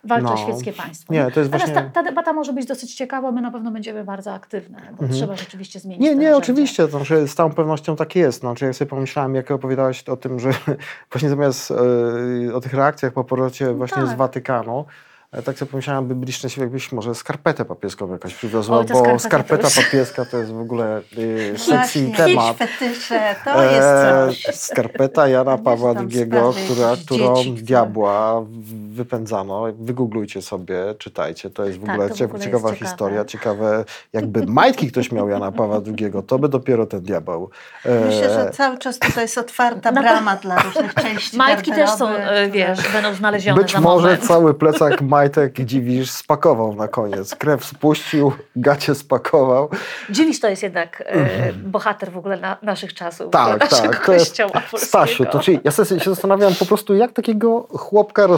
walczą 0.05 0.27
No. 0.29 0.37
świeckie 0.37 0.73
państwo. 0.73 1.13
Nie, 1.15 1.31
to 1.31 1.41
jest 1.41 1.53
Natomiast 1.53 1.73
właśnie- 1.73 1.91
ta, 1.91 2.03
ta 2.03 2.03
debata 2.03 2.33
może 2.33 2.53
być 2.53 2.67
dosyć 2.67 2.95
ciekawa, 2.95 3.33
my 3.33 3.41
na 3.41 3.51
pewno 3.51 3.71
będziemy 3.71 4.05
bardzo 4.05 4.35
aktywne, 4.35 4.81
bo 5.01 5.09
trzeba 5.09 5.37
rzeczywiście 5.37 5.81
zmienić 5.81 6.03
Nie, 6.03 6.15
nie, 6.15 6.37
oczywiście, 6.37 6.72
to 6.77 6.89
znaczy 6.89 7.29
z 7.29 7.35
całą 7.35 7.53
pewnością 7.53 7.97
tak 7.97 8.17
jest. 8.17 8.41
Znaczy, 8.41 8.65
jak 8.65 8.75
sobie 8.75 8.89
pomyślałem, 8.89 9.35
jak 9.35 9.51
opowiadałaś 9.51 10.03
o 10.09 10.17
tym, 10.17 10.41
że 10.41 10.51
właśnie 11.13 11.29
zamiast 11.29 11.71
e, 11.71 12.55
o 12.55 12.61
tych 12.61 12.75
reakcjach 12.75 13.13
po 13.13 13.25
powrocie 13.25 13.75
właśnie 13.75 14.07
z 14.07 14.09
tak. 14.09 14.19
Watykanu, 14.19 14.85
e, 15.33 15.43
tak 15.43 15.59
sobie 15.59 15.71
pomyślałem, 15.71 16.07
by 16.09 16.15
byli 16.15 16.33
szczęśliwi, 16.33 16.61
jakbyś 16.65 16.93
może 16.93 17.15
skarpetę 17.15 17.65
papieską 17.65 18.13
jakaś 18.13 18.35
przywiozła, 18.35 18.79
Oj, 18.79 18.85
bo 18.93 19.19
skarpeta 19.19 19.63
już- 19.67 19.77
papieska 19.77 20.25
to 20.25 20.39
jest 20.39 20.53
w 20.53 20.61
ogóle 20.61 20.97
e, 20.99 21.59
sexy 21.59 21.71
Właśnie, 21.71 22.17
temat. 22.17 22.57
fetysze, 22.57 23.35
to 23.45 23.63
jest 23.63 23.87
coś. 24.47 24.55
Skarpeta 24.57 25.29
Jana 25.29 25.59
Pawła 25.59 25.91
II, 26.01 26.27
która, 26.67 26.97
którą 27.07 27.37
dzieci, 27.37 27.53
diabła 27.53 28.43
wypędzano. 28.93 29.65
Wygooglujcie 29.79 30.43
sobie, 30.43 30.95
czytajcie. 30.99 31.51
To 31.51 31.65
jest 31.65 31.79
w 31.79 31.85
Tak, 31.87 31.95
ogóle, 31.95 32.09
to 32.09 32.15
w 32.15 32.23
ogóle 32.23 32.41
ciekawa 32.41 32.69
ciekawe. 32.71 32.87
historia. 32.87 33.25
Ciekawe, 33.25 33.85
jakby 34.13 34.47
majtki 34.47 34.91
ktoś 34.91 35.13
miał 35.13 35.29
Jana 35.29 35.53
Pawła 35.53 35.77
II, 35.87 36.13
to 36.27 36.39
by 36.39 36.49
dopiero 36.49 36.87
ten 36.87 37.01
diabeł. 37.01 37.51
E, 37.85 38.01
Myślę, 38.05 38.31
że 38.35 38.51
cały 38.51 38.79
czas 38.79 38.99
tutaj 38.99 39.25
jest 39.25 39.39
otwarta 39.39 39.93
brama 39.93 40.37
dla 40.37 40.63
różnych 40.63 40.95
części 40.95 41.37
Majtki 41.37 41.73
też 41.73 41.91
są, 41.91 42.09
e, 42.09 42.51
wiesz, 42.51 42.79
będą 42.93 43.15
znalezione 43.15 43.63
Być 43.63 43.73
za 43.73 43.81
może 43.81 44.03
moment. 44.07 44.27
cały 44.27 44.55
plecak 44.55 45.01
majtek 45.23 45.61
dziwisz 45.65 46.11
spakował 46.11 46.75
na 46.75 46.89
koniec. 46.89 47.35
Krew 47.35 47.65
spuścił, 47.65 48.33
gacie 48.57 48.95
spakował. 48.95 49.69
Dziwisz 50.11 50.41
to 50.41 50.49
jest 50.49 50.63
jednak 50.63 51.03
e, 51.07 51.53
bohater 51.53 52.13
w 52.13 52.17
ogóle 52.19 52.37
na, 52.37 52.57
naszych 52.63 52.95
czasów, 52.95 53.31
Tak, 53.31 53.69
tak. 53.69 54.07
To 54.07 54.13
jest. 54.13 54.39
Stasiu, 54.77 55.25
to 55.27 55.41
czyli 55.41 55.61
ja 55.65 55.71
sobie 55.71 56.01
się 56.01 56.11
zastanawiam 56.11 56.55
po 56.55 56.65
prostu, 56.65 56.95
jak 56.95 57.13
takiego 57.13 57.67
chłopka, 57.71 58.29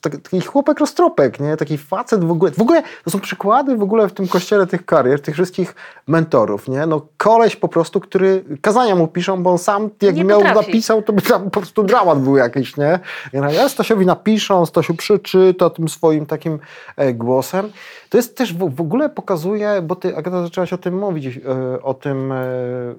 tak- 0.00 0.16
taki 0.16 0.40
chłopek 0.40 0.80
roztropek, 0.80 1.40
nie? 1.40 1.56
Taki 1.56 1.78
facet 1.78 2.24
w 2.24 2.30
ogóle. 2.30 2.50
W 2.50 2.60
ogóle 2.60 2.82
to 3.04 3.10
są 3.10 3.20
przykłady 3.20 3.76
w 3.76 3.82
ogóle 3.82 4.08
w 4.08 4.12
tym 4.12 4.28
kościele 4.28 4.66
tych 4.66 4.86
karier, 4.86 5.22
tych 5.22 5.34
wszystkich 5.34 5.74
mentorów, 6.06 6.68
nie? 6.68 6.86
No 6.86 7.06
koleś 7.16 7.56
po 7.56 7.68
prostu, 7.68 8.00
który 8.00 8.44
kazania 8.60 8.96
mu 8.96 9.08
piszą, 9.08 9.42
bo 9.42 9.50
on 9.50 9.58
sam 9.58 9.90
jak 10.02 10.14
Nie 10.14 10.24
miał 10.24 10.40
potrafi. 10.40 10.68
napisał, 10.68 11.02
to 11.02 11.12
by 11.12 11.22
tam 11.22 11.44
po 11.50 11.60
prostu 11.60 11.82
dramat 11.82 12.18
był 12.20 12.36
jakiś, 12.36 12.76
nie? 12.76 12.98
Ja 13.32 13.68
Stasiowi 13.68 14.06
napiszą, 14.06 14.66
Stasiu 14.66 14.94
przeczyta 14.94 15.70
tym 15.70 15.88
swoim 15.88 16.26
takim 16.34 16.58
e, 16.96 17.14
głosem. 17.14 17.72
To 18.08 18.16
jest 18.16 18.36
też 18.36 18.54
w, 18.54 18.74
w 18.74 18.80
ogóle 18.80 19.08
pokazuje, 19.08 19.82
bo 19.82 19.96
ty 19.96 20.16
Agata 20.16 20.42
zaczęłaś 20.42 20.72
o 20.72 20.78
tym 20.78 20.98
mówić, 20.98 21.36
e, 21.36 21.82
o 21.82 21.94
tym 21.94 22.32
e, 22.32 22.44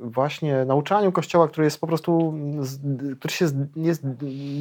właśnie 0.04 0.66
nauczaniu 0.66 1.12
Kościoła, 1.12 1.48
który 1.48 1.66
jest 1.66 1.82
po 1.82 1.88
prostu, 1.88 2.34
który 3.20 3.34
się 3.34 3.46
jest 3.76 4.04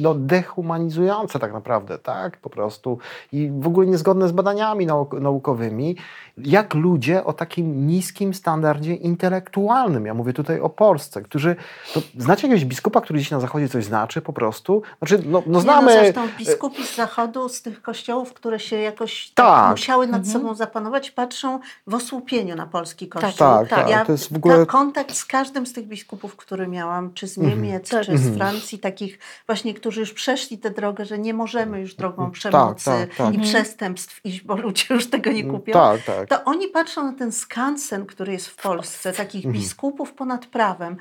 no, 0.01 0.15
dehumanizujące 0.15 1.39
tak 1.39 1.53
naprawdę, 1.53 1.97
tak? 1.97 2.37
Po 2.37 2.49
prostu 2.49 2.97
i 3.31 3.51
w 3.59 3.67
ogóle 3.67 3.87
niezgodne 3.87 4.27
z 4.27 4.31
badaniami 4.31 4.85
nauk 4.85 5.13
naukowymi, 5.13 5.95
jak 6.37 6.73
ludzie 6.73 7.23
o 7.23 7.33
takim 7.33 7.87
niskim 7.87 8.33
standardzie 8.33 8.93
intelektualnym, 8.93 10.05
ja 10.05 10.13
mówię 10.13 10.33
tutaj 10.33 10.59
o 10.59 10.69
Polsce, 10.69 11.21
którzy, 11.21 11.55
to, 11.93 12.01
znacie 12.17 12.47
jakiegoś 12.47 12.65
biskupa, 12.65 13.01
który 13.01 13.19
gdzieś 13.19 13.31
na 13.31 13.39
zachodzie 13.39 13.69
coś 13.69 13.85
znaczy 13.85 14.21
po 14.21 14.33
prostu? 14.33 14.81
Znaczy, 14.97 15.23
no, 15.25 15.43
no 15.45 15.57
Nie, 15.57 15.61
znamy... 15.61 15.95
No 15.95 16.01
zresztą 16.01 16.27
biskupi 16.37 16.83
z 16.83 16.95
zachodu, 16.95 17.49
z 17.49 17.61
tych 17.61 17.81
kościołów, 17.81 18.33
które 18.33 18.59
się 18.65 18.75
jakoś 18.75 19.29
tak. 19.33 19.45
Tak. 19.45 19.71
musiały 19.71 20.07
nad 20.07 20.27
sobą 20.27 20.55
zapanować, 20.55 21.11
patrzą 21.11 21.59
w 21.87 21.93
osłupieniu 21.93 22.55
na 22.55 22.65
polski 22.65 23.07
kościół. 23.07 23.31
tak, 23.37 23.69
tak. 23.69 23.79
tak, 23.79 23.89
Ja 23.89 24.05
to 24.05 24.11
jest 24.11 24.33
w 24.33 24.35
ogóle... 24.35 24.57
na 24.57 24.65
kontakt 24.65 25.15
z 25.15 25.25
każdym 25.25 25.65
z 25.65 25.73
tych 25.73 25.87
biskupów, 25.87 26.35
który 26.35 26.67
miałam, 26.67 27.13
czy 27.13 27.27
z 27.27 27.37
Niemiec, 27.37 27.89
Tak. 27.89 28.05
czy 28.05 28.17
z 28.17 28.37
Francji, 28.37 28.79
takich 28.79 29.19
właśnie, 29.47 29.73
którzy 29.73 29.99
już 29.99 30.13
przeszli 30.13 30.57
tę 30.57 30.69
drogę, 30.71 31.05
że 31.05 31.19
nie 31.19 31.33
możemy 31.33 31.79
już 31.79 31.95
drogą 31.95 32.31
przemocy 32.31 32.85
tak, 32.85 33.15
tak. 33.15 33.33
i 33.33 33.39
przestępstw 33.39 34.21
iść, 34.25 34.41
bo 34.41 34.55
ludzie 34.55 34.85
już 34.89 35.09
tego 35.09 35.31
nie 35.31 35.43
kupią. 35.43 35.73
Tak, 35.73 36.03
tak. 36.03 36.29
To 36.29 36.43
oni 36.43 36.67
patrzą 36.67 37.03
na 37.03 37.13
ten 37.13 37.31
skansen, 37.31 38.05
który 38.05 38.33
jest 38.33 38.47
w 38.47 38.55
Polsce, 38.55 39.13
takich 39.13 39.47
biskupów 39.47 40.13
ponad 40.13 40.45
prawem, 40.45 40.97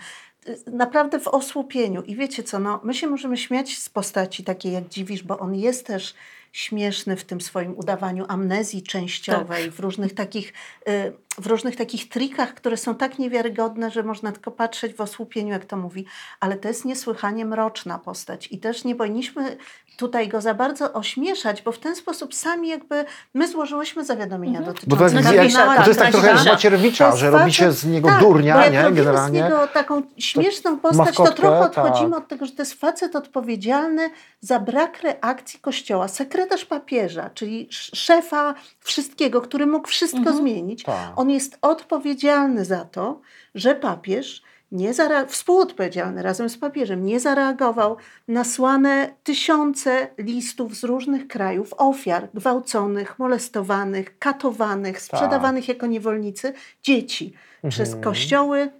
y, 0.48 0.58
naprawdę 0.70 1.20
w 1.20 1.28
osłupieniu. 1.28 2.02
I 2.02 2.16
wiecie 2.16 2.42
co, 2.42 2.58
no, 2.58 2.80
my 2.84 2.94
się 2.94 3.06
możemy 3.06 3.36
śmiać 3.36 3.78
z 3.78 3.88
postaci 3.88 4.44
takiej 4.44 4.72
jak 4.72 4.88
Dziwisz, 4.88 5.22
bo 5.22 5.38
on 5.38 5.54
jest 5.54 5.86
też 5.86 6.14
śmieszny 6.54 7.16
w 7.16 7.24
tym 7.24 7.40
swoim 7.40 7.78
udawaniu 7.78 8.24
amnezji 8.28 8.82
częściowej, 8.82 9.70
w 9.70 9.80
różnych 9.80 10.14
takich 10.14 10.52
y, 10.88 11.12
w 11.38 11.46
różnych 11.46 11.76
takich 11.76 12.08
trikach, 12.08 12.54
które 12.54 12.76
są 12.76 12.94
tak 12.94 13.18
niewiarygodne, 13.18 13.90
że 13.90 14.02
można 14.02 14.32
tylko 14.32 14.50
patrzeć 14.50 14.94
w 14.94 15.00
osłupieniu, 15.00 15.52
jak 15.52 15.64
to 15.64 15.76
mówi, 15.76 16.06
ale 16.40 16.56
to 16.56 16.68
jest 16.68 16.84
niesłychanie 16.84 17.44
mroczna 17.44 17.98
postać 17.98 18.48
i 18.52 18.58
też 18.58 18.84
nie 18.84 18.94
powinniśmy 18.94 19.56
tutaj 19.96 20.28
go 20.28 20.40
za 20.40 20.54
bardzo 20.54 20.92
ośmieszać, 20.92 21.62
bo 21.62 21.72
w 21.72 21.78
ten 21.78 21.96
sposób 21.96 22.34
sami 22.34 22.68
jakby 22.68 23.04
my 23.34 23.48
złożyłyśmy 23.48 24.04
zawiadomienia 24.04 24.58
Mhm. 24.58 24.76
Bo 24.86 24.96
dotyczące 24.96 25.14
to, 25.14 25.18
jest, 25.18 25.36
Napisze, 25.36 25.58
jak, 25.58 25.68
tak, 25.68 25.84
to 25.84 25.90
jest 25.90 26.00
tak 26.00 26.10
trochę 26.10 26.26
jak 26.26 26.36
napisze. 26.36 26.52
Macierewicza, 26.52 27.06
jest 27.06 27.18
że 27.18 27.30
robi 27.30 27.52
się 27.52 27.66
facet- 27.68 27.72
z 27.72 27.86
niego 27.86 28.08
tak, 28.08 28.20
durnia, 28.20 28.54
bo 28.54 28.60
jak 28.60 28.72
nie? 28.72 28.92
Generalnie. 28.92 29.40
z 29.40 29.42
niego 29.44 29.68
taką 29.68 30.02
śmieszną 30.18 30.78
postać, 30.78 31.16
to 31.16 31.32
trochę 31.32 31.60
odchodzimy 31.60 32.10
tak. 32.10 32.18
od 32.18 32.28
tego, 32.28 32.46
że 32.46 32.52
to 32.52 32.62
jest 32.62 32.74
facet 32.80 33.16
odpowiedzialny 33.16 34.10
za 34.40 34.60
brak 34.60 35.02
reakcji 35.02 35.60
Kościoła. 35.60 36.08
Sekretarz 36.08 36.64
papieża, 36.64 37.30
czyli 37.34 37.68
sz- 37.70 37.98
szefa 37.98 38.54
wszystkiego, 38.80 39.40
który 39.40 39.66
mógł 39.66 39.88
wszystko 39.88 40.32
zmienić. 40.32 40.82
Tak. 40.82 41.18
On 41.24 41.30
jest 41.30 41.58
odpowiedzialny 41.62 42.64
za 42.64 42.84
to, 42.84 43.20
że 43.54 43.74
papież 43.74 44.42
nie 44.72 44.94
zare- 44.94 45.26
współodpowiedzialny 45.26 46.22
razem 46.22 46.48
z 46.48 46.58
papieżem, 46.58 47.04
nie 47.06 47.20
zareagował 47.20 47.96
na 48.28 48.44
słane 48.44 49.14
tysiące 49.22 50.08
listów 50.18 50.76
z 50.76 50.84
różnych 50.84 51.28
krajów 51.28 51.74
ofiar 51.76 52.28
gwałconych, 52.34 53.18
molestowanych, 53.18 54.18
katowanych, 54.18 55.00
sprzedawanych 55.00 55.68
jako 55.68 55.86
niewolnicy 55.86 56.52
dzieci 56.82 57.32
przez 57.68 57.96
kościoły 58.04 58.70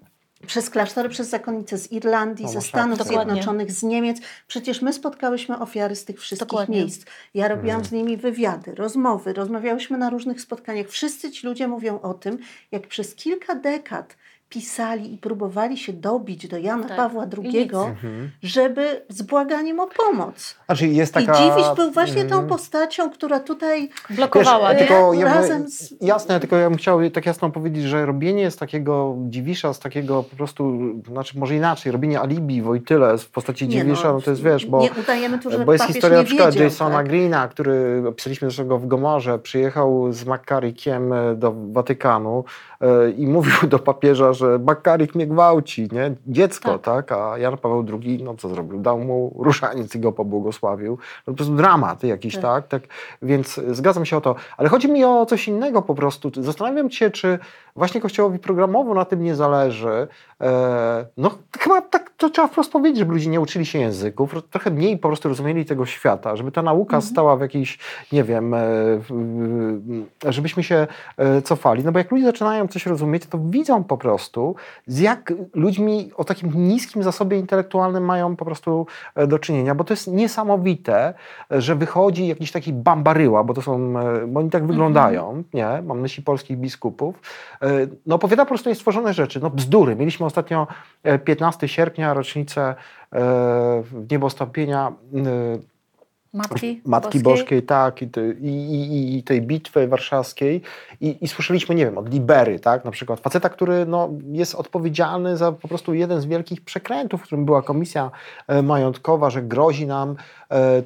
przez 0.47 0.71
klasztory, 0.71 1.09
przez 1.09 1.29
zakonnice 1.29 1.79
z 1.79 1.93
Irlandii, 1.93 2.45
No, 2.45 2.51
ze 2.51 2.59
masz 2.59 2.69
Stanów 2.69 2.99
rację. 2.99 3.11
Dokładnie. 3.13 3.33
Zjednoczonych, 3.35 3.73
z 3.73 3.83
Niemiec. 3.83 4.19
Przecież 4.47 4.83
my 4.83 4.93
spotkałyśmy 4.93 5.59
ofiary 5.59 5.97
z 5.97 6.05
tych 6.05 6.21
wszystkich 6.21 6.49
Dokładnie. 6.49 6.77
miejsc. 6.81 7.05
Ja 7.35 7.49
robiłam 7.49 7.77
Mhm. 7.81 7.85
z 7.85 7.93
nimi 7.93 8.17
wywiady, 8.17 8.75
rozmowy, 8.75 9.33
rozmawiałyśmy 9.33 9.99
na 9.99 10.11
różnych 10.11 10.41
spotkaniach. 10.41 10.87
Wszyscy 10.89 11.31
ci 11.31 11.47
ludzie 11.47 11.69
mówią 11.69 12.01
o 12.01 12.15
tym, 12.15 12.39
jak 12.73 12.87
przez 12.87 13.15
kilka 13.15 13.55
dekad 13.55 14.17
pisali 14.55 15.15
i 15.15 15.19
próbowali 15.19 15.77
się 15.79 15.93
dobić 15.93 16.49
do 16.49 16.59
Jana 16.59 16.89
Tak. 16.89 16.97
Pawła 16.97 17.27
II, 17.39 17.49
nic. 17.49 17.75
Mhm. 17.75 18.31
żeby 18.43 19.03
z 19.09 19.23
błaganiem 19.23 19.81
o 19.81 19.87
pomoc. 19.87 20.57
Znaczy 20.67 20.89
jest 20.89 21.15
taka... 21.15 21.33
I 21.33 21.37
Dziwisz 21.37 21.77
był 21.77 21.91
właśnie 21.91 22.25
tą 22.25 22.37
mm, 22.37 22.49
postacią, 22.49 23.11
która 23.11 23.41
tutaj 23.41 23.89
Blokowała, 24.11 24.71
Wiesz, 24.71 24.81
nie? 24.81 24.87
tylko 24.87 25.15
ja 25.15 25.25
Razem 25.25 25.69
z- 25.69 25.95
Jasne, 26.01 26.41
tylko 26.41 26.57
ja 26.57 26.71
bym 26.71 26.79
chciał 26.79 27.11
tak 27.11 27.27
jasno 27.27 27.51
powiedzieć, 27.51 27.85
że 27.85 28.07
robienie 28.07 28.51
z 28.51 28.57
takiego 28.57 29.17
dziwisza, 29.29 29.75
z 29.75 29.79
takiego 29.79 30.23
po 30.23 30.37
prostu, 30.37 30.79
znaczy 31.09 31.39
może 31.39 31.57
inaczej, 31.57 31.93
robienie 31.93 32.21
alibi 32.21 32.63
Wojtyle 32.63 33.19
w 33.19 33.29
postaci 33.31 33.69
Nie 33.69 33.77
dziwisza, 33.77 34.13
no, 34.13 34.21
to 34.21 34.31
jest 34.31 34.43
wiesz, 34.43 34.67
bo, 34.67 34.81
Nie 34.81 34.91
udajemy 34.93 35.39
tu, 35.39 35.51
że 35.51 35.59
bo 35.59 35.73
jest 35.73 35.85
historia 35.85 36.17
nie 36.17 36.23
na 36.23 36.27
przykład 36.27 36.51
wiedział, 36.51 36.65
Jasona 36.65 36.97
tak? 36.97 37.09
Greena, 37.09 37.49
który 37.49 38.05
opisaliśmy 38.09 38.51
zresztą 38.51 38.79
w 38.79 38.87
Gomorze, 38.87 39.39
przyjechał 39.39 40.13
z 40.13 40.25
McCarrickiem 40.25 41.13
e, 41.13 41.35
do 41.35 41.55
Watykanu 41.73 42.45
e, 42.81 43.11
i 43.11 43.27
mówił 43.27 43.55
do 43.69 43.79
papieża, 43.79 44.33
że 44.33 44.44
McCarrick 44.59 45.15
mnie 45.15 45.27
gwałci, 45.27 45.89
nie? 45.93 46.15
Dziecko, 46.27 46.79
tak. 46.79 47.13
A 47.13 47.39
Jan 47.39 47.59
Paweł 47.59 47.87
II, 48.03 48.23
no 48.23 48.35
co 48.35 48.49
zrobił? 48.49 48.81
Dał 48.81 48.99
mu 48.99 49.37
różaniec 49.39 49.95
i 49.95 50.01
go 50.01 50.13
pobłogosławił. 50.13 50.99
No, 51.27 51.33
po 51.33 51.37
prostu 51.37 51.55
dramat 51.55 52.05
jakiś, 52.05 52.35
Tak. 52.35 52.43
tak. 52.43 52.69
tak? 52.69 52.83
Więc 53.23 53.61
zgadzam 53.71 54.05
się 54.05 54.17
o 54.17 54.21
to. 54.21 54.35
Ale 54.57 54.69
chodzi 54.69 54.93
mi 54.93 55.05
o 55.05 55.27
coś 55.27 55.49
innego 55.49 55.83
po 55.83 55.95
prostu. 55.95 56.31
Zastanawiam 56.37 56.91
się, 56.91 57.11
czy 57.11 57.39
właśnie 57.77 58.01
Kościołowi 58.01 58.39
programowo 58.39 58.95
na 58.95 59.05
tym 59.05 59.23
nie 59.23 59.35
zależy. 59.35 60.09
E, 60.41 61.07
no 61.17 61.31
chyba 61.59 61.83
tak 61.83 62.11
to 62.17 62.31
trzeba 62.31 62.49
wprost 62.49 62.73
powiedzieć, 62.73 62.99
żeby 62.99 63.13
ludzie 63.13 63.31
nie 63.31 63.41
uczyli 63.41 63.67
się 63.67 63.79
języków, 63.79 64.35
trochę 64.51 64.71
mniej 64.71 64.99
po 64.99 65.09
prostu 65.09 65.29
rozumieli 65.29 65.65
tego 65.65 65.87
świata, 65.87 66.37
żeby 66.37 66.53
ta 66.53 66.63
nauka 66.63 67.01
stała 67.01 67.37
w 67.37 67.41
jakiejś, 67.41 67.79
nie 68.13 68.25
wiem, 68.25 68.55
e, 68.55 68.63
żebyśmy 70.29 70.63
się 70.63 70.87
e, 71.17 71.43
cofali. 71.43 71.85
No 71.85 71.93
bo 71.93 71.99
jak 71.99 72.11
ludzie 72.11 72.25
zaczynają 72.25 72.69
coś 72.69 72.87
rozumieć, 72.87 73.27
to 73.27 73.39
widzą 73.39 73.85
po 73.85 73.99
prostu, 73.99 74.24
z 74.87 75.01
jak 75.01 75.33
ludźmi 75.55 76.11
o 76.17 76.25
takim 76.25 76.53
niskim 76.55 77.03
zasobie 77.03 77.39
intelektualnym 77.39 78.05
mają 78.05 78.37
po 78.37 78.45
prostu 78.45 78.87
e, 79.15 79.27
do 79.27 79.39
czynienia, 79.39 79.75
bo 79.75 79.85
to 79.85 79.93
jest 79.93 80.09
niesamowite, 80.09 81.15
e, 81.53 81.61
że 81.61 81.75
wychodzi 81.75 82.27
jakiś 82.27 82.53
taki 82.53 82.73
bambaryła, 82.73 83.45
bo 83.45 83.55
to 83.55 83.63
są, 83.63 83.99
e, 84.01 84.27
bo 84.27 84.41
oni 84.41 84.51
tak 84.51 84.67
wyglądają, 84.67 85.43
nie? 85.55 85.83
Mam 85.83 86.01
myśli 86.01 86.23
polskich 86.23 86.59
biskupów. 86.59 87.21
No 88.07 88.15
opowiada 88.15 88.45
po 88.45 88.49
prostu 88.49 88.69
niestworzone 88.69 89.15
rzeczy, 89.15 89.41
no 89.41 89.51
bzdury. 89.51 89.97
Mieliśmy 89.97 90.27
ostatnio 90.27 90.67
e, 91.03 91.19
15 91.19 91.69
sierpnia, 91.69 92.15
rocznicę 92.15 92.75
niebostąpienia 94.11 94.93
Matki, 96.35 96.81
Matki 96.85 97.21
Boskiej. 97.21 97.23
Boskiej, 97.23 97.63
tak, 97.63 98.03
i, 98.03 98.09
te- 98.09 98.33
i, 98.33 98.49
i, 98.49 99.19
i 99.19 99.23
tej 99.23 99.43
bitwy 99.43 99.89
warszawskiej 99.89 100.63
i, 101.01 101.29
słyszeliśmy, 101.29 101.75
nie 101.75 101.85
wiem, 101.85 101.99
od 101.99 102.13
Libery, 102.13 102.61
tak, 102.61 102.85
na 102.85 102.91
przykład 102.91 103.21
faceta, 103.21 103.49
który 103.49 103.87
no, 103.87 104.11
jest 104.33 104.55
odpowiedzialny 104.55 105.37
za 105.37 105.53
po 105.53 105.69
prostu 105.69 105.95
jeden 105.95 106.21
z 106.21 106.27
wielkich 106.27 106.61
przekrętów, 106.61 107.21
w 107.21 107.25
którym 107.25 107.45
była 107.45 107.63
komisja 107.63 108.11
e, 108.49 108.63
majątkowa, 108.63 109.31
że 109.31 109.43
grozi 109.43 109.87
nam 109.87 110.17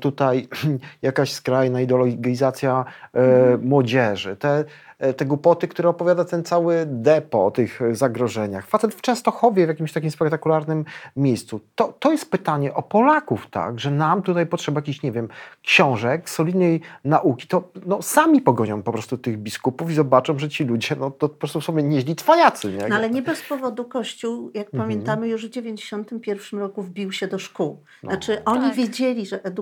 tutaj 0.00 0.48
jakaś 1.02 1.32
skrajna 1.32 1.80
ideologizacja 1.80 2.84
e, 3.14 3.56
młodzieży. 3.62 4.36
Te, 4.36 4.64
e, 4.98 5.14
te 5.14 5.24
głupoty, 5.24 5.68
które 5.68 5.88
opowiada 5.88 6.24
ten 6.24 6.44
cały 6.44 6.86
depo 6.86 7.46
o 7.46 7.50
tych 7.50 7.82
e, 7.82 7.94
zagrożeniach. 7.94 8.66
Facet 8.66 8.94
w 8.94 9.00
Częstochowie, 9.00 9.64
w 9.64 9.68
jakimś 9.68 9.92
takim 9.92 10.10
spektakularnym 10.10 10.84
miejscu. 11.16 11.60
To, 11.74 11.94
to 11.98 12.12
jest 12.12 12.30
pytanie 12.30 12.74
o 12.74 12.82
Polaków, 12.82 13.46
tak, 13.50 13.80
że 13.80 13.90
nam 13.90 14.22
tutaj 14.22 14.46
potrzeba 14.46 14.78
jakichś, 14.78 15.02
nie 15.02 15.12
wiem, 15.12 15.28
książek, 15.62 16.30
solidnej 16.30 16.80
nauki, 17.04 17.46
to 17.48 17.68
no, 17.86 18.02
sami 18.02 18.40
pogonią 18.40 18.82
po 18.82 18.92
prostu 18.92 19.18
tych 19.18 19.38
biskupów 19.38 19.90
i 19.90 19.94
zobaczą, 19.94 20.38
że 20.38 20.48
ci 20.48 20.64
ludzie, 20.64 20.96
no 21.00 21.10
to 21.10 21.28
po 21.28 21.36
prostu 21.36 21.60
są 21.60 21.78
nieźli 21.78 22.16
cwajacy, 22.16 22.72
nie? 22.72 22.88
No 22.88 22.96
ale 22.96 23.10
nie 23.10 23.22
bez 23.22 23.42
powodu 23.42 23.84
Kościół, 23.84 24.50
jak 24.54 24.66
Mhm. 24.66 24.82
pamiętamy, 24.82 25.28
już 25.28 25.46
w 25.46 25.50
1991 25.50 26.60
roku 26.60 26.82
wbił 26.82 27.12
się 27.12 27.26
do 27.28 27.38
szkół. 27.38 27.82
No. 28.02 28.10
Znaczy 28.10 28.44
oni 28.44 28.60
Tak. 28.68 28.74
wiedzieli, 28.74 29.26
że 29.26 29.44
edukacja 29.44 29.57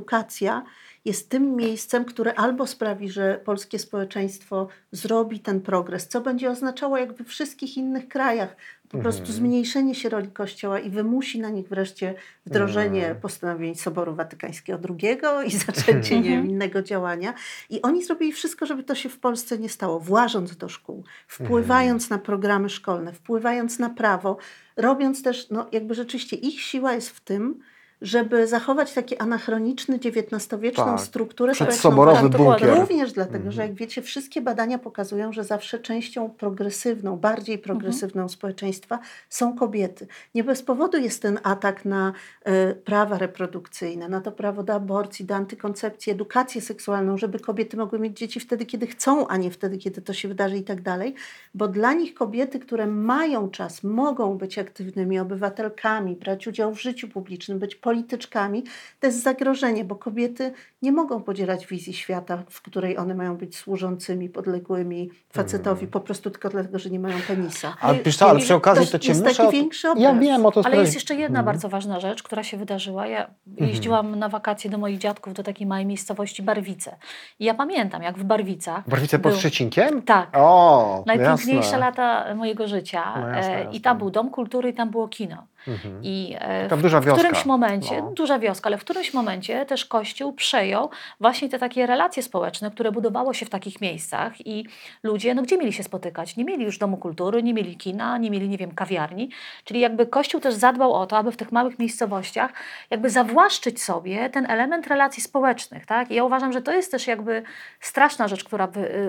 jest 1.05 1.28
tym 1.28 1.57
miejscem, 1.57 2.05
które 2.05 2.34
albo 2.34 2.66
sprawi, 2.66 3.09
że 3.11 3.40
polskie 3.44 3.78
społeczeństwo 3.78 4.68
zrobi 4.92 5.40
ten 5.40 5.61
progres, 5.61 6.09
co 6.09 6.20
będzie 6.20 6.51
oznaczało 6.51 6.99
jak 6.99 7.12
we 7.12 7.24
wszystkich 7.24 7.76
innych 7.76 8.09
krajach 8.09 8.57
po 8.88 8.99
prostu 8.99 9.20
Mhm. 9.20 9.38
zmniejszenie 9.38 9.94
się 9.94 10.09
roli 10.09 10.28
Kościoła 10.30 10.80
i 10.80 10.90
wymusi 10.90 11.40
na 11.40 11.51
nich 11.51 11.68
wreszcie 11.68 12.14
wdrożenie 12.47 13.01
Mhm. 13.01 13.20
postanowień 13.20 13.74
Soboru 13.74 14.14
Watykańskiego 14.14 14.78
II 15.01 15.18
i 15.47 15.51
zaczęcie 15.66 16.16
nie 16.16 16.22
wiem, 16.22 16.32
Mhm. 16.32 16.51
innego 16.51 16.82
działania. 16.82 17.34
I 17.70 17.82
oni 17.82 18.05
zrobili 18.05 18.32
wszystko, 18.32 18.66
żeby 18.66 18.82
to 18.84 18.94
się 18.94 19.09
w 19.09 19.18
Polsce 19.18 19.59
nie 19.59 19.68
stało, 19.68 20.01
włażąc 20.01 20.57
do 20.57 20.68
szkół, 20.68 21.05
wpływając 21.26 22.11
na 22.11 22.18
programy 22.18 22.68
szkolne, 22.68 23.12
wpływając 23.12 23.78
na 23.78 23.90
prawo, 23.90 24.36
robiąc 24.76 25.22
też, 25.22 25.51
no 25.51 25.66
jakby 25.72 25.94
rzeczywiście 25.94 26.36
ich 26.36 26.61
siła 26.61 26.92
jest 26.92 27.11
w 27.11 27.20
tym, 27.20 27.61
żeby 28.03 28.47
zachować 28.47 28.92
taki 28.92 29.16
anachroniczny 29.18 29.97
XIX-wieczną 29.97 30.84
Tak. 30.84 31.01
strukturę 31.01 31.53
Przedsoborowy 31.53 32.20
Tak, 32.22 32.28
dokładnie. 32.30 32.66
bunkier. 32.66 32.80
Również 32.80 33.12
dlatego, 33.12 33.36
Mhm. 33.36 33.53
że 33.53 33.62
jak 33.62 33.74
wiecie, 33.74 34.03
wszystkie 34.03 34.40
badania 34.40 34.78
pokazują, 34.78 35.32
że 35.32 35.44
zawsze 35.44 35.78
częścią 35.78 36.30
progresywną, 36.30 37.16
bardziej 37.16 37.59
progresywną 37.59 38.28
społeczeństwa 38.28 38.99
są 39.28 39.57
kobiety. 39.57 40.07
Nie 40.34 40.44
bez 40.44 40.62
powodu 40.62 40.99
jest 40.99 41.22
ten 41.22 41.38
atak 41.42 41.84
na 41.84 42.12
e, 42.44 42.74
prawa 42.74 43.18
reprodukcyjne, 43.18 44.09
na 44.09 44.20
to 44.20 44.32
prawo 44.32 44.62
do 44.62 44.74
aborcji, 44.74 45.24
do 45.24 45.34
antykoncepcji, 45.34 46.12
edukację 46.12 46.61
seksualną, 46.61 47.18
żeby 47.18 47.40
kobiety 47.40 47.76
mogły 47.76 47.99
mieć 47.99 48.18
dzieci 48.18 48.40
wtedy, 48.40 48.66
kiedy 48.66 48.86
chcą, 48.86 49.26
a 49.28 49.36
nie 49.36 49.51
wtedy, 49.51 49.78
kiedy 49.78 50.03
to 50.03 50.12
się 50.12 50.28
wydarzy 50.28 50.57
i 50.57 50.62
tak 50.64 50.80
dalej. 50.82 51.14
Bo 51.55 51.68
dla 51.68 51.92
nich 51.92 52.14
kobiety, 52.14 52.59
które 52.59 52.86
mają 52.86 53.51
czas, 53.51 53.84
mogą 53.84 54.38
być 54.38 54.59
aktywnymi 54.59 55.18
obywatelkami, 55.18 56.16
brać 56.16 56.47
udział 56.47 56.74
w 56.74 56.80
życiu 56.80 57.09
publicznym, 57.09 57.59
być 57.59 57.74
polityczkami, 57.91 58.64
to 59.01 59.07
jest 59.07 59.22
zagrożenie, 59.22 59.84
bo 59.84 59.95
kobiety 59.97 60.53
nie 60.82 60.93
mogą 60.93 61.22
podzielać 61.22 61.66
wizji 61.66 61.95
świata, 61.95 62.43
w 62.51 62.62
której 62.62 62.99
one 62.99 63.14
mają 63.14 63.37
być 63.37 63.57
służącymi, 63.57 64.28
podległymi 64.28 65.11
facetowi, 65.32 65.87
po 65.87 66.01
prostu 66.01 66.30
tylko 66.30 66.49
dlatego, 66.49 66.78
że 66.78 66.91
nie 66.91 67.01
mają 67.01 67.16
penisa. 67.28 67.76
Ale 67.80 67.99
wiesz 68.03 68.16
co, 68.16 68.30
ale 68.30 68.39
przy 68.41 68.55
okazji 68.55 68.87
to 68.87 68.99
cię 68.99 69.09
jest 69.09 69.24
muszę... 69.24 69.37
taki 69.37 69.53
większy 69.57 69.87
Ja 69.87 69.93
obraz. 70.11 70.18
wiem 70.24 70.47
o 70.47 70.51
to 70.51 70.61
Ale 70.64 70.76
jest 70.76 70.95
jeszcze 70.95 71.14
jedna 71.14 71.39
Mhm. 71.41 71.45
bardzo 71.47 71.68
ważna 71.68 72.01
rzecz, 72.01 72.22
która 72.22 72.43
się 72.43 72.57
wydarzyła. 72.57 73.07
Ja 73.07 73.30
jeździłam 73.61 74.18
na 74.18 74.28
wakacje 74.28 74.70
do 74.70 74.78
moich 74.78 74.99
dziadków 74.99 75.34
do 75.34 75.43
takiej 75.43 75.66
małej 75.66 75.87
miejscowości 75.87 76.43
Barwice. 76.43 76.97
I 77.39 77.45
ja 77.45 77.55
pamiętam, 77.55 78.03
jak 78.03 78.18
w 78.18 78.24
Barwicach. 78.24 78.89
Barwice 78.89 79.18
pod 79.18 79.32
był- 79.32 79.41
Szczecinkiem? 79.41 80.03
Tak. 80.03 80.28
O, 80.32 81.03
Najpiękniejsze 81.07 81.57
jasne. 81.62 81.78
lata 81.78 82.34
mojego 82.34 82.68
życia. 82.68 83.03
No 83.20 83.28
jasne, 83.28 83.53
jasne. 83.53 83.72
I 83.76 83.80
tam 83.80 83.99
był 83.99 84.11
dom 84.11 84.30
kultury 84.30 84.68
i 84.70 84.74
tam 84.74 84.91
było 84.91 85.09
kino. 85.09 85.47
Mhm. 85.68 86.00
I 86.02 86.36
e, 86.38 86.76
w, 86.76 86.82
duża 86.82 87.00
w 87.00 87.04
wioska. 87.04 87.18
którymś 87.22 87.44
momencie, 87.46 88.02
No. 88.02 88.10
duża 88.10 88.38
wioska, 88.38 88.66
ale 88.66 88.78
w 88.78 88.80
którymś 88.80 89.14
momencie 89.14 89.66
też 89.66 89.84
Kościół 89.84 90.32
przejął 90.32 90.90
właśnie 91.20 91.48
te 91.48 91.58
takie 91.58 91.86
relacje 91.86 92.22
społeczne, 92.22 92.70
które 92.70 92.92
budowało 92.92 93.34
się 93.34 93.46
w 93.46 93.50
takich 93.50 93.80
miejscach 93.80 94.46
i 94.46 94.66
ludzie, 95.02 95.34
no 95.34 95.42
gdzie 95.42 95.58
mieli 95.58 95.72
się 95.72 95.82
spotykać? 95.82 96.36
Nie 96.36 96.44
mieli 96.44 96.64
już 96.64 96.78
domu 96.78 96.96
kultury, 96.96 97.42
nie 97.42 97.54
mieli 97.54 97.76
kina, 97.76 98.18
nie 98.18 98.30
mieli, 98.30 98.48
nie 98.48 98.58
wiem, 98.58 98.70
kawiarni. 98.74 99.30
Czyli 99.64 99.80
jakby 99.80 100.06
Kościół 100.06 100.40
też 100.40 100.54
zadbał 100.54 100.92
o 100.92 101.06
to, 101.06 101.16
aby 101.18 101.32
w 101.32 101.36
tych 101.36 101.52
małych 101.52 101.78
miejscowościach 101.78 102.52
jakby 102.90 103.10
zawłaszczyć 103.10 103.82
sobie 103.82 104.30
ten 104.30 104.50
element 104.50 104.86
relacji 104.86 105.22
społecznych, 105.22 105.86
tak? 105.86 106.10
I 106.10 106.14
ja 106.14 106.24
uważam, 106.24 106.52
że 106.52 106.62
to 106.62 106.72
jest 106.72 106.90
też 106.90 107.06
jakby 107.06 107.42
straszna 107.80 108.28
rzecz, 108.28 108.44
która, 108.44 108.68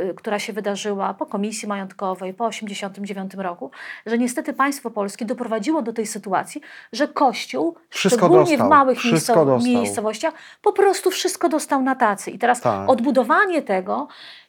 y, 0.10 0.14
która 0.18 0.40
się 0.40 0.54
wydarzyła 0.54 1.14
po 1.14 1.26
komisji 1.26 1.68
majątkowej, 1.68 2.34
po 2.34 2.50
1989 2.50 3.34
roku, 3.44 3.72
że 4.06 4.18
niestety 4.18 4.54
państwo 4.54 4.92
polskie 4.92 5.26
doprowadziło 5.26 5.82
do 5.82 5.94
tej 5.94 6.06
sytuacji, 6.08 6.47
że 6.94 7.08
Kościół, 7.08 7.76
Wszystko 7.90 8.20
szczególnie 8.20 8.46
dostał. 8.52 8.68
w 8.68 8.70
małych 8.70 8.98
miejscowościach, 9.64 10.34
po 10.62 10.74
prostu 10.74 11.12
wszystko 11.12 11.50
dostał 11.50 11.82
na 11.82 11.96
tacy. 11.96 12.32
I 12.32 12.40
teraz 12.40 12.62
Tak. 12.62 12.90
odbudowanie 12.90 13.62
tego 13.62 14.08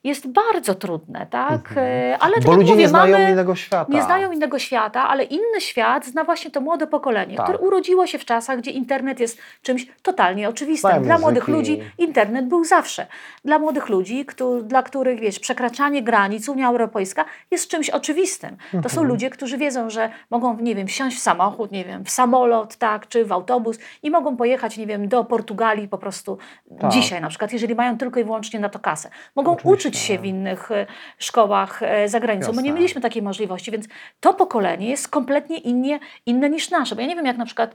jest 0.09 0.28
bardzo 0.28 0.74
trudne, 0.74 1.26
tak? 1.30 1.52
Mhm. 1.52 1.86
E, 1.86 2.18
Ale 2.20 2.34
tak 2.34 2.44
Bo 2.44 2.50
jak 2.50 2.59
ludzie 2.61 2.72
mówię, 2.72 2.82
nie 2.82 2.88
znają 2.88 3.18
mamy, 3.18 3.30
innego 3.30 3.54
świata. 3.54 3.92
nie 3.92 4.02
znają 4.02 4.32
innego 4.32 4.59
świata, 4.59 5.09
ale 5.09 5.24
inny 5.24 5.61
świat 5.61 6.06
zna 6.06 6.24
właśnie 6.24 6.50
to 6.50 6.61
młode 6.61 6.86
pokolenie, 6.86 7.36
Tak. 7.36 7.46
które 7.46 7.59
urodziło 7.59 8.06
się 8.06 8.18
w 8.18 8.24
czasach, 8.24 8.59
gdzie 8.59 8.70
internet 8.70 9.20
jest 9.20 9.38
czymś 9.62 9.86
totalnie 10.02 10.48
oczywistym. 10.48 10.90
Znają 10.90 11.02
Dla 11.04 11.18
młodych 11.18 11.48
ludzi 11.48 11.80
internet 11.98 12.46
był 12.46 12.64
zawsze. 12.64 13.06
Dla 13.44 13.59
młodych 13.59 13.88
ludzi, 13.88 14.24
któ- 14.26 14.62
dla 14.62 14.82
których 14.82 15.20
wiesz, 15.20 15.38
przekraczanie 15.38 16.02
granic 16.02 16.48
Unia 16.48 16.68
Europejska 16.68 17.24
jest 17.50 17.68
czymś 17.70 17.90
oczywistym. 17.90 18.56
To 18.70 18.76
Mhm. 18.76 18.94
są 18.94 19.02
ludzie, 19.02 19.30
którzy 19.30 19.59
wiedzą, 19.59 19.90
że 19.90 20.11
mogą, 20.30 20.56
nie 20.61 20.74
wiem, 20.74 20.86
wsiąść 20.86 21.16
w 21.16 21.20
samochód, 21.20 21.72
nie 21.72 21.84
wiem, 21.84 22.04
w 22.04 22.11
samolot, 22.11 22.76
tak, 22.76 23.09
czy 23.09 23.24
w 23.24 23.32
autobus 23.32 23.78
i 24.02 24.11
mogą 24.11 24.36
pojechać, 24.36 24.76
nie 24.76 24.86
wiem, 24.86 25.09
do 25.09 25.24
Portugalii 25.24 25.88
po 25.88 25.98
prostu 25.98 26.38
Tak. 26.80 26.90
dzisiaj 26.90 27.20
na 27.20 27.28
przykład, 27.28 27.52
jeżeli 27.52 27.74
mają 27.74 27.98
tylko 27.98 28.20
i 28.20 28.24
wyłącznie 28.24 28.61
na 28.61 28.68
to 28.68 28.78
kasę. 28.78 29.11
Mogą 29.36 29.52
Oczywiście. 29.52 29.88
uczyć 29.88 29.97
uczyć 29.99 30.07
się 30.07 30.18
w 30.18 30.24
innych 30.24 30.70
e, 30.70 30.86
szkołach 31.18 31.82
e, 31.82 32.09
za 32.09 32.20
granicą, 32.20 32.53
bo 32.53 32.61
nie 32.61 32.68
Jasne. 32.68 32.80
mieliśmy 32.80 33.01
takiej 33.01 33.22
możliwości, 33.22 33.70
więc 33.70 33.86
to 34.20 34.34
pokolenie 34.34 34.88
jest 34.90 35.09
kompletnie 35.09 35.59
innie, 35.59 36.01
inne 36.26 36.51
niż 36.51 36.70
nasze. 36.70 36.94
Bo 36.94 37.01
ja 37.01 37.07
nie 37.07 37.16
wiem, 37.16 37.26
jak 37.26 37.36
na 37.36 37.46
przykład, 37.46 37.74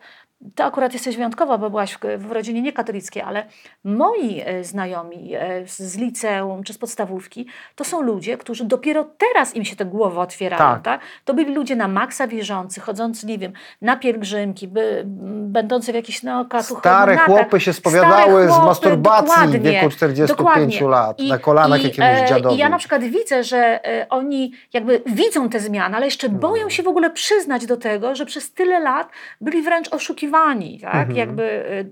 ty 0.55 0.63
akurat 0.63 0.93
jesteś 0.93 1.15
wyjątkowa, 1.15 1.57
bo 1.57 1.69
byłaś 1.69 1.93
w, 1.93 1.99
w 2.17 2.31
rodzinie 2.31 2.61
niekatolickiej, 2.61 3.23
ale 3.23 3.45
moi 3.83 4.41
e, 4.45 4.63
znajomi 4.63 5.31
z 5.65 5.93
z 5.93 5.97
liceum 5.97 6.63
czy 6.63 6.73
z 6.73 6.77
podstawówki, 6.77 7.47
to 7.75 7.83
są 7.83 8.01
ludzie, 8.01 8.37
którzy 8.37 8.65
dopiero 8.65 9.03
teraz 9.17 9.55
im 9.55 9.65
się 9.65 9.75
te 9.75 9.85
głowy 9.85 10.19
otwierają. 10.19 10.59
Tak. 10.59 10.81
Tak. 10.81 11.01
To 11.25 11.33
byli 11.33 11.53
ludzie 11.55 11.75
na 11.75 11.87
maksa 11.87 12.27
wierzący, 12.27 12.81
chodzący, 12.81 13.27
nie 13.27 13.37
wiem, 13.37 13.53
na 13.81 13.97
pielgrzymki, 13.97 14.67
by, 14.67 15.03
będący 15.47 15.91
w 15.91 15.95
jakichś 15.95 16.21
katuch- 16.23 16.79
Stare 16.79 17.17
chłopy 17.17 17.59
się 17.59 17.73
spowiadały 17.73 18.47
z 18.47 18.49
chłopy, 18.49 18.65
masturbacji 18.65 19.47
w 19.47 19.61
wieku 19.61 19.89
45 19.89 20.27
dokładnie. 20.37 20.87
lat, 20.87 21.19
I- 21.19 21.29
na 21.29 21.37
kolanach 21.37 21.83
i, 21.83 21.91
dziadowi. 22.29 22.55
I 22.55 22.57
ja 22.57 22.69
na 22.69 22.77
przykład 22.77 23.03
widzę, 23.03 23.43
że 23.43 23.87
e, 23.87 24.09
oni 24.09 24.51
jakby 24.73 25.01
widzą 25.05 25.49
te 25.49 25.59
zmiany, 25.59 25.95
ale 25.95 26.05
jeszcze 26.05 26.27
Mhm. 26.27 26.41
boją 26.41 26.69
się 26.69 26.83
w 26.83 26.87
ogóle 26.87 27.09
przyznać 27.09 27.65
do 27.65 27.77
tego, 27.77 28.15
że 28.15 28.25
przez 28.25 28.53
tyle 28.53 28.79
lat 28.79 29.09
byli 29.41 29.61
wręcz 29.61 29.87
oszukiwani, 29.93 30.79
tak? 30.79 30.95
Mhm. 30.95 31.15
Jakby 31.17 31.43
e, 31.43 31.83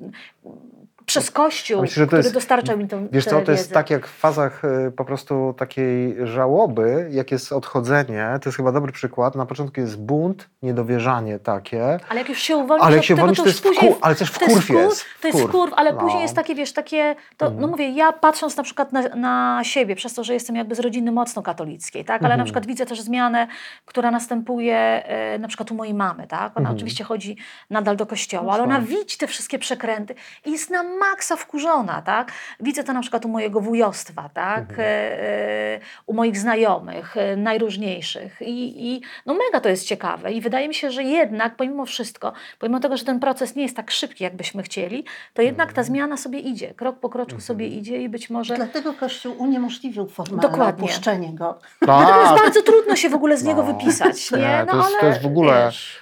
przez 1.12 1.32
Kościół, 1.32 1.82
Myślę, 1.82 2.08
który 2.08 2.20
jest- 2.22 2.34
dostarczał 2.34 2.80
im 2.80 2.88
tą 2.88 3.08
Wiesz 3.12 3.26
co, 3.26 3.42
to 3.42 3.52
jest 3.52 3.64
wiedzę. 3.64 3.74
tak 3.74 3.90
jak 3.90 4.08
w 4.08 4.18
fazach 4.20 4.66
y, 4.66 4.92
po 4.92 5.06
prostu 5.06 5.56
takiej 5.58 6.16
żałoby, 6.24 7.08
jak 7.12 7.32
jest 7.32 7.52
odchodzenie, 7.52 8.28
to 8.42 8.50
jest 8.50 8.58
chyba 8.58 8.72
dobry 8.72 8.92
przykład. 8.92 9.36
Na 9.36 9.46
początku 9.46 9.80
jest 9.82 10.00
bunt, 10.02 10.50
niedowierzanie 10.62 11.40
takie, 11.40 12.00
Ale 12.10 12.20
jak 12.20 12.30
już 12.30 12.40
się 12.40 12.58
uwolnisz 12.58 12.86
ale 12.88 12.96
jak 12.96 13.06
się 13.06 13.14
uwolnisz, 13.14 13.38
to 13.38 13.44
to 13.44 13.50
jest 13.50 13.64
później... 13.64 13.96
ale 14.02 14.16
też 14.16 14.30
jest 14.30 14.44
wkurw 14.44 14.70
jest. 14.70 15.06
To 15.22 15.28
jest 15.28 15.40
wkurw, 15.40 15.74
ale 15.76 15.94
No. 15.94 16.00
później 16.00 16.22
jest 16.22 16.36
takie, 16.36 16.56
wiesz, 16.56 16.74
takie, 16.74 17.16
to, 17.38 17.46
no 17.46 17.52
Mhm. 17.52 17.70
mówię, 17.70 17.90
ja 17.90 18.12
patrząc 18.12 18.58
na 18.58 18.64
przykład 18.64 18.92
na, 18.94 19.02
na 19.02 19.60
siebie, 19.64 19.96
przez 19.96 20.14
to, 20.14 20.24
że 20.24 20.34
jestem 20.34 20.56
jakby 20.56 20.76
z 20.76 20.80
rodziny 20.80 21.12
mocno 21.12 21.42
katolickiej, 21.42 22.06
tak, 22.06 22.16
ale 22.22 22.26
Mhm. 22.26 22.38
na 22.40 22.44
przykład 22.46 22.66
widzę 22.66 22.86
też 22.86 23.02
zmianę, 23.02 23.48
która 23.86 24.12
następuje 24.12 24.76
e, 24.78 25.40
na 25.40 25.48
przykład 25.48 25.72
u 25.72 25.76
mojej 25.76 25.94
mamy, 25.94 26.28
tak, 26.28 26.42
ona 26.42 26.60
Mhm. 26.60 26.76
oczywiście 26.76 27.04
chodzi 27.04 27.38
nadal 27.70 27.96
do 27.98 28.06
kościoła, 28.06 28.44
No 28.48 28.54
ale 28.54 28.64
ona 28.64 28.82
widzi 28.82 29.18
te 29.18 29.28
wszystkie 29.28 29.60
przekręty 29.60 30.16
i 30.46 30.52
jest 30.52 30.70
na 30.70 30.84
maksa 31.10 31.36
wkurzona, 31.36 32.02
tak, 32.02 32.32
widzę 32.60 32.84
to 32.84 32.94
na 32.94 33.02
przykład 33.02 33.26
u 33.26 33.30
mojego 33.30 33.62
wujostwa, 33.62 34.30
tak, 34.34 34.60
Mhm. 34.70 34.80
e, 34.80 34.84
e, 34.84 35.80
u 36.06 36.14
moich 36.14 36.38
znajomych, 36.38 37.18
e, 37.18 37.36
najróżniejszych 37.36 38.42
i, 38.42 38.88
i 38.96 39.02
no 39.26 39.34
mega 39.34 39.60
to 39.62 39.70
jest 39.70 39.86
ciekawe 39.88 40.32
i 40.32 40.42
wydaje 40.42 40.68
mi 40.68 40.74
się, 40.74 40.92
że 40.92 41.04
jednak 41.04 41.56
pomimo 41.56 41.86
wszystko, 41.86 42.34
pomimo 42.60 42.80
tego, 42.80 42.98
że 42.98 43.06
ten 43.06 43.20
proces 43.20 43.56
nie 43.56 43.64
jest 43.64 43.76
tak 43.76 43.92
szybki, 43.92 44.24
jakbyśmy 44.24 44.64
chcieli, 44.64 45.04
to 45.34 45.42
jednak 45.42 45.68
Mhm. 45.70 45.76
ta 45.76 45.84
zmiana 45.84 46.18
sobie 46.18 46.40
idzie, 46.40 46.74
krok 46.74 47.00
po 47.00 47.10
kroczku 47.10 47.42
sobie 47.42 47.68
idzie 47.68 48.02
i 48.02 48.10
być 48.10 48.30
może... 48.30 48.56
Dlatego 48.56 48.94
Kościół 48.94 49.36
uniemożliwił 49.38 50.08
formalne 50.08 50.42
Dokładnie. 50.50 50.84
opuszczenie 50.86 51.34
go. 51.34 51.60
Natomiast 51.82 52.30
Tak, 52.30 52.40
bardzo 52.44 52.62
trudno 52.62 52.96
się 52.96 53.10
w 53.10 53.14
ogóle 53.14 53.38
z 53.38 53.44
niego 53.44 53.64
No. 53.64 53.74
wypisać, 53.74 54.32
nie? 54.32 54.64
No 54.68 54.72
to, 54.72 54.78
jest, 54.78 54.90
ale 54.90 55.00
to 55.00 55.06
jest 55.06 55.22
w 55.22 55.26
ogóle... 55.26 55.66
wiesz, 55.66 56.01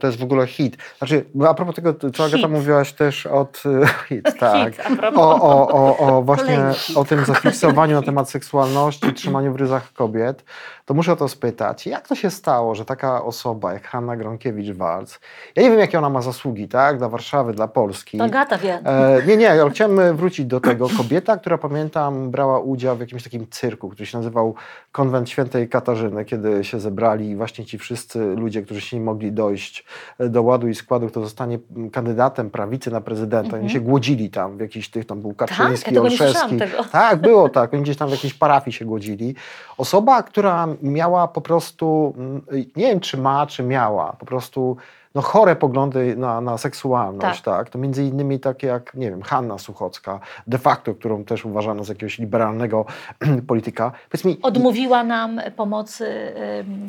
to 0.00 0.06
jest 0.06 0.18
w 0.18 0.22
ogóle 0.22 0.46
hit. 0.46 0.76
Znaczy, 0.98 1.24
bo 1.34 1.48
a 1.48 1.54
propos 1.54 1.74
tego, 1.74 1.94
co 1.94 2.24
Agata 2.24 2.38
Hit. 2.38 2.50
mówiłaś 2.50 2.92
też 2.92 3.26
od 3.26 3.62
e, 3.82 3.86
hit, 4.08 4.38
tak. 4.38 4.74
hit. 4.74 4.98
O, 5.14 5.42
o, 5.42 5.68
o, 5.68 5.98
o 5.98 6.22
właśnie 6.22 6.58
o 6.94 7.04
tym 7.04 7.24
zafiksowaniu 7.34 7.96
na 7.96 8.02
temat 8.02 8.30
seksualności, 8.30 9.12
trzymaniu 9.12 9.52
w 9.52 9.56
ryzach 9.56 9.92
kobiet, 9.92 10.44
to 10.84 10.94
muszę 10.94 11.12
o 11.12 11.16
to 11.16 11.28
spytać, 11.28 11.86
jak 11.86 12.08
to 12.08 12.14
się 12.14 12.30
stało, 12.30 12.74
że 12.74 12.84
taka 12.84 13.24
osoba 13.24 13.72
jak 13.72 13.86
Hanna 13.86 14.16
Gronkiewicz-Walc, 14.16 15.18
ja 15.56 15.62
nie 15.62 15.70
wiem, 15.70 15.78
jakie 15.78 15.98
ona 15.98 16.10
ma 16.10 16.22
zasługi, 16.22 16.68
tak, 16.68 16.98
dla 16.98 17.08
Warszawy, 17.08 17.52
dla 17.52 17.68
Polski. 17.68 18.18
To 18.18 18.24
Agata 18.24 18.58
wie. 18.58 18.74
E, 18.84 19.22
nie, 19.26 19.36
nie, 19.36 19.50
ale 19.50 19.70
chciałem 19.70 20.00
e, 20.00 20.14
wrócić 20.14 20.46
do 20.46 20.60
tego. 20.60 20.88
Kobieta, 20.96 21.36
która 21.36 21.58
pamiętam, 21.58 22.30
brała 22.30 22.58
udział 22.58 22.96
w 22.96 23.00
jakimś 23.00 23.22
takim 23.22 23.46
cyrku, 23.50 23.88
który 23.88 24.06
się 24.06 24.18
nazywał 24.18 24.54
Konwent 24.92 25.30
Świętej 25.30 25.68
Katarzyny, 25.68 26.24
kiedy 26.24 26.64
się 26.64 26.80
zebrali 26.80 27.36
właśnie 27.36 27.64
ci 27.64 27.78
wszyscy 27.78 28.18
ludzie, 28.18 28.62
którzy 28.62 28.80
się 28.80 28.96
nie 28.96 29.04
mogli 29.04 29.32
dojść 29.34 29.84
do 30.18 30.42
ładu 30.42 30.68
i 30.68 30.74
składu, 30.74 31.06
kto 31.08 31.20
zostanie 31.20 31.58
kandydatem 31.92 32.50
prawicy 32.50 32.90
na 32.90 33.00
prezydenta. 33.00 33.56
Oni 33.56 33.70
się 33.70 33.80
głodzili 33.80 34.30
tam 34.30 34.56
w 34.56 34.60
jakichś 34.60 34.88
tych, 34.88 35.04
tam 35.06 35.20
był 35.20 35.34
Kaczyński, 35.34 35.64
Mhm. 35.64 35.80
Tak? 35.84 35.92
ja 35.94 36.00
Olszewski. 36.26 36.58
Tak, 36.92 37.20
było 37.20 37.48
tak. 37.48 37.74
Oni 37.74 37.82
gdzieś 37.82 37.96
tam 37.96 38.08
w 38.08 38.12
jakiejś 38.12 38.34
parafii 38.34 38.72
się 38.76 38.84
głodzili. 38.84 39.34
Osoba, 39.78 40.22
która 40.22 40.68
miała 40.82 41.28
po 41.28 41.40
prostu, 41.40 42.14
mm, 42.18 42.42
nie 42.76 42.86
wiem 42.86 43.00
czy 43.00 43.16
ma, 43.18 43.46
czy 43.46 43.62
miała, 43.62 44.12
po 44.12 44.26
prostu 44.26 44.76
no, 45.14 45.22
chore 45.22 45.56
poglądy 45.56 46.16
na, 46.16 46.40
na 46.40 46.58
seksualność, 46.58 47.42
Tak. 47.42 47.56
tak. 47.56 47.70
To 47.70 47.78
między 47.78 48.04
innymi 48.04 48.40
takie 48.40 48.66
jak, 48.66 48.94
nie 48.94 49.10
wiem, 49.10 49.22
Hanna 49.22 49.58
Suchocka, 49.58 50.20
de 50.46 50.58
facto, 50.58 50.94
którą 50.94 51.24
też 51.24 51.44
uważano 51.44 51.84
za 51.84 51.92
jakiegoś 51.92 52.18
liberalnego 52.18 52.84
polityka. 53.48 53.92
Powiedz 54.10 54.24
mi, 54.24 54.38
Odmówiła 54.42 55.04
nam 55.04 55.40
pomocy 55.56 56.04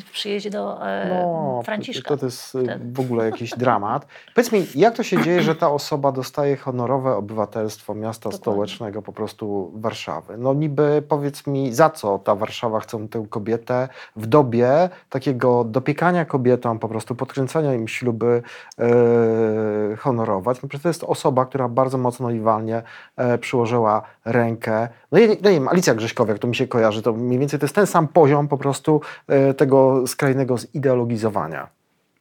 w 0.05 0.11
przyjeździe 0.11 0.49
do 0.49 0.87
e, 0.87 1.09
no, 1.09 1.61
Franciszka. 1.65 2.09
To, 2.09 2.17
to 2.17 2.25
jest 2.25 2.55
y, 2.55 2.63
wtedy. 2.63 2.91
w 2.93 2.99
ogóle 2.99 3.25
jakiś 3.25 3.51
dramat. 3.51 4.07
Powiedz 4.35 4.51
mi, 4.51 4.65
jak 4.75 4.95
to 4.95 5.03
się 5.03 5.23
dzieje, 5.23 5.41
że 5.41 5.55
ta 5.55 5.71
osoba 5.71 6.11
dostaje 6.11 6.57
honorowe 6.57 7.15
obywatelstwo 7.15 7.95
miasta 7.95 8.29
Dokładnie. 8.29 8.41
stołecznego, 8.41 9.01
po 9.01 9.13
prostu 9.13 9.71
Warszawy? 9.75 10.37
No 10.37 10.53
niby 10.53 11.03
powiedz 11.07 11.47
mi, 11.47 11.73
za 11.73 11.89
co 11.89 12.19
ta 12.19 12.35
Warszawa 12.35 12.79
chce 12.79 13.07
tę 13.07 13.25
kobietę 13.29 13.87
w 14.15 14.27
dobie 14.27 14.89
takiego 15.09 15.63
dopiekania 15.63 16.25
kobietom, 16.25 16.79
po 16.79 16.87
prostu 16.87 17.15
podkręcania 17.15 17.73
im 17.73 17.87
śluby 18.15 18.41
e, 18.79 19.95
honorować? 19.97 20.61
No 20.61 20.69
przecież 20.69 20.83
to 20.83 20.89
jest 20.89 21.03
osoba, 21.03 21.45
która 21.45 21.69
bardzo 21.69 21.97
mocno 21.97 22.31
i 22.31 22.39
walnie 22.39 22.83
e, 23.17 23.37
przyłożyła 23.37 24.01
rękę. 24.25 24.87
No 25.11 25.19
i 25.19 25.27
no 25.27 25.49
nie 25.49 25.55
wiem, 25.55 25.67
Alicja 25.67 25.95
Grześkowiak, 25.95 26.39
to 26.39 26.47
mi 26.47 26.55
się 26.55 26.67
kojarzy, 26.67 27.01
to 27.01 27.13
mniej 27.13 27.39
więcej 27.39 27.59
to 27.59 27.65
jest 27.65 27.75
ten 27.75 27.87
sam 27.87 28.07
poziom 28.07 28.47
po 28.47 28.57
prostu 28.57 29.01
e, 29.27 29.53
tego 29.53 30.07
skrajnego 30.07 30.57
zideologizowania. 30.57 31.67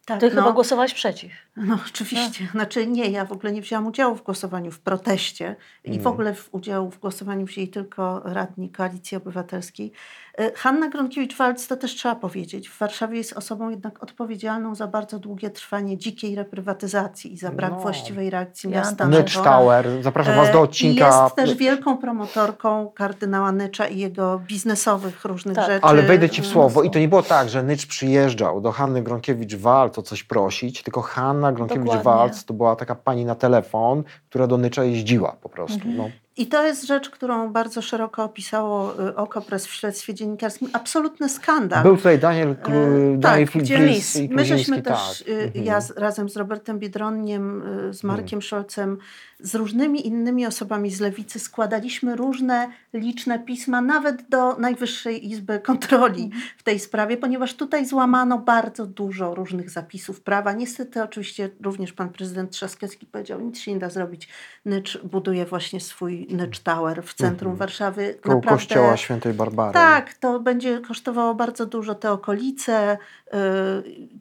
Tak, 0.06 0.20
Ty 0.20 0.30
no. 0.30 0.34
chyba 0.34 0.52
głosowałeś 0.52 0.94
przeciw. 0.94 1.32
No 1.56 1.78
oczywiście. 1.90 2.46
Znaczy 2.52 2.86
nie, 2.86 3.10
ja 3.10 3.24
w 3.24 3.32
ogóle 3.32 3.52
nie 3.52 3.62
wzięłam 3.62 3.86
udziału 3.86 4.14
w 4.16 4.22
głosowaniu 4.22 4.70
w 4.70 4.80
proteście 4.80 5.56
i 5.84 5.90
w 5.90 5.94
Mm. 5.94 6.06
ogóle 6.06 6.34
w 6.34 6.48
udział 6.52 6.90
w 6.90 6.98
głosowaniu 6.98 7.46
wzięli 7.46 7.68
tylko 7.68 8.20
radni 8.24 8.70
Koalicji 8.70 9.16
Obywatelskiej. 9.16 9.92
E, 10.38 10.52
Hanna 10.54 10.88
Gronkiewicz-Waltz, 10.90 11.68
to 11.68 11.76
też 11.76 11.94
trzeba 11.94 12.14
powiedzieć, 12.14 12.68
w 12.68 12.78
Warszawie 12.78 13.18
jest 13.18 13.32
osobą 13.32 13.70
jednak 13.70 14.02
odpowiedzialną 14.02 14.74
za 14.74 14.86
bardzo 14.86 15.18
długie 15.18 15.50
trwanie 15.50 15.98
dzikiej 15.98 16.34
reprywatyzacji 16.34 17.32
i 17.32 17.36
za 17.38 17.50
brak 17.50 17.70
No. 17.72 17.80
właściwej 17.80 18.30
reakcji 18.30 18.70
Ja 18.70 18.76
miasta. 18.78 19.04
na 19.08 19.18
Nycz 19.18 19.34
to. 19.34 19.42
Tower, 19.44 19.88
zapraszam 20.02 20.36
Was 20.36 20.52
do 20.52 20.58
E, 20.58 20.62
odcinka. 20.62 21.18
I 21.18 21.22
jest 21.24 21.34
też 21.36 21.54
wielką 21.54 21.96
promotorką 21.96 22.92
kardynała 22.94 23.52
Nycza 23.52 23.86
i 23.86 23.98
jego 23.98 24.38
biznesowych 24.38 25.24
różnych 25.24 25.56
Tak. 25.56 25.66
rzeczy. 25.66 25.84
Ale 25.86 26.02
wejdę 26.02 26.30
Ci 26.30 26.42
w 26.42 26.44
Mm, 26.44 26.52
słowo 26.52 26.82
i 26.82 26.90
to 26.90 26.98
nie 26.98 27.08
było 27.08 27.22
tak, 27.22 27.48
że 27.48 27.62
Nycz 27.62 27.86
przyjeżdżał 27.86 28.60
do 28.60 28.72
Hanny 28.72 29.02
Gronkiewicz-Walc 29.02 29.98
o 29.98 30.02
coś 30.02 30.22
prosić, 30.24 30.82
tylko 30.82 31.02
Hanna 31.02 31.43
Gronkiewicz-Walc 31.52 32.04
Dokładnie. 32.04 32.42
to 32.46 32.54
była 32.54 32.76
taka 32.76 32.94
pani 32.94 33.24
na 33.24 33.34
telefon, 33.34 34.02
która 34.34 34.46
do 34.46 34.58
Nycza 34.58 34.84
jeździła 34.84 35.36
po 35.42 35.48
prostu. 35.48 35.76
Mhm. 35.76 35.96
No. 35.96 36.10
I 36.36 36.46
to 36.46 36.66
jest 36.66 36.86
rzecz, 36.86 37.10
którą 37.10 37.52
bardzo 37.52 37.82
szeroko 37.82 38.24
opisało 38.24 39.00
y, 39.08 39.16
Okopres 39.16 39.66
w 39.66 39.72
śledztwie 39.74 40.14
dziennikarskim. 40.14 40.68
Absolutny 40.72 41.28
skandal. 41.28 41.82
Był 41.82 41.96
tutaj 41.96 42.18
Daniel, 42.18 42.56
Klu, 42.56 42.74
E, 42.74 43.16
Daniel 43.18 43.48
tak, 43.48 43.62
gdzie 43.62 43.76
Flis 43.78 44.16
i 44.16 44.28
My 44.28 44.44
żeśmy 44.44 44.82
Kluziński, 44.82 44.82
też, 44.82 45.18
tak. 45.18 45.28
y, 45.28 45.42
Mhm. 45.42 45.64
ja 45.64 45.80
z, 45.80 45.90
razem 45.90 46.28
z 46.28 46.36
Robertem 46.36 46.78
Biedroniem, 46.78 47.62
y, 47.90 47.94
z 47.94 48.04
Markiem 48.04 48.42
Scholzem, 48.42 48.98
z 49.40 49.54
różnymi 49.54 50.06
innymi 50.06 50.46
osobami 50.46 50.90
z 50.90 51.00
Lewicy 51.00 51.38
składaliśmy 51.38 52.16
różne 52.16 52.68
liczne 52.94 53.38
pisma, 53.38 53.80
nawet 53.80 54.28
do 54.28 54.56
Najwyższej 54.56 55.30
Izby 55.30 55.58
Kontroli 55.60 56.30
w 56.58 56.62
tej 56.62 56.78
sprawie, 56.78 57.16
ponieważ 57.16 57.54
tutaj 57.54 57.86
złamano 57.86 58.38
bardzo 58.38 58.86
dużo 58.86 59.34
różnych 59.34 59.70
zapisów 59.70 60.20
prawa. 60.20 60.52
Niestety 60.52 61.02
oczywiście 61.02 61.50
również 61.62 61.92
pan 61.92 62.08
prezydent 62.08 62.50
Trzaskowski 62.50 63.06
powiedział, 63.06 63.40
nic 63.40 63.58
się 63.58 63.72
nie 63.72 63.78
da 63.78 63.90
zrobić. 63.90 64.23
Nycz 64.64 64.98
buduje 65.02 65.46
właśnie 65.46 65.80
swój 65.80 66.26
Nycz 66.30 66.58
Tower 66.60 67.02
w 67.02 67.14
centrum 67.14 67.52
Mhm. 67.52 67.56
Warszawy. 67.58 68.18
Koło 68.22 68.34
Naprawdę- 68.34 68.58
kościoła 68.66 68.96
świętej 68.96 69.34
Barbary. 69.34 69.72
tak, 69.74 70.14
to 70.14 70.40
będzie 70.40 70.80
kosztowało 70.80 71.34
bardzo 71.34 71.66
dużo 71.66 71.94
te 71.94 72.12
okolice 72.12 72.98
yy, 73.32 73.38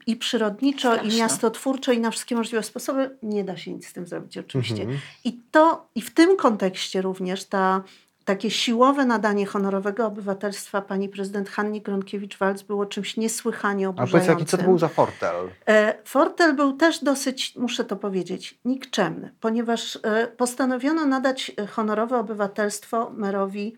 i 0.07 0.15
przyrodniczo, 0.15 0.91
Straszne. 0.93 1.13
i 1.13 1.17
miastotwórczo, 1.19 1.91
i 1.91 1.99
na 1.99 2.11
wszystkie 2.11 2.35
możliwe 2.35 2.63
sposoby. 2.63 3.17
Nie 3.23 3.43
da 3.43 3.57
się 3.57 3.71
nic 3.73 3.87
z 3.87 3.93
tym 3.93 4.07
zrobić 4.07 4.37
oczywiście. 4.37 4.81
Mhm. 4.81 4.99
I 5.23 5.39
to 5.51 5.87
i 5.95 6.01
w 6.01 6.13
tym 6.13 6.37
kontekście 6.37 7.01
również 7.01 7.45
ta 7.45 7.83
takie 8.25 8.51
siłowe 8.51 9.05
nadanie 9.05 9.45
honorowego 9.45 10.05
obywatelstwa 10.05 10.81
pani 10.81 11.09
prezydent 11.09 11.49
Hanni 11.49 11.81
Gronkiewicz-Walc 11.81 12.63
było 12.63 12.85
czymś 12.85 13.17
niesłychanie 13.17 13.85
A 13.85 13.89
oburzającym. 13.89 14.19
powiedz, 14.19 14.27
jaki 14.39 14.45
co 14.45 14.57
to 14.57 14.63
był 14.63 14.77
za 14.77 14.87
fortel? 14.87 15.35
E, 15.67 15.97
Fortel 16.05 16.55
był 16.55 16.73
też 16.73 17.03
dosyć, 17.03 17.55
muszę 17.55 17.85
to 17.85 17.95
powiedzieć, 17.95 18.59
nikczemny, 18.65 19.33
ponieważ 19.39 19.99
e, 20.03 20.27
postanowiono 20.27 21.05
nadać 21.05 21.51
e, 21.57 21.67
honorowe 21.67 22.17
obywatelstwo 22.19 23.09
merowi 23.09 23.75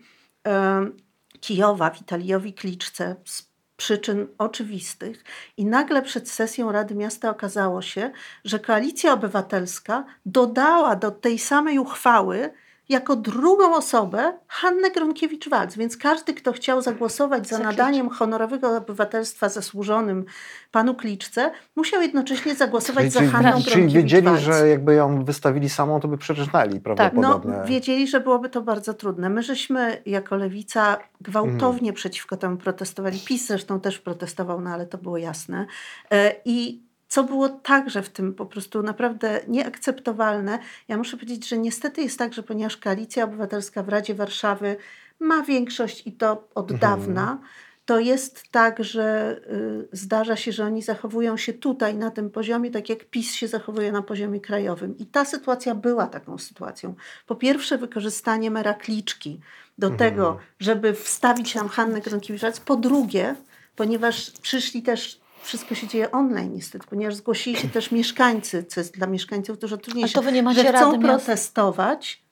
Kijowa, 1.40 1.90
Witaliowi 1.90 2.54
Kliczce 2.54 3.16
z 3.24 3.50
przyczyn 3.76 4.26
oczywistych 4.38 5.24
i 5.56 5.64
nagle 5.64 6.02
przed 6.02 6.30
sesją 6.30 6.72
Rady 6.72 6.94
Miasta 6.94 7.30
okazało 7.30 7.82
się, 7.82 8.10
że 8.44 8.58
Koalicja 8.58 9.12
Obywatelska 9.12 10.04
dodała 10.26 10.96
do 10.96 11.10
tej 11.10 11.38
samej 11.38 11.78
uchwały 11.78 12.50
jako 12.88 13.16
drugą 13.16 13.74
osobę 13.76 14.32
Hannę 14.48 14.90
Gronkiewicz-Waltz. 14.90 15.76
Więc 15.78 15.96
każdy, 15.96 16.34
kto 16.34 16.52
chciał 16.52 16.82
zagłosować 16.82 17.48
za 17.48 17.58
nadaniem 17.58 18.08
honorowego 18.08 18.76
obywatelstwa 18.76 19.48
zasłużonym 19.48 20.24
panu 20.72 20.94
Kliczce, 20.94 21.50
musiał 21.76 22.02
jednocześnie 22.02 22.54
zagłosować 22.54 23.12
za 23.12 23.26
Hanną 23.26 23.62
czyli 23.62 23.88
wiedzieli, 23.94 24.28
że 24.38 24.68
jakby 24.68 24.94
ją 24.94 25.24
wystawili 25.24 25.68
samą, 25.68 26.00
to 26.00 26.08
by 26.08 26.18
przeczytali 26.18 26.74
No, 26.74 26.80
prawdopodobnie. 26.80 27.52
wiedzieli, 27.66 28.08
że 28.08 28.20
byłoby 28.20 28.48
to 28.48 28.62
bardzo 28.62 28.94
trudne. 28.94 29.30
My 29.30 29.42
żeśmy 29.42 30.02
jako 30.06 30.36
lewica 30.36 30.98
gwałtownie 31.20 31.78
Mhm. 31.78 31.94
przeciwko 31.94 32.36
temu 32.36 32.56
protestowali. 32.56 33.20
PiS 33.24 33.46
zresztą 33.46 33.80
też 33.80 33.98
protestował, 33.98 34.60
no 34.60 34.70
ale 34.70 34.86
to 34.86 34.98
było 34.98 35.18
jasne. 35.18 35.66
E, 36.12 36.34
I 36.44 36.85
co 37.16 37.24
było 37.24 37.48
także 37.48 38.02
w 38.02 38.08
tym 38.08 38.34
po 38.34 38.46
prostu 38.46 38.82
naprawdę 38.82 39.40
nieakceptowalne, 39.48 40.58
ja 40.88 40.96
muszę 40.96 41.16
powiedzieć, 41.16 41.48
że 41.48 41.58
niestety 41.58 42.02
jest 42.02 42.18
tak, 42.18 42.34
że 42.34 42.42
ponieważ 42.42 42.76
Koalicja 42.76 43.24
Obywatelska 43.24 43.82
w 43.82 43.88
Radzie 43.88 44.14
Warszawy 44.14 44.76
ma 45.20 45.42
większość 45.42 46.06
i 46.06 46.12
to 46.12 46.48
od 46.54 46.70
Mhm. 46.70 46.80
dawna, 46.80 47.38
to 47.86 47.98
jest 47.98 48.42
tak, 48.50 48.84
że 48.84 49.36
y, 49.50 49.88
zdarza 49.92 50.36
się, 50.36 50.52
że 50.52 50.64
oni 50.64 50.82
zachowują 50.82 51.36
się 51.36 51.52
tutaj 51.52 51.94
na 51.94 52.10
tym 52.10 52.30
poziomie, 52.30 52.70
tak 52.70 52.88
jak 52.88 53.04
PiS 53.04 53.32
się 53.32 53.48
zachowuje 53.48 53.92
na 53.92 54.02
poziomie 54.02 54.40
krajowym. 54.40 54.98
I 54.98 55.06
ta 55.06 55.24
sytuacja 55.24 55.74
była 55.74 56.06
taką 56.06 56.38
sytuacją. 56.38 56.94
Po 57.26 57.34
pierwsze, 57.34 57.78
wykorzystanie 57.78 58.50
mera 58.50 58.74
kliczki 58.74 59.40
do 59.78 59.90
tego, 59.90 60.38
żeby 60.58 60.94
wstawić 60.94 61.54
nam 61.54 61.68
Hannę 61.68 62.00
Gronkiewicz. 62.00 62.60
Po 62.64 62.76
drugie, 62.76 63.34
ponieważ 63.76 64.30
przyszli 64.30 64.82
też. 64.82 65.25
Wszystko 65.46 65.74
się 65.74 65.86
dzieje 65.86 66.12
online 66.12 66.54
niestety, 66.54 66.86
ponieważ 66.90 67.14
zgłosili 67.14 67.56
się 67.56 67.68
też 67.68 67.90
mieszkańcy, 67.90 68.64
co 68.64 68.80
jest 68.80 68.94
dla 68.94 69.06
mieszkańców 69.06 69.58
dużo 69.58 69.76
A 69.76 69.78
trudniejsze, 69.78 70.14
to 70.14 70.22
wy 70.22 70.32
nie 70.32 70.42
macie 70.42 70.62
że 70.62 70.72
chcą 70.72 71.00
protestować, 71.00 72.22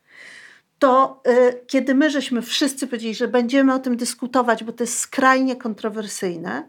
to 0.79 1.23
y, 1.29 1.65
kiedy 1.67 1.95
my 1.95 2.11
żeśmy 2.11 2.43
wszyscy 2.43 2.87
powiedzieli, 2.87 3.15
że 3.15 3.29
będziemy 3.29 3.75
o 3.75 3.79
tym 3.79 3.97
dyskutować, 3.97 4.65
bo 4.65 4.73
to 4.73 4.85
jest 4.85 4.99
skrajnie 4.99 5.57
kontrowersyjne, 5.57 6.69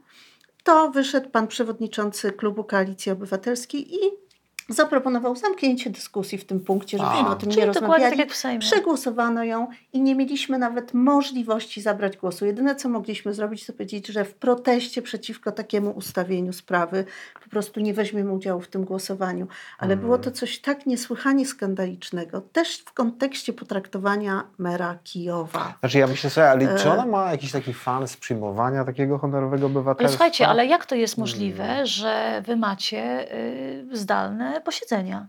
to 0.63 0.91
wyszedł 0.91 1.29
pan 1.29 1.47
przewodniczący 1.47 2.31
klubu 2.31 2.63
Koalicji 2.63 3.11
Obywatelskiej 3.11 3.95
i 3.95 4.24
zaproponował 4.69 5.35
zamknięcie 5.35 5.89
dyskusji 5.89 6.37
w 6.37 6.45
tym 6.45 6.59
punkcie, 6.59 6.97
żebyśmy 6.97 7.27
A. 7.27 7.31
o 7.31 7.35
tym 7.35 7.49
Czyli 7.49 7.61
nie 7.61 7.67
rozmawiali. 7.67 8.03
tak 8.03 8.19
jak 8.19 8.31
w 8.31 8.35
Sejmie. 8.35 8.59
Przegłosowano 8.59 9.43
ją 9.43 9.67
i 9.93 10.01
nie 10.01 10.15
mieliśmy 10.15 10.57
nawet 10.59 10.93
możliwości 10.93 11.81
zabrać 11.81 12.17
głosu. 12.17 12.45
Jedyne, 12.45 12.75
co 12.75 12.89
mogliśmy 12.89 13.33
zrobić, 13.33 13.65
to 13.65 13.73
powiedzieć, 13.73 14.07
że 14.07 14.25
w 14.25 14.33
proteście 14.33 15.01
przeciwko 15.01 15.51
takiemu 15.51 15.91
ustawieniu 15.91 16.53
sprawy 16.53 17.05
po 17.43 17.49
prostu 17.49 17.79
nie 17.79 17.93
weźmiemy 17.93 18.31
udziału 18.31 18.61
w 18.61 18.67
tym 18.67 18.83
głosowaniu. 18.85 19.47
Ale 19.77 19.93
Mhm. 19.93 19.99
było 19.99 20.17
to 20.17 20.31
coś 20.31 20.59
tak 20.59 20.85
niesłychanie 20.85 21.45
skandalicznego, 21.45 22.41
też 22.41 22.77
w 22.77 22.93
kontekście 22.93 23.53
potraktowania 23.53 24.43
mera 24.57 24.97
Kijowa. 25.03 25.73
Znaczy 25.79 25.99
ja 25.99 26.07
myślę 26.07 26.29
sobie, 26.29 26.49
ale 26.49 26.77
czy 26.77 26.91
ona 26.91 27.05
ma 27.05 27.31
jakiś 27.31 27.51
taki 27.51 27.73
fan 27.73 28.07
z 28.07 28.17
przyjmowania 28.17 28.85
takiego 28.85 29.17
honorowego 29.17 29.65
Ale 29.65 29.75
obywatelstwa? 29.75 30.17
słuchajcie, 30.17 30.47
ale 30.47 30.65
jak 30.65 30.85
to 30.85 30.95
jest 30.95 31.17
możliwe, 31.17 31.85
że 31.87 32.41
wy 32.45 32.55
macie 32.55 33.31
y, 33.35 33.87
zdalne 33.91 34.54
posiedzenia? 34.61 35.27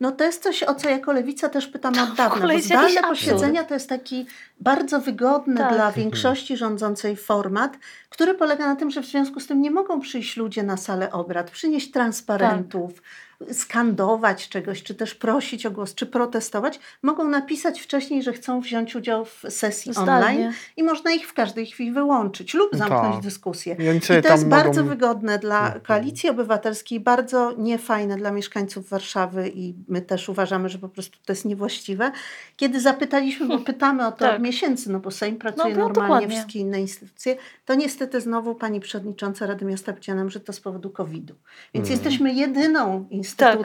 No 0.00 0.12
to 0.12 0.24
jest 0.24 0.42
coś, 0.42 0.62
o 0.62 0.74
co 0.74 0.88
jako 0.88 1.12
lewica 1.12 1.48
też 1.48 1.66
pytamy 1.66 2.02
od 2.02 2.14
dawna. 2.14 2.48
Bo 2.48 2.60
zdalne 2.60 3.02
posiedzenia 3.02 3.64
to 3.64 3.74
jest 3.74 3.88
taki 3.88 4.26
bardzo 4.60 5.00
wygodny 5.00 5.56
Tak. 5.56 5.74
dla 5.74 5.92
większości 5.92 6.56
rządzącej 6.56 7.16
format, 7.16 7.78
który 8.08 8.34
polega 8.34 8.66
na 8.66 8.76
tym, 8.76 8.90
że 8.90 9.02
w 9.02 9.06
związku 9.06 9.40
z 9.40 9.46
tym 9.46 9.62
nie 9.62 9.70
mogą 9.70 10.00
przyjść 10.00 10.36
ludzie 10.36 10.62
na 10.62 10.76
salę 10.76 11.12
obrad, 11.12 11.50
przynieść 11.50 11.90
transparentów, 11.90 13.02
skandować 13.68 14.48
czegoś, 14.48 14.82
czy 14.82 14.94
też 14.94 15.14
prosić 15.14 15.66
o 15.66 15.70
głos, 15.70 15.94
czy 15.94 16.06
protestować. 16.06 16.80
Mogą 17.02 17.28
napisać 17.28 17.80
wcześniej, 17.80 18.22
że 18.22 18.32
chcą 18.32 18.60
wziąć 18.60 18.96
udział 18.96 19.24
w 19.24 19.42
sesji 19.48 19.92
Zdalnie. 19.92 20.12
online 20.38 20.52
i 20.76 20.82
można 20.82 21.12
ich 21.12 21.28
w 21.28 21.32
każdej 21.32 21.66
chwili 21.66 21.92
wyłączyć 21.92 22.54
lub 22.54 22.76
zamknąć 22.76 23.14
Tak. 23.14 23.22
dyskusję. 23.22 23.76
I 23.78 23.96
I 23.96 24.00
to 24.22 24.32
jest 24.32 24.48
bardzo 24.48 24.80
mogą- 24.80 24.88
wygodne 24.94 25.38
dla 25.38 25.64
Mhm. 25.66 25.80
koalicji 25.84 26.30
obywatelskiej, 26.30 27.00
bardzo 27.00 27.52
niefajne 27.58 28.16
dla 28.16 28.30
mieszkańców 28.30 28.88
Warszawy 28.88 29.48
i 29.54 29.74
my 29.88 30.02
też 30.02 30.28
uważamy, 30.28 30.68
że 30.68 30.78
po 30.78 30.88
prostu 30.88 31.18
to 31.26 31.32
jest 31.32 31.44
niewłaściwe. 31.44 32.12
Kiedy 32.56 32.80
zapytaliśmy, 32.80 33.46
bo 33.48 33.58
pytamy 33.72 34.06
o 34.06 34.12
to 34.12 34.18
Tak. 34.18 34.34
od 34.36 34.42
miesięcy, 34.42 34.90
no 34.92 35.00
bo 35.00 35.10
Sejm 35.10 35.36
pracuje 35.36 35.74
no, 35.74 35.80
normalnie, 35.80 36.02
dokładnie. 36.08 36.28
wszystkie 36.36 36.58
inne 36.58 36.80
instytucje, 36.80 37.36
to 37.64 37.74
niestety 37.74 38.20
znowu 38.20 38.54
pani 38.54 38.80
przewodnicząca 38.80 39.46
Rady 39.46 39.64
Miasta 39.64 39.92
powiedziała 39.92 40.18
nam, 40.18 40.30
że 40.30 40.40
to 40.40 40.52
z 40.52 40.60
powodu 40.60 40.90
COVID-u. 40.90 41.34
Więc 41.74 41.88
Mhm. 41.90 41.92
jesteśmy 42.00 42.32
jedyną 42.32 43.06
instytucją, 43.10 43.27
Tak, 43.36 43.58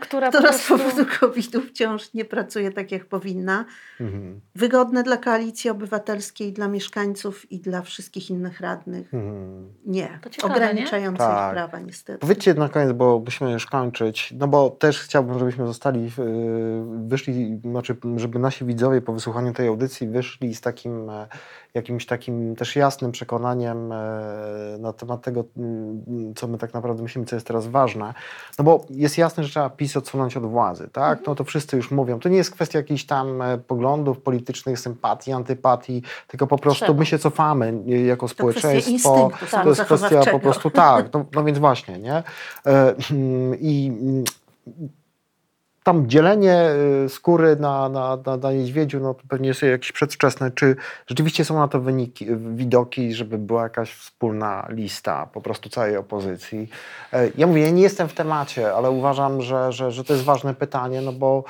która 0.00 0.30
po 0.30 0.36
która 0.36 0.52
z 0.52 0.66
prostu- 0.66 0.78
powodu 0.78 1.10
COVID-u 1.20 1.60
wciąż 1.60 2.14
nie 2.14 2.24
pracuje 2.24 2.72
tak, 2.72 2.92
jak 2.92 3.04
powinna. 3.04 3.64
Mhm. 4.00 4.40
Wygodne 4.54 5.02
dla 5.02 5.16
koalicji 5.16 5.70
obywatelskiej, 5.70 6.52
dla 6.52 6.68
mieszkańców 6.68 7.52
i 7.52 7.58
dla 7.58 7.82
wszystkich 7.82 8.30
innych 8.30 8.60
radnych. 8.60 9.14
Mhm. 9.14 9.68
Nie, 9.86 10.20
ciekawe, 10.30 10.54
ograniczające 10.54 11.22
nie? 11.22 11.28
Tak. 11.28 11.48
ich 11.48 11.54
prawa 11.54 11.78
niestety. 11.78 12.18
Powiedzcie 12.18 12.54
na 12.54 12.68
koniec, 12.68 12.92
bo 12.92 13.22
musimy 13.24 13.52
już 13.52 13.66
kończyć, 13.66 14.34
no 14.38 14.48
bo 14.48 14.70
też 14.70 15.00
chciałbym, 15.00 15.38
żebyśmy 15.38 15.66
zostali, 15.66 16.10
wyszli, 17.06 17.60
znaczy, 17.64 17.96
żeby 18.16 18.38
nasi 18.38 18.64
widzowie 18.64 19.00
po 19.00 19.12
wysłuchaniu 19.12 19.52
tej 19.52 19.68
audycji 19.68 20.08
wyszli 20.08 20.54
z 20.54 20.60
takim 20.60 21.10
e, 21.10 21.28
jakimś 21.74 22.06
takim 22.06 22.56
też 22.56 22.76
jasnym 22.76 23.12
przekonaniem 23.12 23.92
e, 23.92 23.96
na 24.78 24.92
temat 24.92 25.22
tego, 25.22 25.44
mm, 25.56 26.34
co 26.36 26.48
my 26.48 26.58
tak 26.58 26.74
naprawdę 26.74 27.02
myślimy, 27.02 27.26
co 27.26 27.36
jest 27.36 27.46
teraz 27.46 27.66
ważne. 27.66 28.14
No 28.58 28.64
bo 28.64 28.86
jest 28.90 29.18
jasne, 29.18 29.44
że 29.44 29.50
trzeba 29.50 29.70
PiS 29.70 29.96
odsunąć 29.96 30.36
od 30.36 30.46
władzy, 30.46 30.88
tak? 30.92 31.26
No 31.26 31.34
to 31.34 31.44
wszyscy 31.44 31.76
już 31.76 31.90
mówią. 31.90 32.20
To 32.20 32.28
nie 32.28 32.36
jest 32.36 32.50
kwestia 32.50 32.78
jakichś 32.78 33.04
tam 33.04 33.42
e, 33.42 33.58
poglądów 33.58 34.20
politycznych, 34.20 34.80
sympatii, 34.80 35.32
antypatii, 35.32 36.02
tylko 36.26 36.46
po 36.46 36.58
prostu 36.58 36.84
Trzeba. 36.84 36.98
my 36.98 37.06
się 37.06 37.18
cofamy 37.18 37.82
e, 37.88 37.90
jako 37.90 38.28
To 38.28 38.34
społeczeństwo. 38.34 39.30
To 39.50 39.68
jest 39.68 39.82
kwestia 39.82 40.22
po 40.30 40.40
prostu 40.40 40.70
tak, 40.70 41.12
no, 41.12 41.24
no 41.34 41.44
więc 41.44 41.58
właśnie, 41.58 41.98
nie? 41.98 42.22
E, 42.66 42.94
I 43.60 43.92
mm, 44.00 44.24
tam 45.84 46.08
dzielenie 46.08 46.70
y, 47.04 47.08
skóry 47.08 47.56
na, 47.56 47.88
na, 47.88 48.18
na, 48.26 48.36
na 48.36 48.52
niedźwiedziu, 48.52 49.00
no 49.00 49.14
to 49.14 49.22
pewnie 49.28 49.48
jest 49.48 49.62
jakieś 49.62 49.92
przedwczesne. 49.92 50.50
Czy 50.50 50.76
rzeczywiście 51.06 51.44
są 51.44 51.58
na 51.58 51.68
to 51.68 51.80
wyniki, 51.80 52.26
widoki, 52.54 53.14
żeby 53.14 53.38
była 53.38 53.62
jakaś 53.62 53.92
wspólna 53.92 54.66
lista 54.68 55.26
po 55.32 55.40
prostu 55.40 55.68
całej 55.68 55.96
opozycji? 55.96 56.68
E, 57.12 57.28
Ja 57.36 57.46
mówię, 57.46 57.62
ja 57.62 57.70
nie 57.70 57.82
jestem 57.82 58.08
w 58.08 58.14
temacie, 58.14 58.74
ale 58.74 58.90
uważam, 58.90 59.42
że, 59.42 59.72
że, 59.72 59.90
że 59.90 60.04
to 60.04 60.12
jest 60.12 60.24
ważne 60.24 60.54
pytanie, 60.54 61.00
no 61.00 61.12
bo 61.12 61.44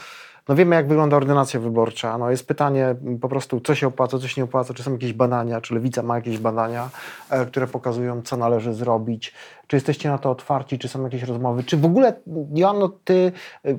no 0.51 0.57
wiemy, 0.57 0.77
jak 0.77 0.89
wygląda 0.89 1.17
ordynacja 1.17 1.61
wyborcza. 1.61 2.19
No 2.19 2.31
jest 2.31 2.47
pytanie 2.47 2.95
po 3.21 3.29
prostu, 3.29 3.61
co 3.61 3.75
się 3.75 3.87
opłaca, 3.87 4.19
co 4.19 4.29
się 4.29 4.41
nie 4.41 4.45
opłaca, 4.45 4.75
czy 4.75 4.83
są 4.83 4.93
jakieś 4.93 5.13
badania, 5.13 5.61
czy 5.61 5.75
Lewica 5.75 6.03
ma 6.03 6.17
jakieś 6.17 6.39
badania, 6.39 6.91
e, 7.31 7.47
które 7.47 7.67
pokazują, 7.67 8.23
co 8.23 8.37
należy 8.37 8.75
zrobić. 8.75 9.35
Czy 9.67 9.77
jesteście 9.77 10.09
na 10.09 10.19
to 10.19 10.31
otwarci, 10.31 10.79
czy 10.79 10.89
są 10.89 11.05
jakieś 11.05 11.23
rozmowy? 11.23 11.65
Czy 11.65 11.77
w 11.77 11.85
ogóle, 11.85 12.13
Joanno, 12.55 12.89
ty 13.05 13.33
e, 13.65 13.75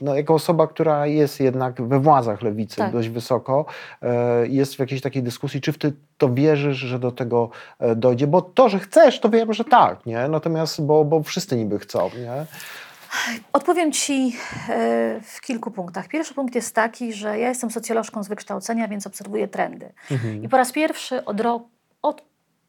no, 0.00 0.14
jako 0.14 0.34
osoba, 0.34 0.66
która 0.66 1.06
jest 1.06 1.40
jednak 1.40 1.82
we 1.82 2.00
władzach 2.00 2.42
Lewicy 2.42 2.76
Tak. 2.76 2.92
dość 2.92 3.08
wysoko, 3.08 3.66
e, 4.02 4.46
jest 4.46 4.74
w 4.74 4.78
jakiejś 4.78 5.00
takiej 5.00 5.22
dyskusji, 5.22 5.60
czy 5.60 5.72
ty 5.72 5.92
to 6.18 6.34
wierzysz, 6.34 6.76
że 6.76 6.98
do 6.98 7.12
tego 7.12 7.50
dojdzie? 7.96 8.26
Bo 8.26 8.42
to, 8.42 8.68
że 8.68 8.78
chcesz, 8.78 9.20
to 9.20 9.28
wiem, 9.28 9.52
że 9.52 9.64
tak, 9.64 10.06
nie? 10.06 10.28
Natomiast, 10.28 10.86
bo, 10.86 11.04
bo 11.04 11.22
wszyscy 11.22 11.56
niby 11.56 11.78
chcą, 11.78 12.10
nie? 12.18 12.46
Odpowiem 13.52 13.92
Ci 13.92 14.36
e, 14.68 15.20
w 15.22 15.40
kilku 15.40 15.70
punktach. 15.70 16.08
Pierwszy 16.08 16.34
punkt 16.34 16.54
jest 16.54 16.74
taki, 16.74 17.12
że 17.12 17.38
ja 17.38 17.48
jestem 17.48 17.70
socjolożką 17.70 18.22
z 18.22 18.28
wykształcenia, 18.28 18.88
więc 18.88 19.06
obserwuję 19.06 19.48
trendy. 19.48 19.92
Mhm. 20.10 20.42
I 20.44 20.48
po 20.48 20.56
raz 20.56 20.72
pierwszy 20.72 21.24
od 21.24 21.40
roku, 21.40 21.68
od 22.02 22.22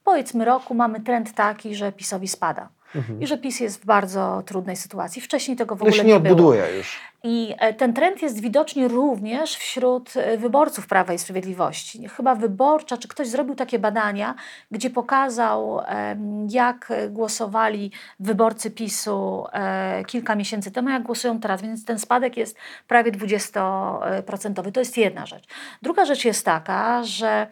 powiedzmy 0.03 0.45
roku 0.45 0.73
mamy 0.73 1.01
trend 1.01 1.33
taki, 1.33 1.75
że 1.75 1.91
PiSowi 1.91 2.27
spada. 2.27 2.69
I 3.19 3.27
że 3.27 3.37
PiS 3.37 3.59
jest 3.59 3.81
w 3.81 3.85
bardzo 3.85 4.43
trudnej 4.45 4.75
sytuacji. 4.75 5.21
Wcześniej 5.21 5.57
tego 5.57 5.75
w 5.75 5.81
Mhm. 5.81 5.87
No 5.87 5.89
ogóle 5.89 6.01
się 6.03 6.07
nie 6.07 6.13
nie 6.13 6.19
było. 6.19 6.49
odbuduje 6.49 6.77
już. 6.77 6.99
I 7.24 7.55
e, 7.57 7.74
ten 7.74 7.93
trend 7.93 8.22
jest 8.22 8.41
widoczny 8.41 8.88
również 8.88 9.55
wśród 9.55 10.17
e, 10.17 10.38
wyborców 10.38 10.88
Prawa 10.88 11.13
i 11.13 11.20
Sprawiedliwości. 11.20 12.07
Chyba 12.07 12.36
wyborcza, 12.36 12.97
czy 12.97 13.07
ktoś 13.07 13.28
zrobił 13.28 13.55
takie 13.55 13.80
badania, 13.80 14.36
gdzie 14.72 14.89
pokazał, 14.89 15.82
jak 16.49 16.93
głosowali 17.09 17.91
wyborcy 18.20 18.72
PiSu 18.72 19.45
e, 19.53 20.03
kilka 20.05 20.36
miesięcy 20.36 20.72
temu, 20.72 20.89
jak 20.89 21.03
głosują 21.03 21.39
teraz, 21.39 21.61
więc 21.61 21.86
ten 21.86 21.99
spadek 21.99 22.38
jest 22.38 22.57
prawie 22.88 23.11
20%. 23.11 24.72
To 24.72 24.80
jest 24.80 24.97
jedna 24.97 25.26
rzecz. 25.26 25.43
Druga 25.82 26.05
rzecz 26.05 26.26
jest 26.26 26.45
taka, 26.45 27.03
że 27.03 27.47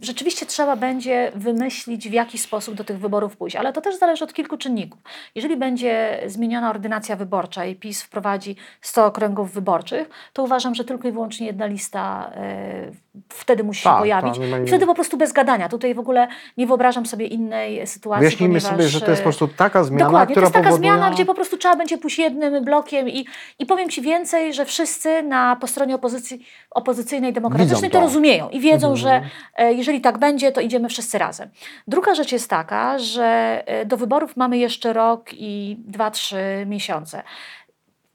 rzeczywiście 0.00 0.46
trzeba 0.46 0.76
będzie 0.76 1.32
wymyślić, 1.34 2.08
w 2.08 2.12
jaki 2.12 2.38
sposób 2.38 2.74
do 2.74 2.84
tych 2.84 2.98
wyborów 2.98 3.36
pójść, 3.36 3.56
ale 3.56 3.72
to 3.72 3.80
też 3.80 3.98
zależy 3.98 4.24
od 4.24 4.32
kilku 4.32 4.56
czynników. 4.56 5.00
Jeżeli 5.34 5.56
będzie 5.56 6.22
zmieniona 6.26 6.70
ordynacja 6.70 7.16
wyborcza 7.16 7.64
i 7.64 7.76
PiS 7.76 8.02
wprowadzi 8.02 8.35
wprowadzi 8.36 8.56
100 8.80 9.06
okręgów 9.06 9.52
wyborczych, 9.52 10.08
to 10.32 10.42
uważam, 10.42 10.74
że 10.74 10.84
tylko 10.84 11.08
i 11.08 11.12
wyłącznie 11.12 11.46
jedna 11.46 11.66
lista 11.66 12.30
e, 12.34 12.90
wtedy 13.28 13.64
musi 13.64 13.80
się 13.80 13.84
Tak, 13.90 13.98
pojawić. 13.98 14.38
ma- 14.38 14.58
I 14.58 14.66
wtedy 14.66 14.86
po 14.86 14.94
prostu 14.94 15.16
bez 15.16 15.32
gadania. 15.32 15.68
Tutaj 15.68 15.94
w 15.94 15.98
ogóle 15.98 16.28
nie 16.56 16.66
wyobrażam 16.66 17.06
sobie 17.06 17.26
innej 17.26 17.86
sytuacji. 17.86 18.20
Wyjaśnijmy 18.20 18.60
sobie, 18.60 18.88
że 18.88 19.00
to 19.00 19.10
jest 19.10 19.22
po 19.22 19.24
prostu 19.24 19.48
taka 19.48 19.84
zmiana, 19.84 20.04
Dokładnie, 20.04 20.34
która 20.34 20.46
to 20.46 20.48
jest 20.48 20.54
taka 20.54 20.68
powoduje... 20.68 20.92
zmiana, 20.92 21.10
gdzie 21.10 21.24
po 21.24 21.34
prostu 21.34 21.56
trzeba 21.56 21.76
będzie 21.76 21.98
pójść 21.98 22.18
jednym 22.18 22.64
blokiem 22.64 23.08
i, 23.08 23.26
i 23.58 23.66
powiem 23.66 23.88
Ci 23.90 24.02
więcej, 24.02 24.54
że 24.54 24.64
wszyscy 24.64 25.22
na, 25.22 25.56
po 25.60 25.66
stronie 25.66 25.94
opozycji, 25.94 26.46
opozycyjnej, 26.70 27.32
demokratycznej 27.32 27.90
to. 27.90 27.98
to. 27.98 28.04
rozumieją 28.04 28.48
i 28.50 28.60
wiedzą, 28.60 28.86
Mhm. 28.92 28.96
że 28.96 29.20
e, 29.56 29.72
jeżeli 29.72 30.00
tak 30.00 30.18
będzie, 30.18 30.52
to 30.52 30.60
idziemy 30.60 30.88
wszyscy 30.88 31.18
razem. 31.18 31.48
Druga 31.88 32.14
rzecz 32.14 32.32
jest 32.32 32.50
taka, 32.50 32.98
że 32.98 33.62
e, 33.66 33.86
do 33.86 33.96
wyborów 33.96 34.36
mamy 34.36 34.58
jeszcze 34.58 34.92
rok 34.92 35.30
i 35.32 35.76
dwa, 35.78 36.10
trzy 36.10 36.64
miesiące. 36.66 37.22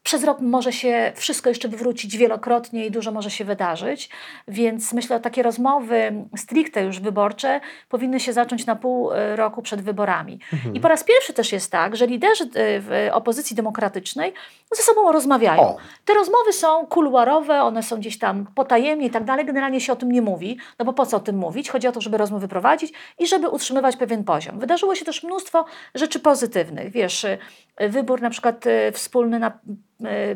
Przez 0.02 0.24
rok 0.24 0.40
może 0.40 0.72
się 0.72 1.12
wszystko 1.16 1.48
jeszcze 1.48 1.68
wywrócić 1.68 2.16
wielokrotnie 2.16 2.86
i 2.86 2.90
dużo 2.90 3.12
może 3.12 3.30
się 3.30 3.44
wydarzyć, 3.44 4.10
więc 4.48 4.92
myślę, 4.92 5.16
że 5.16 5.20
takie 5.20 5.42
rozmowy 5.42 6.12
stricte 6.36 6.84
już 6.84 7.00
wyborcze 7.00 7.60
powinny 7.88 8.20
się 8.20 8.32
zacząć 8.32 8.66
na 8.66 8.76
pół 8.76 9.12
e, 9.12 9.36
roku 9.36 9.62
przed 9.62 9.82
wyborami. 9.82 10.38
Mhm. 10.52 10.74
I 10.74 10.80
po 10.80 10.88
raz 10.88 11.04
pierwszy 11.04 11.32
też 11.32 11.52
jest 11.52 11.70
tak, 11.70 11.96
że 11.96 12.06
liderzy 12.06 12.44
e, 12.44 12.48
w 12.80 13.08
opozycji 13.12 13.56
demokratycznej 13.56 14.32
ze 14.76 14.82
sobą 14.82 15.12
rozmawiają. 15.12 15.60
O. 15.60 15.76
Te 16.04 16.14
rozmowy 16.14 16.52
są 16.52 16.86
kuluarowe, 16.86 17.62
one 17.62 17.82
są 17.82 17.96
gdzieś 17.96 18.18
tam 18.18 18.46
potajemnie 18.54 19.06
i 19.06 19.10
tak 19.10 19.24
dalej. 19.24 19.46
Generalnie 19.46 19.80
się 19.80 19.92
o 19.92 19.96
tym 19.96 20.12
nie 20.12 20.22
mówi, 20.22 20.58
no 20.78 20.84
bo 20.84 20.92
po 20.92 21.06
co 21.06 21.16
o 21.16 21.20
tym 21.20 21.36
mówić? 21.36 21.70
Chodzi 21.70 21.88
o 21.88 21.92
to, 21.92 22.00
żeby 22.00 22.16
rozmowy 22.16 22.48
prowadzić 22.48 22.92
i 23.18 23.26
żeby 23.26 23.48
utrzymywać 23.48 23.96
pewien 23.96 24.24
poziom. 24.24 24.58
Wydarzyło 24.58 24.94
się 24.94 25.04
też 25.04 25.22
mnóstwo 25.22 25.64
rzeczy 25.94 26.20
pozytywnych. 26.20 26.92
Wiesz, 26.92 27.24
y, 27.24 27.38
wybór 27.88 28.22
na 28.22 28.30
przykład 28.30 28.64
wspólny 28.92 29.38
na 29.38 29.52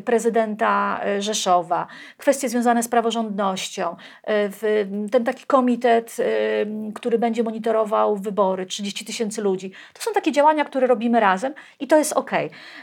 prezydenta 0.04 1.00
y, 1.18 1.22
Rzeszowa, 1.22 1.86
kwestie 2.16 2.48
związane 2.48 2.82
z 2.82 2.88
praworządnością, 2.88 3.96
y, 4.62 5.08
ten 5.10 5.24
taki 5.24 5.46
komitet, 5.46 6.16
y, 6.18 6.92
który 6.94 7.18
będzie 7.18 7.42
monitorował 7.42 8.16
wybory, 8.16 8.66
30 8.66 9.04
tysięcy 9.04 9.42
ludzi. 9.42 9.72
To 9.92 10.02
są 10.02 10.12
takie 10.12 10.32
działania, 10.32 10.64
które 10.64 10.86
robimy 10.86 11.20
razem 11.20 11.54
i 11.80 11.86
to 11.86 11.98
jest 11.98 12.12
ok. 12.12 12.30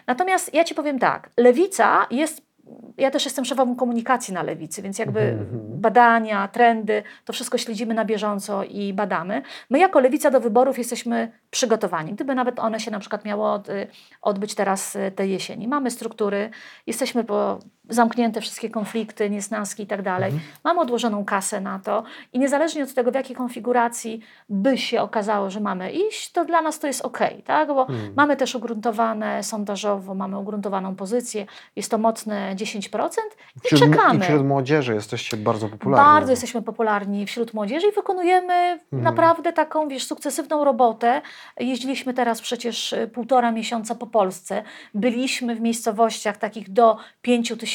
Natomiast 0.07 0.53
ja 0.53 0.63
Ci 0.63 0.75
powiem 0.75 0.99
tak, 0.99 1.29
lewica 1.37 2.07
jest 2.11 2.52
ja 2.97 3.11
też 3.11 3.25
jestem 3.25 3.45
szefową 3.45 3.75
komunikacji 3.75 4.33
na 4.33 4.43
lewicy, 4.43 4.81
więc 4.81 4.99
jakby 4.99 5.19
Mhm. 5.19 5.47
badania, 5.81 6.47
trendy, 6.47 7.03
to 7.25 7.33
wszystko 7.33 7.57
śledzimy 7.57 7.93
na 7.93 8.05
bieżąco 8.05 8.63
i 8.63 8.93
badamy. 8.93 9.41
My 9.69 9.79
jako 9.79 9.99
lewica 9.99 10.31
do 10.31 10.39
wyborów 10.39 10.77
jesteśmy 10.77 11.31
przygotowani. 11.51 12.13
Gdyby 12.13 12.35
nawet 12.35 12.59
one 12.59 12.79
się 12.79 12.91
na 12.91 12.99
przykład 12.99 13.25
miało 13.25 13.53
od, 13.53 13.69
y, 13.69 13.87
odbyć 14.21 14.55
teraz 14.55 14.95
y, 14.95 15.11
tej 15.15 15.31
jesieni. 15.31 15.67
Mamy 15.67 15.91
struktury, 15.91 16.49
jesteśmy 16.87 17.23
po 17.23 17.59
zamknięte 17.89 18.41
wszystkie 18.41 18.69
konflikty, 18.69 19.29
niesnaski 19.29 19.83
i 19.83 19.87
tak 19.87 20.01
dalej. 20.01 20.31
Mamy 20.63 20.79
odłożoną 20.79 21.25
kasę 21.25 21.61
na 21.61 21.79
to 21.79 22.03
i 22.33 22.39
niezależnie 22.39 22.83
od 22.83 22.93
tego, 22.93 23.11
w 23.11 23.15
jakiej 23.15 23.35
konfiguracji 23.35 24.19
by 24.49 24.77
się 24.77 25.01
okazało, 25.01 25.49
że 25.49 25.59
mamy 25.59 25.91
iść, 25.91 26.31
to 26.31 26.45
dla 26.45 26.61
nas 26.61 26.79
to 26.79 26.87
jest 26.87 27.01
ok, 27.01 27.19
tak? 27.45 27.67
Bo 27.67 27.87
mamy 28.15 28.35
też 28.35 28.55
ugruntowane 28.55 29.43
sondażowo, 29.43 30.15
mamy 30.15 30.39
ugruntowaną 30.39 30.95
pozycję, 30.95 31.45
jest 31.75 31.91
to 31.91 31.97
mocne 31.97 32.55
10% 32.55 33.09
i 33.55 33.67
Wśród, 33.67 33.79
czekamy. 33.79 34.19
I 34.19 34.21
wśród 34.21 34.45
młodzieży 34.45 34.93
jesteście 34.93 35.37
bardzo 35.37 35.69
popularni. 35.69 36.05
Bardzo 36.05 36.31
jesteśmy 36.31 36.61
popularni 36.61 37.25
wśród 37.25 37.53
młodzieży 37.53 37.87
i 37.87 37.91
wykonujemy 37.91 38.79
naprawdę 38.91 39.53
taką, 39.53 39.87
wiesz, 39.87 40.05
sukcesywną 40.05 40.63
robotę. 40.63 41.21
Jeździliśmy 41.59 42.13
teraz 42.13 42.41
przecież 42.41 42.93
y, 42.93 43.07
półtora 43.13 43.51
miesiąca 43.51 43.95
po 43.95 44.07
Polsce. 44.07 44.63
Byliśmy 44.93 45.55
w 45.55 45.61
miejscowościach 45.61 46.37
takich 46.37 46.73
do 46.73 46.97
pięciu 47.21 47.57
tysięcy 47.57 47.72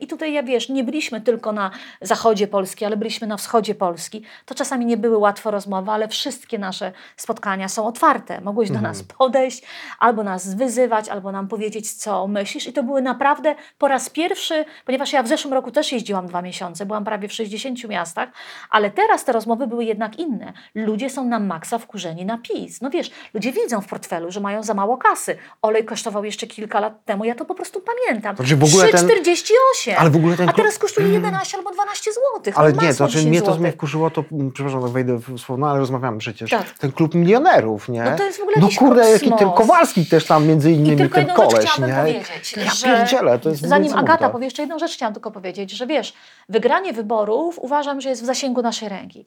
i 0.00 0.06
tutaj, 0.06 0.32
ja 0.32 0.42
wiesz, 0.42 0.68
nie 0.68 0.84
byliśmy 0.84 1.20
tylko 1.20 1.52
na 1.52 1.70
zachodzie 2.00 2.48
Polski, 2.48 2.84
ale 2.84 2.96
byliśmy 2.96 3.26
na 3.26 3.36
wschodzie 3.36 3.74
Polski. 3.74 4.22
To 4.44 4.54
czasami 4.54 4.86
nie 4.86 4.96
były 4.96 5.16
łatwe 5.18 5.50
rozmowy, 5.50 5.90
ale 5.90 6.08
wszystkie 6.08 6.58
nasze 6.58 6.92
spotkania 7.16 7.68
są 7.68 7.86
otwarte. 7.86 8.40
Mogłeś 8.40 8.70
do 8.70 8.80
nas 8.80 9.02
podejść, 9.02 9.62
albo 9.98 10.22
nas 10.22 10.54
wyzywać, 10.54 11.08
albo 11.08 11.32
nam 11.32 11.48
powiedzieć, 11.48 11.92
co 11.92 12.26
myślisz. 12.26 12.66
I 12.66 12.72
to 12.72 12.82
były 12.82 13.02
naprawdę 13.02 13.54
po 13.78 13.88
raz 13.88 14.10
pierwszy, 14.10 14.64
ponieważ 14.84 15.12
ja 15.12 15.22
w 15.22 15.28
zeszłym 15.28 15.54
roku 15.54 15.70
też 15.70 15.92
jeździłam 15.92 16.26
dwa 16.26 16.42
miesiące, 16.42 16.86
byłam 16.86 17.04
prawie 17.04 17.28
w 17.28 17.32
60 17.32 17.88
miastach, 17.88 18.28
ale 18.70 18.90
teraz 18.90 19.24
te 19.24 19.32
rozmowy 19.32 19.66
były 19.66 19.84
jednak 19.84 20.18
inne. 20.18 20.52
Ludzie 20.74 21.10
są 21.10 21.24
na 21.24 21.40
maksa 21.40 21.78
wkurzeni 21.78 22.24
na 22.24 22.38
PiS. 22.38 22.80
No 22.80 22.90
wiesz, 22.90 23.10
ludzie 23.34 23.52
widzą 23.52 23.80
w 23.80 23.86
portfelu, 23.86 24.30
że 24.30 24.40
mają 24.40 24.62
za 24.62 24.74
mało 24.74 24.96
kasy. 24.96 25.36
Olej 25.62 25.84
kosztował 25.84 26.24
jeszcze 26.24 26.46
kilka 26.46 26.80
lat 26.80 27.04
temu, 27.04 27.24
ja 27.24 27.34
to 27.34 27.44
po 27.44 27.54
prostu 27.54 27.80
pamiętam. 27.80 28.36
Znaczy 28.36 28.56
w 28.56 28.64
ogóle 28.64 28.84
ten- 28.92 29.06
3,48. 29.26 29.94
Ale 29.98 30.10
w 30.10 30.16
ogóle 30.16 30.36
ten 30.36 30.48
A 30.48 30.52
teraz 30.52 30.78
kosztuje 30.78 31.08
11 31.08 31.56
albo 31.56 31.70
12 31.70 32.10
zł. 32.12 32.52
Ale 32.56 32.72
nie, 32.72 32.88
to 32.88 32.92
znaczy 32.92 33.12
10 33.12 33.30
mnie 33.30 33.42
to 33.42 33.56
mnie 33.56 33.72
wkurzyło, 33.72 34.10
to 34.10 34.24
mm, 34.32 34.52
przepraszam, 34.52 34.82
tak 34.82 34.90
wejdę 34.90 35.16
w 35.18 35.38
słowo, 35.38 35.60
no 35.60 35.70
ale 35.70 35.78
rozmawiamy 35.78 36.18
przecież. 36.18 36.50
Tak. 36.50 36.70
Ten 36.78 36.92
klub 36.92 37.14
milionerów, 37.14 37.88
nie? 37.88 38.02
No 38.02 38.16
to 38.16 38.24
jest 38.24 38.38
w 38.38 38.42
ogóle 38.42 38.56
No 38.60 38.68
kurde, 38.78 39.10
jaki 39.10 39.28
ten 39.28 39.38
kosmos. 39.38 39.56
Kowalski 39.56 40.06
też 40.06 40.26
tam 40.26 40.46
między 40.46 40.70
I 40.70 40.74
innymi 40.74 40.96
tylko 40.96 41.14
ten 41.14 41.26
jedną 41.26 41.42
rzecz 41.42 41.50
koleś, 41.52 41.70
chciałabym 41.70 41.96
nie? 41.96 42.02
powiedzieć, 42.02 42.54
Ja 42.56 42.70
że 42.70 42.86
pierdzielę, 42.86 43.38
to 43.38 43.48
jest 43.48 43.62
zanim. 43.62 43.96
Agata 43.96 44.30
powie 44.30 44.44
jeszcze 44.44 44.62
jedną 44.62 44.78
rzecz, 44.78 44.92
chciałam 44.92 45.14
tylko 45.14 45.30
powiedzieć, 45.30 45.70
że 45.70 45.86
wiesz, 45.86 46.14
wygranie 46.48 46.92
wyborów 46.92 47.58
uważam, 47.58 48.00
że 48.00 48.08
jest 48.08 48.22
w 48.22 48.24
zasięgu 48.24 48.62
naszej 48.62 48.88
ręki. 48.88 49.26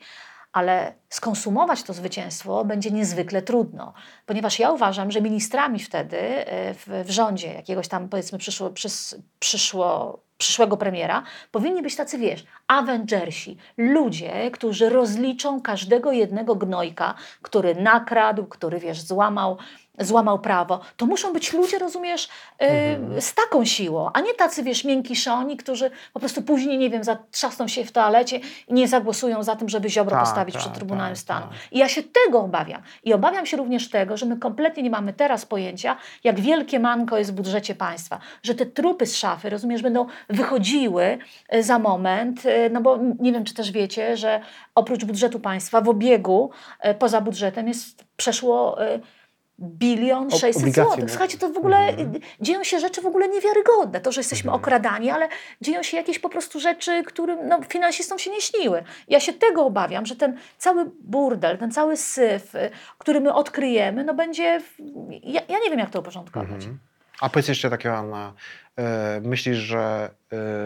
Ale 0.51 0.93
skonsumować 1.09 1.83
to 1.83 1.93
zwycięstwo 1.93 2.65
będzie 2.65 2.91
niezwykle 2.91 3.41
trudno, 3.41 3.93
ponieważ 4.25 4.59
ja 4.59 4.71
uważam, 4.71 5.11
że 5.11 5.21
ministrami 5.21 5.79
wtedy 5.79 6.17
e, 6.17 6.73
w, 6.73 6.87
w 7.05 7.09
rządzie 7.09 7.53
jakiegoś 7.53 7.87
tam 7.87 8.09
powiedzmy 8.09 8.37
przyszło, 8.37 8.69
przys, 8.69 9.15
przyszło, 9.39 10.19
przyszłego 10.37 10.77
premiera 10.77 11.23
powinni 11.51 11.81
być 11.81 11.95
tacy, 11.95 12.17
wiesz, 12.17 12.45
Avengersi, 12.67 13.57
ludzie, 13.77 14.51
którzy 14.51 14.89
rozliczą 14.89 15.61
każdego 15.61 16.11
jednego 16.11 16.55
gnojka, 16.55 17.13
który 17.41 17.75
nakradł, 17.75 18.45
który, 18.45 18.79
wiesz, 18.79 19.01
złamał, 19.01 19.57
złamał 19.99 20.39
prawo. 20.39 20.79
To 20.97 21.05
muszą 21.05 21.33
być 21.33 21.53
ludzie, 21.53 21.79
rozumiesz, 21.79 22.29
yy, 22.59 23.21
z 23.21 23.33
taką 23.33 23.65
siłą, 23.65 24.09
a 24.13 24.21
nie 24.21 24.33
tacy, 24.33 24.63
wiesz, 24.63 24.83
miękiszoni, 24.83 25.57
którzy 25.57 25.91
po 26.13 26.19
prostu 26.19 26.41
później, 26.41 26.77
nie 26.77 26.89
wiem, 26.89 27.03
zatrzasną 27.03 27.67
się 27.67 27.85
w 27.85 27.91
toalecie 27.91 28.39
i 28.67 28.73
nie 28.73 28.87
zagłosują 28.87 29.43
za 29.43 29.55
tym, 29.55 29.69
żeby 29.69 29.89
Ziobro 29.89 30.15
Tak, 30.15 30.25
postawić 30.25 30.53
tak, 30.55 30.63
przed 30.63 30.73
Trybunałem 30.73 31.13
tak, 31.13 31.17
Stanu. 31.19 31.47
tak. 31.47 31.57
I 31.71 31.77
ja 31.77 31.89
się 31.89 32.03
tego 32.03 32.39
obawiam. 32.39 32.81
I 33.03 33.13
obawiam 33.13 33.45
się 33.45 33.57
również 33.57 33.89
tego, 33.89 34.17
że 34.17 34.25
my 34.25 34.37
kompletnie 34.37 34.83
nie 34.83 34.89
mamy 34.89 35.13
teraz 35.13 35.45
pojęcia, 35.45 35.97
jak 36.23 36.39
wielkie 36.39 36.79
manko 36.79 37.17
jest 37.17 37.31
w 37.31 37.33
budżecie 37.33 37.75
państwa. 37.75 38.19
Że 38.43 38.55
te 38.55 38.65
trupy 38.65 39.05
z 39.05 39.15
szafy, 39.15 39.49
rozumiesz, 39.49 39.81
będą 39.81 40.05
wychodziły 40.29 41.17
e, 41.49 41.63
za 41.63 41.79
moment, 41.79 42.45
e, 42.45 42.69
no 42.69 42.81
bo 42.81 42.97
nie 43.19 43.33
wiem, 43.33 43.43
czy 43.43 43.53
też 43.53 43.71
wiecie, 43.71 44.17
że 44.17 44.41
oprócz 44.75 45.05
budżetu 45.05 45.39
państwa 45.39 45.81
w 45.81 45.89
obiegu 45.89 46.51
e, 46.79 46.95
poza 46.95 47.21
budżetem 47.21 47.67
jest 47.67 48.03
przeszło 48.17 48.77
bilion 49.61 50.27
Ob- 50.27 50.39
600 50.39 50.55
obligacje, 50.55 50.83
złotych. 50.83 51.03
no. 51.03 51.09
Słuchajcie, 51.09 51.37
to 51.37 51.49
w 51.49 51.57
ogóle 51.57 51.77
e, 51.77 51.95
dzieją 52.41 52.63
się 52.63 52.79
rzeczy 52.79 53.01
w 53.01 53.05
ogóle 53.05 53.27
niewiarygodne. 53.29 54.01
To, 54.01 54.11
że 54.11 54.19
jesteśmy 54.21 54.51
okradani, 54.51 55.09
ale 55.09 55.27
dzieją 55.61 55.83
się 55.83 55.97
jakieś 55.97 56.19
po 56.19 56.29
prostu 56.29 56.59
rzeczy, 56.59 57.03
którym 57.03 57.47
no, 57.47 57.59
finansistom 57.69 58.19
się 58.19 58.31
nie 58.31 58.41
śniły. 58.41 58.83
Ja 59.07 59.19
się 59.19 59.33
tego 59.33 59.65
obawiam, 59.65 60.05
że 60.05 60.15
ten 60.15 60.37
cały 60.57 60.85
burdel, 61.01 61.57
ten 61.57 61.71
cały 61.71 61.97
syf, 61.97 62.55
y, 62.55 62.69
który 62.97 63.19
my 63.21 63.33
odkryjemy, 63.33 64.03
no 64.03 64.13
będzie... 64.13 64.59
w- 64.59 64.75
Ja, 65.23 65.41
ja 65.49 65.59
nie 65.63 65.69
wiem, 65.69 65.79
jak 65.79 65.89
to 65.89 65.99
uporządkować. 65.99 66.65
A 67.21 67.29
powiedz 67.29 67.47
jeszcze 67.47 67.69
takiego, 67.69 67.95
Anna, 67.97 68.27
e, 68.27 68.68
myślisz, 69.23 69.57
że 69.57 70.09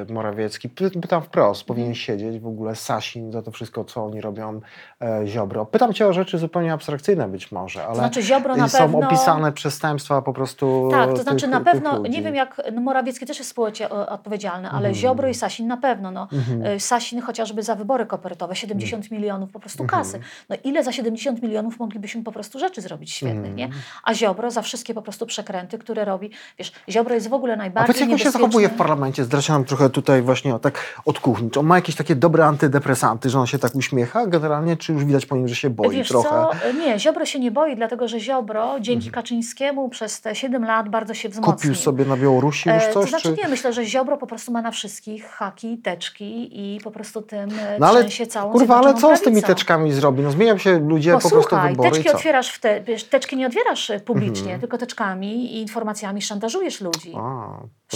e, 0.10 0.14
Morawiecki, 0.14 0.70
py- 0.70 1.02
pytam 1.02 1.22
wprost, 1.22 1.64
powinien 1.64 1.96
siedzieć 1.96 2.40
w 2.40 2.48
ogóle 2.48 2.76
Sasin 2.76 3.32
za 3.32 3.42
to 3.42 3.52
wszystko, 3.52 3.84
co 3.86 4.06
oni 4.06 4.22
robią 4.22 4.62
e, 5.02 5.28
Ziobro? 5.28 5.66
Pytam 5.66 5.94
cię 5.94 6.08
o 6.08 6.14
rzeczy 6.14 6.38
zupełnie 6.38 6.74
abstrakcyjne 6.74 7.28
być 7.28 7.52
może, 7.52 7.86
ale 7.86 7.96
znaczy 7.96 8.22
Ziobro 8.22 8.56
na 8.56 8.70
są 8.70 8.78
pewno- 8.78 9.08
opisane 9.08 9.52
przestępstwa 9.52 10.22
po 10.22 10.34
prostu 10.34 10.88
Tak, 10.92 11.10
to 11.10 11.14
tych- 11.14 11.24
znaczy 11.24 11.48
na 11.48 11.58
tych 11.60 11.66
pewno, 11.74 11.98
ludzi. 11.98 12.10
nie 12.12 12.22
wiem 12.22 12.36
jak, 12.36 12.62
no 12.74 12.82
Morawiecki 12.82 13.26
też 13.26 13.38
jest 13.38 13.50
społecznie 13.50 13.90
odpowiedzialny, 13.90 14.70
ale 14.70 14.94
Ziobro 14.94 15.28
i 15.28 15.34
Sasin 15.34 15.68
na 15.68 15.78
pewno. 15.78 16.12
No. 16.12 16.28
Y, 16.76 16.80
Sasin 16.80 17.22
chociażby 17.22 17.64
za 17.64 17.76
wybory 17.76 18.06
kopertowe, 18.06 18.56
70 18.56 19.12
milionów 19.12 19.52
po 19.52 19.60
prostu 19.60 19.86
kasy. 19.86 20.20
No 20.50 20.56
ile 20.64 20.84
za 20.84 20.92
70 20.92 21.42
milionów 21.42 21.80
moglibyśmy 21.80 22.24
po 22.24 22.32
prostu 22.32 22.60
rzeczy 22.60 22.82
zrobić 22.82 23.12
świetnych, 23.12 23.56
nie? 23.56 23.70
A 24.04 24.14
Ziobro 24.14 24.52
za 24.52 24.62
wszystkie 24.62 24.94
po 24.94 25.02
prostu 25.02 25.26
przekręty, 25.26 25.78
które 25.78 26.06
robi. 26.06 26.30
Wiesz, 26.60 26.72
Ziobro 26.90 27.14
jest 27.16 27.30
w 27.30 27.34
ogóle 27.34 27.56
najbardziej 27.58 28.03
jak 28.04 28.12
on 28.12 28.18
się 28.18 28.32
zachowuje 28.32 28.70
w 28.70 28.74
parlamencie? 28.76 29.24
Zdradzę 29.24 29.54
nam 29.54 29.64
trochę 29.66 29.90
tutaj 29.90 30.22
właśnie 30.22 30.56
o, 30.56 30.60
tak 30.60 31.02
od 31.06 31.20
kuchni. 31.20 31.50
Czy 31.52 31.60
on 31.60 31.66
ma 31.66 31.76
jakieś 31.76 31.96
takie 31.96 32.16
dobre 32.16 32.46
antydepresanty, 32.46 33.30
że 33.30 33.40
on 33.40 33.48
się 33.48 33.60
tak 33.60 33.76
uśmiecha 33.76 34.28
generalnie, 34.28 34.78
czy 34.78 34.94
już 34.94 35.06
widać 35.06 35.26
po 35.26 35.36
nim, 35.36 35.48
że 35.48 35.56
się 35.56 35.70
boi 35.70 35.90
Wiesz 35.96 36.08
trochę? 36.08 36.30
co, 36.30 36.52
nie, 36.80 37.00
Ziobro 37.00 37.26
się 37.26 37.40
nie 37.40 37.52
boi, 37.52 37.76
dlatego 37.76 38.08
że 38.08 38.20
Ziobro 38.20 38.76
dzięki 38.80 39.12
Kaczyńskiemu 39.12 39.90
przez 39.90 40.22
te 40.22 40.36
7 40.36 40.66
lat 40.66 40.90
bardzo 40.90 41.14
się 41.14 41.30
wzmocnił. 41.30 41.54
Kupił 41.56 41.76
sobie 41.76 42.06
na 42.06 42.18
Białorusi 42.18 42.70
już 42.70 42.84
E, 42.84 42.94
coś? 42.94 43.04
To 43.04 43.10
znaczy 43.10 43.36
czy... 43.36 43.42
nie, 43.44 43.48
myślę, 43.48 43.74
że 43.74 43.86
Ziobro 43.86 44.18
po 44.18 44.28
prostu 44.28 44.52
ma 44.52 44.62
na 44.62 44.72
wszystkich 44.72 45.26
haki, 45.26 45.78
teczki 45.78 46.50
i 46.52 46.80
po 46.84 46.92
prostu 46.92 47.22
tym 47.22 47.50
e, 47.60 47.80
No 47.80 47.88
ale 47.88 48.00
trzęsie 48.00 48.28
całą 48.28 48.52
kurwa, 48.52 48.76
ale 48.78 48.94
co 48.94 49.18
z 49.18 49.22
tymi 49.22 49.42
Prawicą. 49.42 49.48
teczkami 49.48 49.92
zrobi? 49.92 50.24
No 50.24 50.32
zmieniają 50.32 50.58
się 50.58 50.80
ludzie 50.80 51.12
po 51.14 51.20
prostu 51.20 51.36
Posłuchaj, 51.38 51.72
wybory 51.72 51.90
teczki 51.92 52.10
otwierasz 52.10 52.50
w 52.50 52.60
te, 52.60 52.82
teczki 53.10 53.38
nie 53.38 53.48
otwierasz 53.48 53.90
e, 53.90 54.00
publicznie, 54.00 54.60
tylko 54.60 54.78
teczkami 54.78 55.56
i 55.56 55.62
informacjami 55.62 56.22
szantażujesz 56.22 56.82
ludzi. 56.82 57.14
A. 57.18 57.48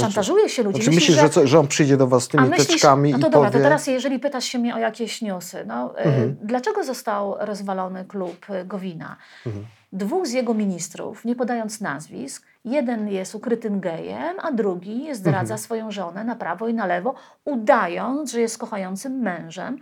Szantażuje 0.02 0.50
się 0.50 0.64
ludzi. 0.64 0.84
Znaczy, 0.84 0.96
myślisz, 0.96 1.18
że, 1.18 1.30
co, 1.30 1.48
że 1.48 1.60
on 1.60 1.68
przyjdzie 1.68 1.98
do 1.98 2.08
was 2.08 2.24
z 2.24 2.28
tymi 2.28 2.44
A 2.44 2.48
myślisz, 2.48 2.68
teczkami 2.68 3.12
no 3.12 3.18
i 3.18 3.22
to 3.22 3.30
powie... 3.30 3.46
dobra, 3.46 3.52
to 3.60 3.64
teraz 3.64 3.88
jeżeli 3.88 4.20
pytasz 4.20 4.46
się 4.46 4.60
mnie 4.60 4.76
o 4.76 4.78
jakieś 4.78 5.22
newsy, 5.22 5.64
no, 5.68 5.94
y, 6.00 6.04
Mhm. 6.04 6.36
dlaczego 6.44 6.84
został 6.84 7.36
rozwalony 7.40 8.06
klub 8.06 8.50
y, 8.50 8.66
Gowina? 8.66 9.16
Mhm. 9.46 9.66
Dwóch 9.94 10.28
z 10.28 10.32
jego 10.32 10.54
ministrów, 10.54 11.26
nie 11.26 11.36
podając 11.36 11.82
nazwisk, 11.82 12.44
jeden 12.72 13.08
jest 13.08 13.36
ukrytym 13.36 13.80
gejem, 13.80 14.38
a 14.42 14.52
drugi 14.52 15.08
zdradza 15.16 15.40
Mhm. 15.42 15.58
swoją 15.58 15.92
żonę 15.92 16.24
na 16.24 16.36
prawo 16.36 16.68
i 16.68 16.74
na 16.74 16.86
lewo, 16.86 17.16
udając, 17.46 18.32
że 18.32 18.42
jest 18.42 18.58
kochającym 18.58 19.14
mężem 19.20 19.78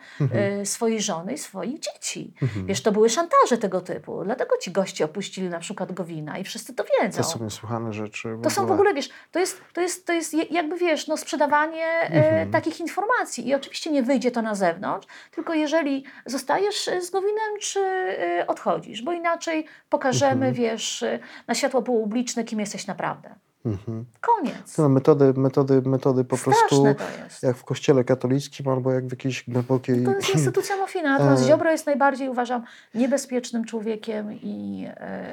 y, 0.61 0.65
swojej 0.65 1.01
żony 1.01 1.33
i 1.33 1.37
swoich 1.37 1.79
dzieci. 1.79 2.33
Mhm. 2.41 2.65
Wiesz, 2.65 2.81
to 2.81 2.91
były 2.91 3.09
szantaże 3.09 3.57
tego 3.59 3.81
typu. 3.81 4.23
Dlatego 4.23 4.57
ci 4.57 4.71
goście 4.71 5.05
opuścili 5.05 5.49
na 5.49 5.59
przykład 5.59 5.91
Gowina 5.91 6.37
i 6.37 6.43
wszyscy 6.43 6.73
to 6.75 6.83
wiedzą. 7.01 7.17
To 7.17 7.23
są 7.29 7.43
niesłychane 7.43 7.93
rzeczy. 7.93 8.37
To 8.43 8.49
są 8.49 8.65
w 8.65 8.71
ogóle, 8.71 8.93
wiesz, 8.93 9.09
to 9.31 9.39
jest, 9.39 9.61
to 9.73 9.81
jest, 9.81 10.07
to 10.07 10.13
jest 10.13 10.33
je- 10.33 10.43
jakby, 10.43 10.77
wiesz, 10.77 11.07
no, 11.07 11.17
sprzedawanie 11.17 11.85
e, 11.85 12.45
takich 12.47 12.79
informacji. 12.79 13.47
I 13.47 13.55
oczywiście 13.55 13.91
nie 13.91 14.03
wyjdzie 14.03 14.31
to 14.31 14.41
na 14.41 14.55
zewnątrz, 14.55 15.07
tylko 15.31 15.53
jeżeli 15.53 16.03
zostajesz 16.25 16.87
e, 16.87 17.01
z 17.01 17.09
Gowinem, 17.09 17.59
czy 17.61 17.79
e, 17.79 18.47
odchodzisz, 18.47 19.01
bo 19.01 19.11
inaczej 19.11 19.65
pokażemy, 19.89 20.51
wiesz, 20.51 21.03
e, 21.03 21.19
na 21.47 21.53
światło 21.55 21.81
publiczne, 21.81 22.43
kim 22.43 22.59
jesteś 22.59 22.74
naprawdę. 22.87 23.35
Mhm. 23.65 24.05
Koniec. 24.21 24.77
No, 24.77 24.89
metody, 24.89 25.33
metody, 25.37 25.81
metody 25.81 26.23
po 26.23 26.37
prostu 26.37 26.51
Straszne 26.67 26.95
jest. 27.23 27.43
jak 27.43 27.57
w 27.57 27.63
kościele 27.63 28.03
katolickim 28.03 28.67
albo 28.67 28.91
jak 28.91 29.07
w 29.07 29.11
jakiejś 29.11 29.43
głębokiej... 29.49 30.03
To 30.03 30.11
jest 30.11 30.29
instytucja 30.29 30.77
mafijna. 30.81 31.11
Natomiast 31.11 31.43
E. 31.43 31.47
Ziobro 31.47 31.71
jest 31.71 31.85
najbardziej, 31.85 32.29
uważam, 32.29 32.63
niebezpiecznym 32.93 33.65
człowiekiem 33.65 34.33
i, 34.33 34.85
e, 34.89 35.25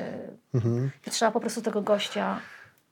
Mhm. 0.55 0.91
i 1.07 1.11
trzeba 1.11 1.31
po 1.31 1.41
prostu 1.41 1.63
tego 1.63 1.83
gościa 1.83 2.39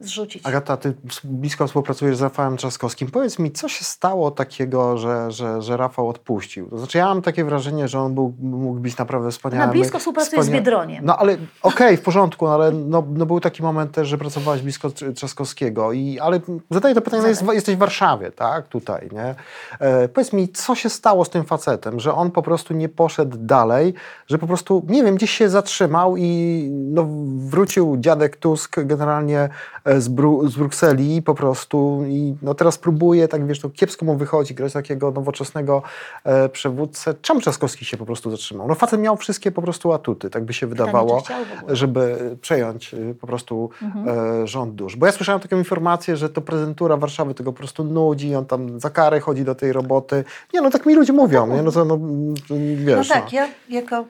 zrzucić. 0.00 0.46
Agata, 0.46 0.76
ty 0.76 0.94
blisko 1.24 1.66
współpracujesz 1.66 2.16
z 2.16 2.22
Rafałem 2.22 2.56
Trzaskowskim. 2.56 3.10
Powiedz 3.10 3.38
mi, 3.38 3.50
co 3.52 3.68
się 3.68 3.84
stało 3.84 4.30
takiego, 4.30 4.98
że, 4.98 5.30
że, 5.30 5.62
że 5.62 5.76
Rafał 5.76 6.08
odpuścił? 6.08 6.70
To 6.70 6.78
znaczy, 6.78 6.98
ja 6.98 7.06
mam 7.06 7.22
takie 7.22 7.44
wrażenie, 7.44 7.88
że 7.88 8.00
on 8.00 8.14
był, 8.14 8.34
mógł 8.40 8.80
być 8.80 8.96
naprawdę 8.96 9.30
wspaniałym... 9.30 9.66
Na 9.66 9.72
blisko 9.72 9.98
współpracuje 9.98 10.42
z 10.42 10.46
wspania- 10.46 10.52
Biedroniem. 10.52 11.04
No 11.04 11.16
ale 11.16 11.36
okej, 11.62 11.96
w 11.96 12.02
porządku, 12.02 12.46
no, 12.46 12.54
ale 12.54 12.72
no, 12.72 13.04
no, 13.14 13.26
był 13.26 13.40
taki 13.40 13.62
moment 13.62 13.92
też, 13.92 14.08
że 14.08 14.18
pracowałeś 14.18 14.62
blisko 14.62 14.88
Trz- 14.88 15.14
Trzaskowskiego. 15.14 15.92
I, 15.92 16.18
ale 16.18 16.40
zadaję 16.70 16.94
to 16.94 17.00
pytanie, 17.00 17.22
no 17.22 17.28
jest, 17.28 17.44
jesteś 17.52 17.76
w 17.76 17.78
Warszawie, 17.78 18.30
tak? 18.30 18.68
Tutaj, 18.68 19.08
nie? 19.12 19.34
E, 19.78 20.08
powiedz 20.08 20.32
mi, 20.32 20.48
co 20.48 20.74
się 20.74 20.90
stało 20.90 21.24
z 21.24 21.30
tym 21.30 21.44
facetem, 21.44 22.00
że 22.00 22.14
on 22.14 22.30
po 22.30 22.42
prostu 22.42 22.74
nie 22.74 22.88
poszedł 22.88 23.36
dalej, 23.40 23.94
że 24.26 24.38
po 24.38 24.46
prostu, 24.46 24.86
nie 24.88 25.04
wiem, 25.04 25.14
gdzieś 25.14 25.30
się 25.30 25.48
zatrzymał 25.48 26.16
i 26.16 26.68
no, 26.72 27.06
wrócił 27.36 27.96
dziadek 27.98 28.36
Tusk 28.36 28.80
generalnie 28.84 29.48
e, 29.84 29.89
z, 29.98 30.08
Bru- 30.08 30.48
z 30.48 30.56
Brukseli 30.56 31.22
po 31.22 31.34
prostu 31.34 32.02
i 32.06 32.34
no, 32.42 32.54
teraz 32.54 32.78
próbuje, 32.78 33.28
tak 33.28 33.46
wiesz, 33.46 33.60
to 33.60 33.70
kiepsko 33.70 34.04
mu 34.06 34.16
wychodzi, 34.16 34.54
grać 34.54 34.72
takiego 34.72 35.10
nowoczesnego 35.10 35.82
e, 36.24 36.48
przywódcę. 36.48 37.14
Czemu 37.22 37.40
Trzaskowski 37.40 37.84
się 37.84 37.96
po 37.96 38.06
prostu 38.06 38.30
zatrzymał? 38.30 38.68
No 38.68 38.74
facet 38.74 39.00
miał 39.00 39.16
wszystkie 39.16 39.52
po 39.52 39.62
prostu 39.62 39.92
atuty, 39.92 40.30
tak 40.30 40.44
by 40.44 40.52
się 40.52 40.66
wydawało 40.66 41.22
żeby 41.68 42.36
przejąć 42.40 42.94
y, 42.94 43.14
po 43.20 43.26
prostu 43.26 43.70
Mhm. 43.82 44.08
e, 44.42 44.46
rząd 44.46 44.74
dusz. 44.74 44.96
Bo 44.96 45.06
ja 45.06 45.12
słyszałem 45.12 45.40
taką 45.40 45.58
informację, 45.58 46.16
że 46.16 46.28
to 46.28 46.40
prezydentura 46.40 46.96
Warszawy 46.96 47.34
tego 47.34 47.52
po 47.52 47.58
prostu 47.58 47.84
nudzi, 47.84 48.34
on 48.34 48.46
tam 48.46 48.80
za 48.80 48.90
karę 48.90 49.20
chodzi 49.20 49.44
do 49.44 49.54
tej 49.54 49.72
roboty. 49.72 50.24
Nie 50.54 50.60
no, 50.60 50.70
tak 50.70 50.86
mi 50.86 50.94
ludzie 50.94 51.12
mówią, 51.12 51.46
nie? 51.46 51.62
No 51.62 51.72
to 51.72 51.84
no, 51.84 51.94
mm, 51.94 52.34
to 52.48 52.54
wiesz. 52.76 53.08
no 53.08 53.14
tak, 53.14 53.32
ja 53.32 53.48
jako 53.68 54.04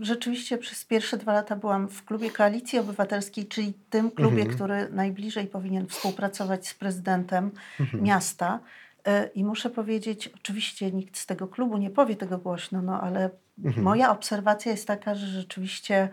rzeczywiście 0.00 0.58
przez 0.58 0.84
pierwsze 0.84 1.16
dwa 1.16 1.32
lata 1.32 1.56
byłam 1.56 1.88
w 1.88 2.04
klubie 2.04 2.30
Koalicji 2.30 2.78
Obywatelskiej, 2.78 3.46
czyli 3.46 3.72
tym 3.90 4.10
klubie, 4.10 4.42
Mhm. 4.42 4.54
który 4.54 4.88
najbliżej 4.90 5.46
powinien 5.46 5.86
współpracować 5.86 6.68
z 6.68 6.74
prezydentem 6.74 7.50
Mhm. 7.80 8.04
miasta. 8.04 8.60
E, 9.06 9.26
I 9.26 9.44
muszę 9.44 9.70
powiedzieć, 9.70 10.30
oczywiście 10.36 10.92
nikt 10.92 11.18
z 11.18 11.26
tego 11.26 11.48
klubu 11.48 11.78
nie 11.78 11.90
powie 11.90 12.16
tego 12.16 12.38
głośno, 12.38 12.82
no 12.82 13.00
ale 13.00 13.30
Mhm. 13.64 13.84
moja 13.84 14.10
obserwacja 14.10 14.72
jest 14.72 14.86
taka, 14.86 15.14
że 15.14 15.26
rzeczywiście 15.26 16.08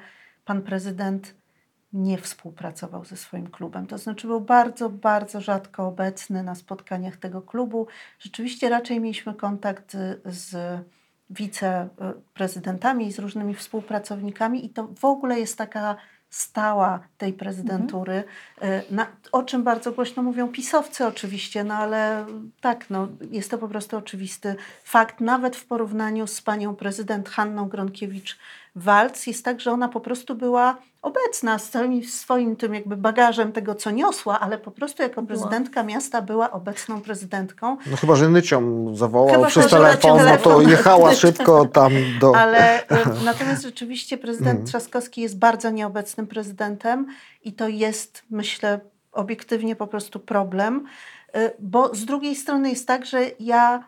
pan 0.46 0.62
prezydent 0.62 1.36
nie 1.94 2.18
współpracował 2.18 3.06
ze 3.06 3.18
swoim 3.18 3.48
klubem. 3.48 3.88
To 3.88 3.98
znaczy 3.98 4.28
był 4.28 4.42
bardzo, 4.42 4.90
bardzo 4.90 5.42
rzadko 5.42 5.88
obecny 5.88 6.44
na 6.44 6.56
spotkaniach 6.56 7.18
tego 7.18 7.42
klubu. 7.42 7.88
Rzeczywiście 8.20 8.70
raczej 8.70 9.00
mieliśmy 9.00 9.34
kontakt 9.34 9.98
z 10.26 10.56
wiceprezydentami 11.32 13.08
i 13.08 13.12
z 13.12 13.20
różnymi 13.20 13.56
współpracownikami 13.56 14.66
i 14.66 14.70
to 14.70 14.88
w 14.88 15.06
ogóle 15.06 15.40
jest 15.40 15.58
taka 15.58 15.96
stała 16.32 17.00
tej 17.18 17.34
prezydentury, 17.34 18.24
y, 18.64 18.66
na, 18.92 19.08
o 19.32 19.44
czym 19.44 19.64
bardzo 19.64 19.92
głośno 19.92 20.24
mówią 20.24 20.48
pisowcy 20.48 21.06
oczywiście, 21.06 21.64
no 21.64 21.74
ale 21.74 22.26
tak, 22.62 22.90
no, 22.90 23.08
jest 23.32 23.52
to 23.52 23.58
po 23.58 23.68
prostu 23.68 23.98
oczywisty 23.98 24.56
fakt, 24.84 25.20
nawet 25.22 25.56
w 25.56 25.66
porównaniu 25.66 26.28
z 26.28 26.42
panią 26.42 26.76
prezydent 26.76 27.30
Hanną 27.30 27.70
Gronkiewicz-Waltz 28.76 29.28
jest 29.28 29.45
tak, 29.45 29.61
że 29.61 29.72
ona 29.72 29.88
po 29.88 29.99
prostu 29.99 30.36
była 30.36 30.78
obecna 31.01 31.59
z 31.59 31.69
całym 31.69 32.03
swoim 32.03 32.55
tym 32.55 32.74
jakby 32.74 32.97
bagażem 32.97 33.51
tego, 33.51 33.76
co 33.76 33.91
niosła, 33.91 34.39
ale 34.39 34.57
po 34.57 34.72
prostu 34.72 35.03
jako 35.03 35.24
prezydentka 35.24 35.84
miasta 35.84 36.22
była 36.22 36.51
obecną 36.51 37.01
prezydentką. 37.01 37.78
No 37.91 37.97
chyba, 37.97 38.15
że 38.15 38.30
Nycią 38.30 38.91
zawołał 38.95 39.36
Chyba, 39.36 39.47
przez 39.47 39.67
telefon, 39.67 40.19
no 40.26 40.38
to 40.38 40.61
jechała 40.61 41.13
szybko 41.13 41.65
tam 41.65 41.91
do... 42.19 42.36
Ale 42.36 42.88
e, 42.88 43.05
natomiast 43.26 43.63
rzeczywiście 43.63 44.17
prezydent 44.17 44.51
Mhm. 44.51 44.67
Trzaskowski 44.67 45.22
jest 45.22 45.39
bardzo 45.39 45.69
nieobecnym 45.69 46.28
prezydentem 46.28 47.07
i 47.43 47.53
to 47.53 47.67
jest, 47.67 48.24
myślę, 48.30 48.80
obiektywnie 49.11 49.76
po 49.76 49.88
prostu 49.88 50.19
problem, 50.19 50.86
e, 51.34 51.51
bo 51.59 51.95
z 51.95 52.05
drugiej 52.05 52.36
strony 52.36 52.69
jest 52.69 52.88
tak, 52.88 53.05
że 53.05 53.22
ja 53.39 53.84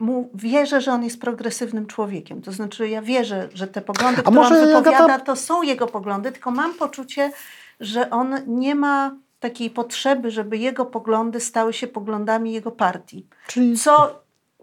mu 0.00 0.30
wierzę, 0.34 0.80
że 0.80 0.92
on 0.92 1.04
jest 1.04 1.20
progresywnym 1.20 1.86
człowiekiem. 1.86 2.42
To 2.42 2.52
znaczy, 2.52 2.88
ja 2.88 3.02
wierzę, 3.02 3.48
że 3.54 3.66
te 3.66 3.80
poglądy, 3.80 4.22
które 4.22 4.40
on 4.40 4.66
wypowiada, 4.66 5.06
Agata- 5.06 5.24
to 5.24 5.36
są 5.36 5.62
jego 5.62 5.86
poglądy, 5.86 6.32
tylko 6.32 6.50
mam 6.50 6.74
poczucie, 6.74 7.32
że 7.80 8.10
on 8.10 8.34
nie 8.46 8.74
ma 8.74 9.16
takiej 9.40 9.70
potrzeby, 9.70 10.30
żeby 10.30 10.58
jego 10.58 10.86
poglądy 10.86 11.40
stały 11.40 11.72
się 11.72 11.86
poglądami 11.86 12.52
jego 12.52 12.70
partii. 12.70 13.26
Czyli 13.46 13.78
Co 13.78 14.22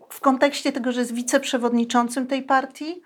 w 0.09 0.19
kontekście 0.19 0.71
tego, 0.71 0.91
że 0.91 0.99
jest 0.99 1.13
wiceprzewodniczącym 1.13 2.27
tej 2.27 2.43
partii, 2.43 3.01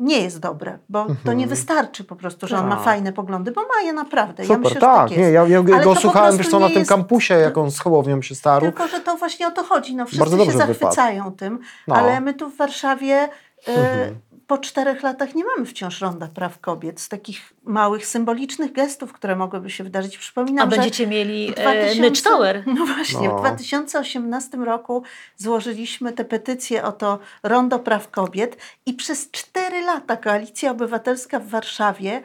nie 0.00 0.20
jest 0.20 0.40
dobre, 0.40 0.78
bo 0.88 1.06
to 1.24 1.32
nie 1.32 1.46
wystarczy 1.46 2.04
po 2.04 2.16
prostu, 2.16 2.46
że 2.46 2.58
on 2.58 2.66
ma 2.68 2.74
Tak. 2.76 2.84
fajne 2.84 3.12
poglądy, 3.12 3.52
bo 3.52 3.60
ma 3.60 3.86
je 3.86 3.92
naprawdę. 3.92 4.42
ja 4.42 4.46
super, 4.46 4.58
myślę, 4.60 4.74
że 4.74 4.80
tak, 4.80 5.08
tak 5.08 5.18
nie, 5.18 5.30
ja, 5.30 5.46
ja 5.46 5.62
go 5.62 5.94
słuchałem, 5.96 6.36
wiesz 6.36 6.48
co, 6.48 6.58
na 6.60 6.66
tym 6.68 6.78
jest- 6.78 6.88
kampusie, 6.90 7.34
jak 7.34 7.58
on 7.58 7.70
z 7.70 7.78
Hołownią 7.80 8.22
się 8.22 8.34
starł. 8.34 8.66
Tylko, 8.66 8.88
że 8.88 9.00
to 9.00 9.16
właśnie 9.16 9.48
o 9.48 9.50
to 9.50 9.64
chodzi. 9.64 9.96
No, 9.96 10.06
wszyscy 10.06 10.24
się 10.24 10.30
dobrze 10.36 10.44
wypadł. 10.52 10.68
zachwycają 10.68 11.32
tym, 11.32 11.58
No. 11.88 11.94
ale 11.94 12.20
my 12.20 12.34
tu 12.34 12.50
w 12.50 12.56
Warszawie 12.56 13.14
e, 13.14 13.28
Mhm. 13.68 14.18
Po 14.48 14.58
czterech 14.58 15.02
latach 15.02 15.34
nie 15.34 15.44
mamy 15.44 15.66
wciąż 15.66 16.00
Ronda 16.00 16.28
Praw 16.28 16.60
Kobiet. 16.60 17.00
Z 17.00 17.08
takich 17.08 17.52
małych, 17.64 18.06
symbolicznych 18.06 18.72
gestów, 18.72 19.12
które 19.12 19.36
mogłyby 19.36 19.70
się 19.70 19.84
wydarzyć. 19.84 20.18
Przypominam, 20.18 20.68
A 20.68 20.70
że 20.70 20.76
będziecie 20.76 21.06
mieli 21.06 21.50
w 21.50 21.54
2000 21.54 21.98
e, 21.98 22.00
Nycz 22.00 22.22
Tower. 22.22 22.64
No 22.78 22.86
właśnie, 22.86 23.28
No. 23.28 23.36
w 23.36 23.40
2018 23.40 24.56
roku 24.56 25.02
złożyliśmy 25.36 26.12
tę 26.12 26.24
petycję 26.24 26.84
o 26.84 26.92
to 26.92 27.18
Rondo 27.42 27.78
Praw 27.78 28.10
Kobiet 28.10 28.56
i 28.86 28.94
przez 28.94 29.30
cztery 29.30 29.80
lata 29.80 30.16
Koalicja 30.16 30.70
Obywatelska 30.70 31.38
w 31.38 31.48
Warszawie 31.48 32.22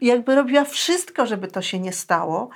jakby 0.00 0.34
robiła 0.34 0.64
wszystko, 0.64 1.26
żeby 1.26 1.48
to 1.48 1.62
się 1.62 1.78
nie 1.78 1.92
stało, 1.92 2.48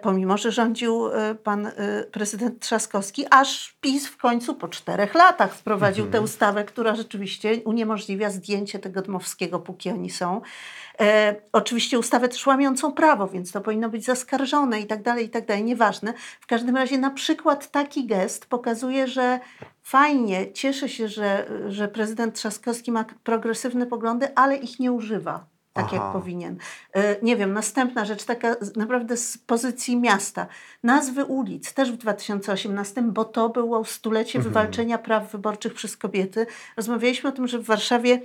pomimo, 0.00 0.36
że 0.36 0.52
rządził 0.52 1.08
e, 1.08 1.34
pan 1.34 1.66
e, 1.66 1.72
prezydent 2.12 2.60
Trzaskowski, 2.60 3.26
aż 3.30 3.76
PiS 3.80 4.06
w 4.06 4.16
końcu 4.16 4.54
po 4.54 4.68
czterech 4.68 5.14
latach 5.14 5.54
wprowadził 5.54 6.10
tę 6.10 6.20
ustawę, 6.20 6.64
która 6.64 6.94
rzeczywiście 6.94 7.60
uniemożliwia 7.64 8.30
zdjęcie 8.30 8.78
tego 8.78 9.02
Dmowskiego, 9.02 9.58
póki 9.58 9.90
oni 9.90 10.10
są. 10.10 10.40
E, 11.00 11.36
oczywiście 11.52 11.98
ustawę 11.98 12.28
też 12.28 12.46
łamiącą 12.46 12.92
prawo, 12.92 13.28
więc 13.28 13.52
to 13.52 13.60
powinno 13.60 13.88
być 13.88 14.04
zaskarżone 14.04 14.80
i 14.80 14.86
tak 14.86 15.02
dalej, 15.02 15.26
i 15.26 15.30
tak 15.30 15.46
dalej, 15.46 15.64
nieważne. 15.64 16.14
W 16.40 16.46
każdym 16.46 16.76
razie 16.76 16.98
na 16.98 17.10
przykład 17.10 17.70
taki 17.70 18.06
gest 18.06 18.46
pokazuje, 18.46 19.06
że 19.06 19.40
fajnie, 19.82 20.52
cieszę 20.52 20.88
się, 20.88 21.08
że, 21.08 21.50
że 21.68 21.88
prezydent 21.88 22.34
Trzaskowski 22.34 22.92
ma 22.92 23.04
progresywne 23.24 23.86
poglądy, 23.86 24.34
ale 24.34 24.56
ich 24.56 24.80
nie 24.80 24.92
używa. 24.92 25.57
Tak 25.78 25.86
Aha. 25.86 25.96
jak 26.04 26.12
powinien. 26.12 26.58
E, 26.92 27.16
Nie 27.22 27.36
wiem, 27.36 27.52
następna 27.52 28.04
rzecz, 28.04 28.24
taka 28.24 28.56
naprawdę 28.76 29.16
z 29.16 29.38
pozycji 29.38 29.96
miasta. 29.96 30.46
Nazwy 30.82 31.24
ulic 31.24 31.72
też 31.74 31.92
w 31.92 31.96
2018, 31.96 33.02
bo 33.02 33.24
to 33.24 33.48
było 33.48 33.84
stulecie 33.84 34.38
wywalczenia 34.38 34.98
praw 34.98 35.32
wyborczych 35.32 35.74
przez 35.74 35.96
kobiety. 35.96 36.46
Rozmawialiśmy 36.76 37.28
o 37.30 37.32
tym, 37.32 37.48
że 37.48 37.58
w 37.58 37.64
Warszawie 37.64 38.20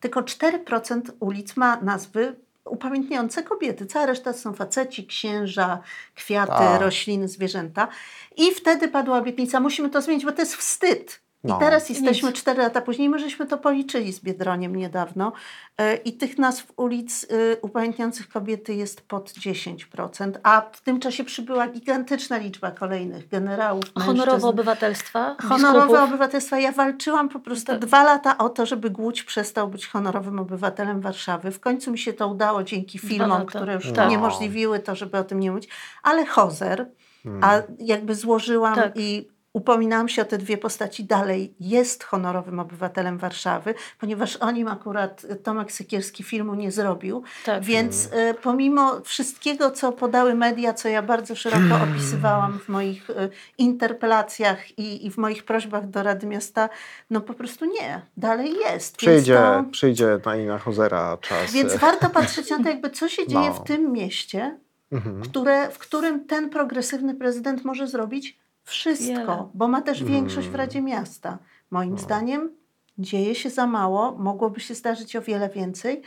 tylko 0.00 0.20
4% 0.20 1.00
ulic 1.20 1.56
ma 1.56 1.76
nazwy 1.80 2.36
upamiętniające 2.64 3.42
kobiety. 3.42 3.86
Cała 3.86 4.06
reszta 4.06 4.32
są 4.32 4.52
faceci, 4.52 5.06
księża, 5.06 5.78
kwiaty, 6.14 6.52
Tak. 6.52 6.80
rośliny, 6.80 7.28
zwierzęta. 7.28 7.88
I 8.36 8.50
wtedy 8.54 8.88
padła 8.88 9.18
obietnica, 9.18 9.60
musimy 9.60 9.90
to 9.90 10.02
zmienić, 10.02 10.24
bo 10.24 10.32
to 10.32 10.42
jest 10.42 10.54
wstyd. 10.56 11.20
No. 11.44 11.56
I 11.56 11.60
teraz 11.60 11.88
jesteśmy 11.90 12.28
Nic. 12.28 12.38
cztery 12.38 12.62
lata 12.62 12.80
później. 12.80 13.08
My 13.08 13.18
żeśmy 13.18 13.46
to 13.46 13.58
policzyli 13.58 14.12
z 14.12 14.20
Biedroniem 14.20 14.76
niedawno. 14.76 15.32
E, 15.78 15.96
I 15.96 16.12
tych 16.12 16.38
nazw 16.38 16.72
ulic 16.76 17.26
e, 17.30 17.56
upamiętniających 17.60 18.28
kobiety 18.28 18.74
jest 18.74 19.00
pod 19.00 19.30
10%, 19.32 20.32
a 20.42 20.62
w 20.72 20.80
tym 20.80 21.00
czasie 21.00 21.24
przybyła 21.24 21.66
gigantyczna 21.68 22.36
liczba 22.38 22.70
kolejnych 22.70 23.28
generałów, 23.28 23.84
Honorowe 23.98 24.46
obywatelstwa, 24.48 25.36
Honorowe 25.48 25.86
biskupów. 25.86 26.08
obywatelstwa. 26.08 26.58
Ja 26.58 26.72
walczyłam 26.72 27.28
po 27.28 27.40
prostu 27.40 27.66
Tak. 27.66 27.78
dwa 27.80 28.04
lata 28.04 28.38
o 28.38 28.48
to, 28.48 28.66
żeby 28.66 28.90
Głódź 28.90 29.22
przestał 29.22 29.68
być 29.68 29.86
honorowym 29.86 30.38
obywatelem 30.38 31.00
Warszawy. 31.00 31.50
W 31.50 31.60
końcu 31.60 31.90
mi 31.92 31.98
się 31.98 32.12
to 32.12 32.28
udało 32.28 32.62
dzięki 32.64 32.98
filmom, 32.98 33.46
które 33.46 33.74
już 33.74 33.92
Tak. 33.92 34.06
uniemożliwiły 34.08 34.78
to, 34.78 34.94
żeby 34.94 35.18
o 35.18 35.24
tym 35.24 35.40
nie 35.40 35.50
mówić. 35.50 35.68
Ale 36.02 36.26
Hozer, 36.26 36.86
Hmm. 37.22 37.44
a 37.44 37.62
jakby 37.78 38.14
złożyłam 38.14 38.74
Tak. 38.74 38.92
i 38.96 39.28
upominałam 39.52 40.08
się 40.08 40.22
o 40.22 40.24
te 40.24 40.38
dwie 40.38 40.58
postaci 40.58 41.04
dalej, 41.04 41.54
jest 41.60 42.04
honorowym 42.04 42.60
obywatelem 42.60 43.18
Warszawy, 43.18 43.74
ponieważ 43.98 44.36
o 44.36 44.50
nim 44.50 44.68
akurat 44.68 45.26
Tomek 45.42 45.72
Sykielski 45.72 46.22
filmu 46.24 46.54
nie 46.54 46.70
zrobił. 46.70 47.22
Tak. 47.44 47.62
Więc 47.62 48.08
e, 48.12 48.34
pomimo 48.34 49.00
wszystkiego, 49.00 49.70
co 49.70 49.92
podały 49.92 50.34
media, 50.34 50.74
co 50.74 50.88
ja 50.88 51.02
bardzo 51.02 51.36
szeroko 51.36 51.74
opisywałam 51.92 52.58
w 52.58 52.68
moich 52.68 53.10
e, 53.10 53.28
interpelacjach 53.58 54.78
i, 54.78 55.06
i 55.06 55.10
w 55.10 55.18
moich 55.18 55.44
prośbach 55.44 55.88
do 55.90 56.02
Rady 56.02 56.26
Miasta, 56.26 56.68
no 57.10 57.20
po 57.20 57.34
prostu 57.34 57.64
nie, 57.64 58.02
dalej 58.16 58.54
jest. 58.54 58.96
Przyjdzie, 58.96 59.34
to, 59.34 59.64
przyjdzie 59.70 60.18
na 60.26 60.36
Ina 60.36 60.58
Hozera 60.58 61.16
czas. 61.20 61.52
więc 61.52 61.76
warto 61.86 62.10
patrzeć 62.10 62.50
na 62.50 62.62
to, 62.62 62.68
jakby 62.68 62.90
co 62.90 63.08
się 63.08 63.26
dzieje 63.26 63.48
No. 63.48 63.54
w 63.54 63.64
tym 63.64 63.92
mieście, 63.92 64.58
Mhm. 64.92 65.20
które, 65.22 65.70
w 65.70 65.78
którym 65.78 66.26
ten 66.26 66.50
progresywny 66.50 67.14
prezydent 67.14 67.64
może 67.64 67.86
zrobić 67.86 68.39
wszystko, 68.70 69.14
Wiele. 69.14 69.48
bo 69.54 69.68
ma 69.68 69.82
też 69.82 70.04
większość 70.04 70.46
w 70.46 70.54
Mm. 70.54 70.60
Radzie 70.60 70.82
Miasta. 70.82 71.30
No. 71.30 71.38
Moim 71.70 71.98
zdaniem 71.98 72.50
dzieje 72.98 73.34
się 73.34 73.50
za 73.50 73.66
mało, 73.66 74.12
mogłoby 74.18 74.60
się 74.60 74.74
zdarzyć 74.74 75.16
o 75.16 75.22
wiele 75.22 75.48
więcej. 75.48 76.02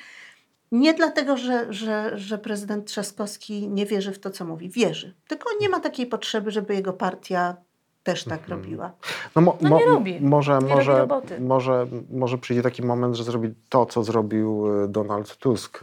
Nie 0.71 0.93
dlatego, 0.93 1.37
że, 1.37 1.73
że, 1.73 2.17
że 2.17 2.37
prezydent 2.37 2.87
Trzaskowski 2.87 3.67
nie 3.67 3.85
wierzy 3.85 4.11
w 4.11 4.19
to, 4.19 4.29
co 4.29 4.45
mówi. 4.45 4.69
Wierzy. 4.69 5.13
Tylko 5.27 5.49
nie 5.61 5.69
ma 5.69 5.79
takiej 5.79 6.05
potrzeby, 6.05 6.51
żeby 6.51 6.75
jego 6.75 6.93
partia 6.93 7.55
też 8.03 8.23
tak 8.23 8.39
Mhm. 8.41 8.59
robiła. 8.61 8.91
No, 9.35 9.41
mo, 9.41 9.57
No 9.61 9.69
mo, 9.69 9.79
nie 9.79 9.85
robi. 9.85 10.21
Może, 10.21 10.51
Nie 10.53 10.59
robi 10.59 10.73
może, 10.73 10.97
roboty. 10.99 11.39
może, 11.41 11.87
może 12.11 12.37
przyjdzie 12.37 12.61
taki 12.63 12.83
moment, 12.85 13.15
że 13.15 13.23
zrobi 13.23 13.53
to, 13.69 13.85
co 13.85 14.03
zrobił 14.03 14.65
e, 14.83 14.87
Donald 14.87 15.37
Tusk 15.37 15.79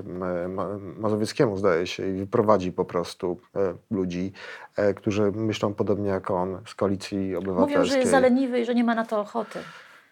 Ma- 0.49 0.67
Mazowieckiemu, 0.99 1.57
zdaje 1.57 1.87
się, 1.87 2.09
i 2.09 2.13
wyprowadzi 2.13 2.73
po 2.73 2.85
prostu 2.85 3.39
e, 3.57 3.75
ludzi, 3.91 4.33
e, 4.77 4.95
którzy 4.95 5.33
myślą 5.33 5.75
podobnie 5.75 6.09
jak 6.09 6.31
on 6.31 6.59
z 6.67 6.75
koalicji 6.75 7.37
obywatelskiej. 7.37 7.79
Mówią, 7.79 7.91
że 7.91 7.99
jest 7.99 8.11
zaleniwy 8.11 8.61
i 8.61 8.65
że 8.65 8.75
nie 8.75 8.85
ma 8.85 8.95
na 8.95 9.05
to 9.05 9.21
ochoty. 9.21 9.59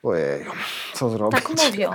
Ojej, 0.03 0.45
co 0.95 1.11
zrobić? 1.11 1.43
Tak 1.45 1.49
mówią. 1.67 1.91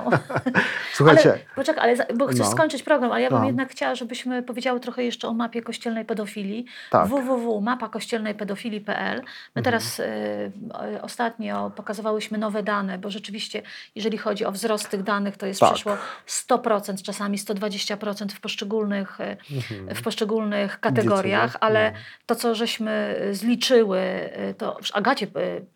Słuchajcie, 0.94 1.30
Ale, 1.32 1.40
poczekaj, 1.56 1.84
ale, 1.84 1.96
bo 2.16 2.28
chcesz 2.28 2.40
No. 2.40 2.52
skończyć 2.52 2.84
program, 2.84 3.12
ale 3.12 3.22
ja 3.22 3.30
bym 3.30 3.40
No. 3.40 3.46
jednak 3.46 3.70
chciała, 3.72 3.96
żebyśmy 3.96 4.44
powiedziały 4.44 4.80
trochę 4.80 5.04
jeszcze 5.04 5.28
o 5.28 5.34
mapie 5.34 5.62
kościelnej 5.62 6.06
pedofilii. 6.06 6.66
tak. 6.90 7.08
www.mapakościelnejpedofilii.pl. 7.08 9.22
My 9.56 9.62
teraz 9.62 10.00
y, 10.00 10.06
ostatnio 11.02 11.72
pokazywałyśmy 11.76 12.38
nowe 12.38 12.64
dane, 12.64 12.98
bo 12.98 13.10
rzeczywiście, 13.10 13.62
jeżeli 13.96 14.18
chodzi 14.18 14.46
o 14.46 14.52
wzrost 14.52 14.90
tych 14.90 15.04
danych, 15.04 15.38
to 15.38 15.46
jest 15.46 15.60
Tak. 15.60 15.74
przeszło 15.74 15.98
100%, 16.28 17.04
czasami 17.04 17.38
120% 17.38 18.34
w 18.34 18.40
poszczególnych, 18.42 19.20
y, 19.20 19.38
Mhm. 19.74 19.96
w 19.96 20.02
poszczególnych 20.02 20.80
kategoriach, 20.80 21.42
Decyzjach. 21.42 21.58
ale 21.64 21.86
Mhm. 21.88 22.04
to, 22.26 22.36
co 22.36 22.56
żeśmy 22.56 23.16
y, 23.30 23.36
zliczyły, 23.36 24.00
y, 24.00 24.54
to 24.58 24.78
Agacie 24.94 25.28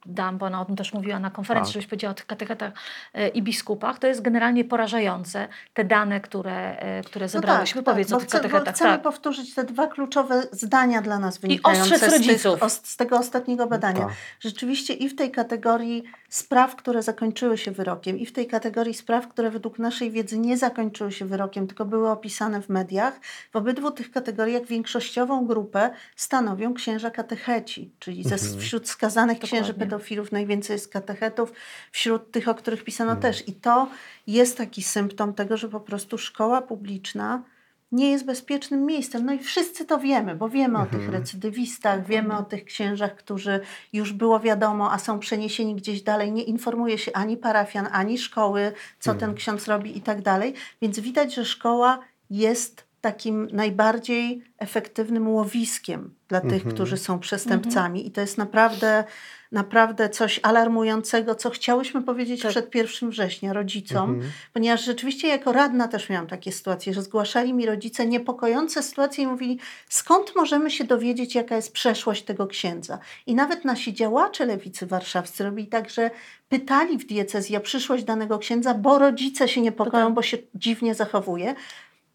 dam, 0.06 0.38
bo 0.38 0.46
ona 0.46 0.62
o 0.62 0.66
tym 0.66 0.76
też 0.76 0.94
mówiła 0.94 1.20
na 1.20 1.32
konferencji, 1.32 1.70
Tak. 1.70 1.74
żebyś 1.74 1.88
powiedziała 1.88 2.14
tych 2.18 2.26
katechetach 2.26 2.74
y, 3.16 3.28
i 3.28 3.42
biskupach, 3.42 4.00
to 4.00 4.08
jest 4.08 4.22
generalnie 4.22 4.66
porażające, 4.66 5.48
te 5.74 5.84
dane, 5.84 6.22
które, 6.22 6.84
y, 7.00 7.04
które 7.04 7.30
zebrałyśmy. 7.30 7.84
Powiedz 7.84 8.12
bo 8.12 8.18
o 8.18 8.20
tych 8.20 8.30
katechetach. 8.30 8.76
Chcemy 8.76 8.94
Tak. 8.94 9.02
powtórzyć 9.02 9.54
te 9.54 9.64
dwa 9.64 9.88
kluczowe 9.88 10.44
zdania 10.52 11.02
dla 11.02 11.20
nas 11.20 11.38
wynikające 11.38 11.96
ostrzec 11.96 12.24
z, 12.24 12.28
tych, 12.28 12.42
z 12.84 12.98
tego 12.98 13.18
ostatniego 13.18 13.68
badania. 13.68 14.06
Tak. 14.06 14.14
Rzeczywiście 14.40 14.94
i 14.94 15.10
w 15.10 15.16
tej 15.16 15.32
kategorii 15.32 16.04
spraw, 16.30 16.76
które 16.76 17.04
zakończyły 17.04 17.58
się 17.58 17.72
wyrokiem, 17.72 18.20
i 18.20 18.26
w 18.26 18.32
tej 18.32 18.48
kategorii 18.48 18.94
spraw, 18.94 19.28
które 19.28 19.52
według 19.52 19.80
naszej 19.80 20.12
wiedzy 20.12 20.40
nie 20.40 20.58
zakończyły 20.58 21.12
się 21.12 21.26
wyrokiem, 21.26 21.68
tylko 21.68 21.86
były 21.86 22.10
opisane 22.10 22.62
w 22.62 22.70
mediach, 22.70 23.20
w 23.52 23.56
obydwu 23.56 23.92
tych 23.92 24.12
kategoriach 24.12 24.66
większościową 24.66 25.48
grupę 25.48 25.90
stanowią 26.16 26.74
księża 26.74 27.12
katecheci, 27.12 27.92
czyli 28.00 28.24
ze, 28.24 28.36
Mhm. 28.36 28.60
wśród 28.60 28.90
skazanych 28.90 29.40
księży 29.40 29.74
pedofilów 29.74 30.32
najwięcej 30.32 30.74
jest 30.74 30.92
katechetów, 30.92 31.54
wśród 31.92 32.32
tych, 32.32 32.48
o 32.48 32.56
których 32.56 32.84
pisano 32.84 33.12
Mhm. 33.12 33.34
też. 33.34 33.48
I 33.48 33.54
to 33.54 33.88
jest 34.28 34.58
taki 34.58 34.84
symptom 34.84 35.34
tego, 35.34 35.58
że 35.58 35.70
po 35.70 35.80
prostu 35.80 36.18
szkoła 36.18 36.62
publiczna 36.62 37.44
nie 37.92 38.12
jest 38.12 38.26
bezpiecznym 38.26 38.86
miejscem. 38.86 39.26
No 39.26 39.34
i 39.34 39.40
wszyscy 39.40 39.86
to 39.86 40.00
wiemy, 40.00 40.36
bo 40.36 40.50
wiemy 40.50 40.80
o 40.80 40.86
tych 40.86 40.94
Mhm. 41.00 41.12
recydywistach, 41.14 42.08
wiemy 42.08 42.38
o 42.38 42.44
tych 42.44 42.66
księżach, 42.66 43.16
którzy 43.16 43.60
już 43.94 44.14
było 44.14 44.40
wiadomo, 44.40 44.92
a 44.92 45.00
są 45.00 45.20
przeniesieni 45.20 45.76
gdzieś 45.76 46.02
dalej. 46.02 46.32
Nie 46.32 46.44
informuje 46.44 46.98
się 46.98 47.14
ani 47.14 47.38
parafian, 47.38 47.88
ani 47.92 48.18
szkoły, 48.18 48.72
co 49.00 49.12
Mhm. 49.12 49.20
ten 49.32 49.38
ksiądz 49.38 49.68
robi 49.68 49.98
i 49.98 50.02
tak 50.02 50.22
dalej. 50.22 50.54
Więc 50.82 51.00
widać, 51.00 51.34
że 51.36 51.46
szkoła 51.46 52.00
jest 52.30 52.87
takim 53.02 53.48
najbardziej 53.52 54.42
efektywnym 54.58 55.30
łowiskiem 55.30 56.14
dla 56.28 56.42
tych, 56.42 56.54
Mhm. 56.54 56.76
którzy 56.76 56.98
są 56.98 57.20
przestępcami. 57.20 58.08
I 58.08 58.12
to 58.12 58.22
jest 58.22 58.38
naprawdę, 58.38 59.04
naprawdę 59.52 60.10
coś 60.10 60.40
alarmującego, 60.44 61.36
co 61.36 61.50
chciałyśmy 61.50 62.02
powiedzieć 62.02 62.42
Tak. 62.42 62.52
przed 62.52 62.76
1 62.76 63.10
września 63.10 63.54
rodzicom, 63.54 64.10
Mhm. 64.10 64.32
ponieważ 64.54 64.86
rzeczywiście 64.86 65.28
jako 65.28 65.52
radna 65.52 65.88
też 65.88 66.10
miałam 66.10 66.28
takie 66.28 66.52
sytuacje, 66.52 66.94
że 66.94 67.02
zgłaszali 67.02 67.54
mi 67.54 67.66
rodzice 67.66 68.06
niepokojące 68.06 68.84
sytuacje 68.84 69.24
i 69.24 69.28
mówili, 69.28 69.60
skąd 69.90 70.36
możemy 70.36 70.72
się 70.72 70.84
dowiedzieć, 70.84 71.36
jaka 71.36 71.56
jest 71.56 71.74
przeszłość 71.74 72.24
tego 72.24 72.48
księdza. 72.48 73.00
I 73.26 73.36
nawet 73.36 73.66
nasi 73.66 73.94
działacze 73.94 74.46
lewicy 74.46 74.86
warszawscy 74.86 75.44
robili 75.44 75.68
tak, 75.68 75.90
że 75.90 76.12
pytali 76.50 76.98
w 76.98 77.06
diecezji 77.06 77.58
o 77.58 77.60
przyszłość 77.60 78.04
danego 78.04 78.40
księdza, 78.40 78.74
bo 78.74 79.00
rodzice 79.00 79.48
się 79.48 79.62
niepokoją, 79.62 80.06
tak. 80.06 80.14
bo 80.14 80.22
się 80.22 80.38
dziwnie 80.56 80.96
zachowuje. 80.96 81.56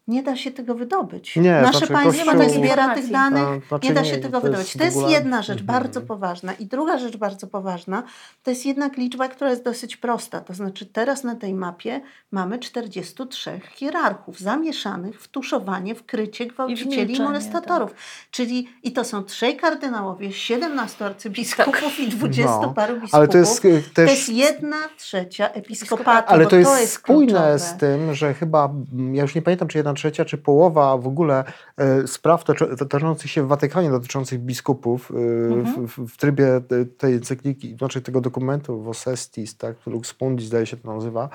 Nie 0.07 0.23
da 0.23 0.35
się 0.35 0.51
tego 0.51 0.75
wydobyć. 0.75 1.35
Nie, 1.35 1.51
Nasze 1.51 1.77
znaczy 1.77 1.93
państwo 1.93 2.31
Kościół- 2.31 2.39
nie 2.43 2.49
zbiera 2.49 2.95
tych 2.95 3.11
danych, 3.11 3.43
A, 3.65 3.67
znaczy 3.67 3.87
nie 3.87 3.93
da 3.93 4.01
nie, 4.01 4.09
się 4.09 4.17
to 4.17 4.21
tego 4.23 4.37
jest 4.37 4.43
wydobyć. 4.47 4.73
w 4.73 4.77
To 4.77 4.83
jest 4.83 4.97
ogóle- 4.97 5.11
jedna 5.11 5.41
rzecz 5.41 5.61
Mhm. 5.61 5.79
bardzo 5.79 6.01
poważna. 6.01 6.53
I 6.53 6.65
druga 6.65 6.97
rzecz 6.97 7.17
bardzo 7.17 7.47
poważna, 7.47 8.03
to 8.43 8.51
jest 8.51 8.65
jednak 8.65 8.97
liczba, 8.97 9.27
która 9.27 9.49
jest 9.49 9.63
dosyć 9.63 9.97
prosta. 9.97 10.41
To 10.41 10.53
znaczy 10.53 10.85
teraz 10.85 11.23
na 11.23 11.35
tej 11.35 11.53
mapie 11.53 12.01
mamy 12.31 12.59
43 12.59 13.61
hierarchów 13.75 14.39
zamieszanych 14.39 15.21
w 15.21 15.27
tuszowanie, 15.27 15.95
w 15.95 16.05
krycie 16.05 16.45
gwałcicieli 16.45 16.93
i, 16.95 16.97
milczenie, 17.07 17.27
molestatorów. 17.29 17.91
Czyli 18.31 18.69
i 18.83 18.91
to 18.91 19.03
są 19.03 19.23
trzej 19.23 19.57
kardynałowie, 19.57 20.31
17 20.33 21.05
arcybiskupów 21.05 21.99
i 21.99 22.07
20 22.07 22.59
No, 22.61 22.73
paru 22.73 22.93
biskupów. 22.93 23.15
Ale 23.15 23.27
to 23.27 23.37
jest 23.37 23.61
też... 23.61 23.83
To 23.93 24.01
jest 24.01 24.29
jedna 24.29 24.77
trzecia 24.97 25.49
episkopatu, 25.49 26.33
Ale 26.33 26.43
bo 26.43 26.49
to 26.49 26.55
jest, 26.55 26.93
spójne 26.93 27.31
kluczowe. 27.31 27.59
z 27.59 27.77
tym, 27.77 28.15
że 28.15 28.33
chyba, 28.33 28.65
mm, 28.93 29.15
ja 29.15 29.21
już 29.21 29.35
nie 29.35 29.41
pamiętam, 29.41 29.67
czy 29.67 29.77
jedna 29.77 29.92
trzecia, 29.93 30.25
czy 30.25 30.37
połowa 30.37 30.97
w 30.97 31.07
ogóle 31.07 31.43
e, 31.77 32.07
spraw 32.07 32.43
toczących 32.89 33.31
się 33.31 33.43
w 33.43 33.47
Watykanie 33.47 33.89
dotyczących 33.89 34.39
biskupów 34.39 35.11
e, 35.11 35.53
Mhm. 35.53 35.87
w, 35.87 35.97
w, 36.13 36.17
trybie 36.17 36.61
te- 36.67 36.85
tej 36.85 37.13
encykliki, 37.13 37.75
znaczy 37.77 38.01
tego 38.01 38.21
dokumentu 38.21 38.81
Vocestis, 38.81 39.57
tak, 39.57 39.75
Lux 39.87 40.15
Mundi 40.21 40.45
zdaje 40.45 40.65
się 40.65 40.77
to 40.77 40.95
nazywa, 40.95 41.29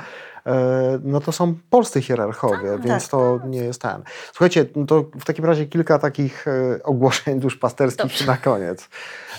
no 1.05 1.20
to 1.20 1.32
są 1.32 1.55
polscy 1.70 2.03
hierarchowie, 2.03 2.70
Tak, 2.72 2.80
więc 2.80 3.03
tak, 3.03 3.11
to 3.11 3.40
nie 3.46 3.59
jest 3.61 3.82
ten. 3.82 4.03
Słuchajcie, 4.32 4.66
no 4.76 4.86
to 4.86 5.05
w 5.20 5.24
takim 5.24 5.44
razie 5.44 5.66
kilka 5.66 5.99
takich 5.99 6.49
e, 6.49 6.82
ogłoszeń 6.82 7.40
duszpasterskich 7.49 8.03
Dobrze. 8.03 8.26
na 8.26 8.36
koniec. 8.36 8.88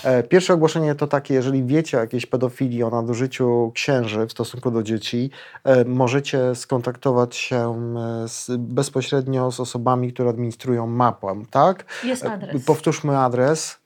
E, 0.04 0.22
Pierwsze 0.22 0.54
ogłoszenie 0.54 0.94
to 0.94 1.06
takie, 1.06 1.34
jeżeli 1.34 1.64
wiecie 1.64 1.96
o 1.98 2.00
jakiejś 2.00 2.26
pedofilii, 2.26 2.82
o 2.82 2.90
nadużyciu 2.90 3.72
księży 3.74 4.26
w 4.26 4.32
stosunku 4.32 4.70
do 4.70 4.82
dzieci, 4.82 5.30
e, 5.64 5.84
możecie 5.84 6.54
skontaktować 6.54 7.36
się 7.36 7.74
e, 8.24 8.28
z, 8.28 8.50
bezpośrednio 8.58 9.50
z 9.52 9.60
osobami, 9.60 10.12
które 10.12 10.30
administrują 10.30 10.86
mapę, 10.86 11.42
tak? 11.50 11.84
Jest 12.04 12.24
E, 12.24 12.32
adres. 12.32 12.64
Powtórzmy 12.64 13.18
adres. 13.18 13.79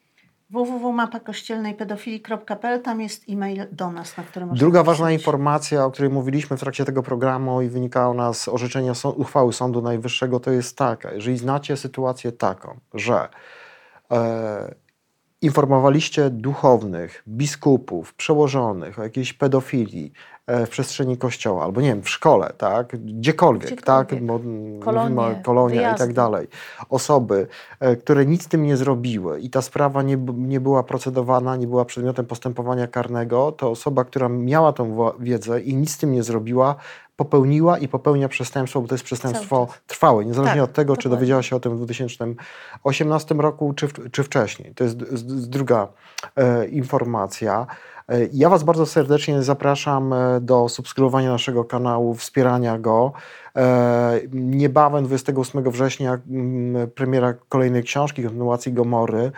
www.mapakościelnejpedofilii.pl 0.55 2.83
tam 2.83 3.01
jest 3.01 3.25
e-mail 3.29 3.67
do 3.73 3.91
nas, 3.91 4.17
na 4.17 4.25
którym 4.25 4.49
możemy 4.49 4.61
Druga 4.61 4.83
ważna 4.83 5.07
pisać. 5.07 5.21
informacja, 5.21 5.85
o 5.85 5.91
której 5.91 6.11
mówiliśmy 6.11 6.57
w 6.57 6.61
trakcie 6.61 6.85
tego 6.85 7.03
programu 7.03 7.63
i 7.63 7.69
wynikała 7.69 8.09
u 8.09 8.15
nas 8.15 8.49
orzeczenia 8.49 8.93
uchwały 9.17 9.53
Sądu 9.53 9.83
Najwyższego, 9.83 10.41
to 10.41 10.51
jest 10.51 10.79
taka, 10.79 11.13
jeżeli 11.13 11.39
znacie 11.39 11.77
sytuację 11.77 12.33
taką, 12.33 12.81
że 12.95 13.29
e, 14.11 14.75
informowaliście 15.43 16.31
duchownych, 16.31 17.23
biskupów, 17.29 18.15
przełożonych 18.15 18.99
o 18.99 19.03
jakiejś 19.03 19.33
pedofilii 19.33 20.13
w 20.49 20.69
przestrzeni 20.69 21.17
kościoła, 21.19 21.65
albo 21.65 21.81
nie 21.81 21.89
wiem, 21.89 22.03
w 22.03 22.09
szkole, 22.11 22.53
tak, 22.59 22.87
gdziekolwiek, 22.97 23.67
Gdziekolwiek. 23.67 23.85
tak, 23.85 24.09
Kolonie, 24.85 25.41
kolonia 25.45 25.75
i 25.81 25.85
tak 25.85 25.95
wyjazdy. 25.97 26.15
dalej. 26.15 26.49
Osoby, 26.89 27.47
e, 27.81 27.97
które 27.97 28.27
nic 28.27 28.43
z 28.45 28.49
tym 28.49 28.63
nie 28.63 28.77
zrobiły 28.77 29.41
i 29.41 29.51
ta 29.51 29.63
sprawa 29.63 30.03
nie, 30.03 30.17
nie 30.37 30.61
była 30.61 30.83
procedowana, 30.83 31.57
nie 31.57 31.67
była 31.67 31.85
przedmiotem 31.85 32.27
postępowania 32.27 32.87
karnego, 32.87 33.53
to 33.53 33.71
osoba, 33.71 34.05
która 34.05 34.29
miała 34.29 34.73
tą 34.73 35.11
wiedzę 35.21 35.61
i 35.61 35.75
nic 35.77 35.93
z 35.93 35.99
tym 35.99 36.13
nie 36.13 36.23
zrobiła, 36.23 36.75
popełniła 37.17 37.79
i 37.79 37.89
popełnia 37.89 38.29
przestępstwo, 38.29 38.81
bo 38.81 38.89
to 38.89 38.95
jest 38.95 39.05
przestępstwo 39.05 39.69
trwałe, 39.87 40.25
niezależnie 40.25 40.61
Tak, 40.61 40.71
od 40.71 40.73
tego, 40.77 40.97
czy 40.97 41.09
dowiedziała 41.09 41.43
się 41.43 41.57
o 41.57 41.61
tym 41.61 41.73
w 41.73 41.77
2018 41.77 43.35
roku, 43.35 43.73
czy, 43.73 43.89
w- 43.89 44.11
czy 44.11 44.23
wcześniej. 44.23 44.75
To 44.75 44.85
jest 44.85 44.97
druga 45.51 45.89
e, 46.37 46.67
informacja. 46.67 47.67
E, 48.09 48.29
Ja 48.33 48.49
Was 48.49 48.63
bardzo 48.63 48.87
serdecznie 48.87 49.43
zapraszam 49.43 50.13
e, 50.13 50.41
do 50.41 50.69
subskrybowania 50.69 51.31
naszego 51.31 51.65
kanału, 51.65 52.15
wspierania 52.15 52.79
go. 52.79 53.13
E, 53.57 54.21
Niebawem, 54.33 55.05
28 55.05 55.71
września, 55.71 56.21
mm, 56.31 56.91
premiera 56.91 57.35
kolejnej 57.49 57.83
książki, 57.83 58.23
kontynuacji 58.23 58.73
Gomory. 58.73 59.33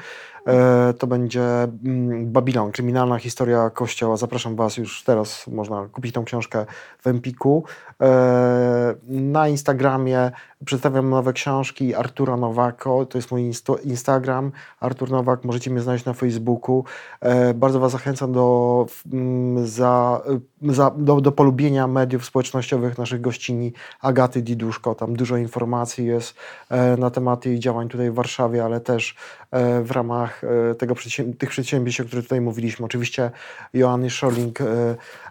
E, 0.47 0.95
To 0.99 1.07
będzie 1.07 1.43
mm, 1.43 2.33
Babilon, 2.33 2.73
kryminalna 2.73 3.19
historia 3.19 3.71
Kościoła. 3.71 4.17
Zapraszam 4.17 4.57
Was 4.57 4.77
już 4.77 5.03
teraz, 5.03 5.47
można 5.47 5.89
kupić 5.93 6.15
tą 6.15 6.25
książkę 6.25 6.67
w 6.99 7.07
Empiku. 7.07 7.65
E, 8.03 8.95
Na 9.09 9.49
Instagramie 9.49 10.31
przedstawiam 10.65 11.11
nowe 11.11 11.33
książki 11.33 11.95
Artura 11.95 12.37
Nowako, 12.37 13.07
to 13.07 13.19
jest 13.19 13.31
mój 13.31 13.53
Instagram, 13.85 14.53
Artur 14.81 15.11
Nowak, 15.11 15.45
możecie 15.45 15.71
mnie 15.71 15.81
znaleźć 15.81 16.05
na 16.05 16.13
Facebooku. 16.13 16.85
E, 17.21 17.55
Bardzo 17.55 17.81
Was 17.81 17.93
zachęcam 17.93 18.33
do, 18.33 18.87
mm, 19.13 19.67
za, 19.67 20.23
za, 20.63 20.91
do, 20.91 21.21
do 21.21 21.33
polubienia 21.33 21.87
mediów 21.87 22.25
społecznościowych 22.25 22.99
naszych 22.99 23.21
gościni 23.21 23.73
Agaty 24.01 24.43
Diduszko. 24.43 24.95
Tam 24.95 25.17
dużo 25.17 25.37
informacji 25.37 26.07
jest 26.07 26.35
e, 26.69 26.97
na 26.97 27.11
temat 27.11 27.47
jej 27.47 27.59
działań 27.59 27.89
tutaj 27.89 28.11
w 28.11 28.15
Warszawie, 28.15 28.65
ale 28.65 28.81
też 28.81 29.17
e, 29.51 29.83
w 29.83 29.91
ramach 29.91 30.45
e, 30.45 30.75
tego 30.75 30.95
przedsięb- 30.95 31.37
tych 31.37 31.51
przedsięwzięć, 31.51 32.01
o 32.01 32.05
których 32.05 32.25
tutaj 32.25 32.41
mówiliśmy. 32.41 32.87
Oczywiście 32.87 33.31
Joanny 33.75 34.11
Scholling, 34.11 34.61
e, 34.61 34.65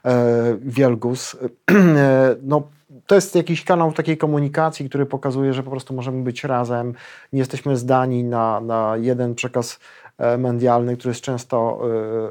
e, 0.05 0.57
Wielgus. 0.61 1.35
E, 1.95 2.35
no, 2.43 2.63
to 3.07 3.15
jest 3.15 3.35
jakiś 3.35 3.63
kanał 3.63 3.91
takiej 3.91 4.17
komunikacji, 4.17 4.89
który 4.89 5.05
pokazuje, 5.05 5.53
że 5.53 5.63
po 5.63 5.71
prostu 5.71 5.93
możemy 5.93 6.23
być 6.23 6.43
razem. 6.43 6.93
Nie 7.33 7.39
jesteśmy 7.39 7.77
zdani 7.77 8.23
na, 8.23 8.61
na 8.61 8.97
jeden 8.97 9.35
przekaz 9.35 9.79
medialny, 10.37 10.97
który 10.97 11.09
jest 11.09 11.21
często 11.21 11.81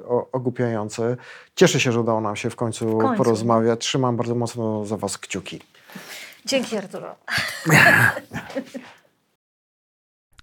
e, 0.08 0.30
ogłupiający. 0.32 1.16
Cieszę 1.56 1.80
się, 1.80 1.92
że 1.92 2.00
udało 2.00 2.20
nam 2.20 2.36
się 2.36 2.50
w 2.50 2.56
końcu, 2.56 2.98
W 2.98 3.00
końcu. 3.00 3.16
porozmawiać. 3.16 3.80
Trzymam 3.80 4.16
bardzo 4.16 4.34
mocno 4.34 4.84
za 4.86 4.96
Was 4.96 5.18
kciuki. 5.18 5.60
Dzięki 6.46 6.76
Arturo. 6.76 7.14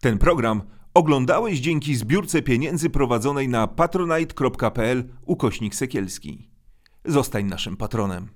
Ten 0.02 0.18
program 0.18 0.62
oglądałeś 0.94 1.60
dzięki 1.60 1.96
zbiórce 1.96 2.42
pieniędzy 2.42 2.90
prowadzonej 2.90 3.48
na 3.50 3.68
patronite.pl 3.68 5.04
ukośnik 5.26 5.76
sekielski. 5.76 6.50
Zostań 7.06 7.46
naszym 7.46 7.78
patronem. 7.78 8.28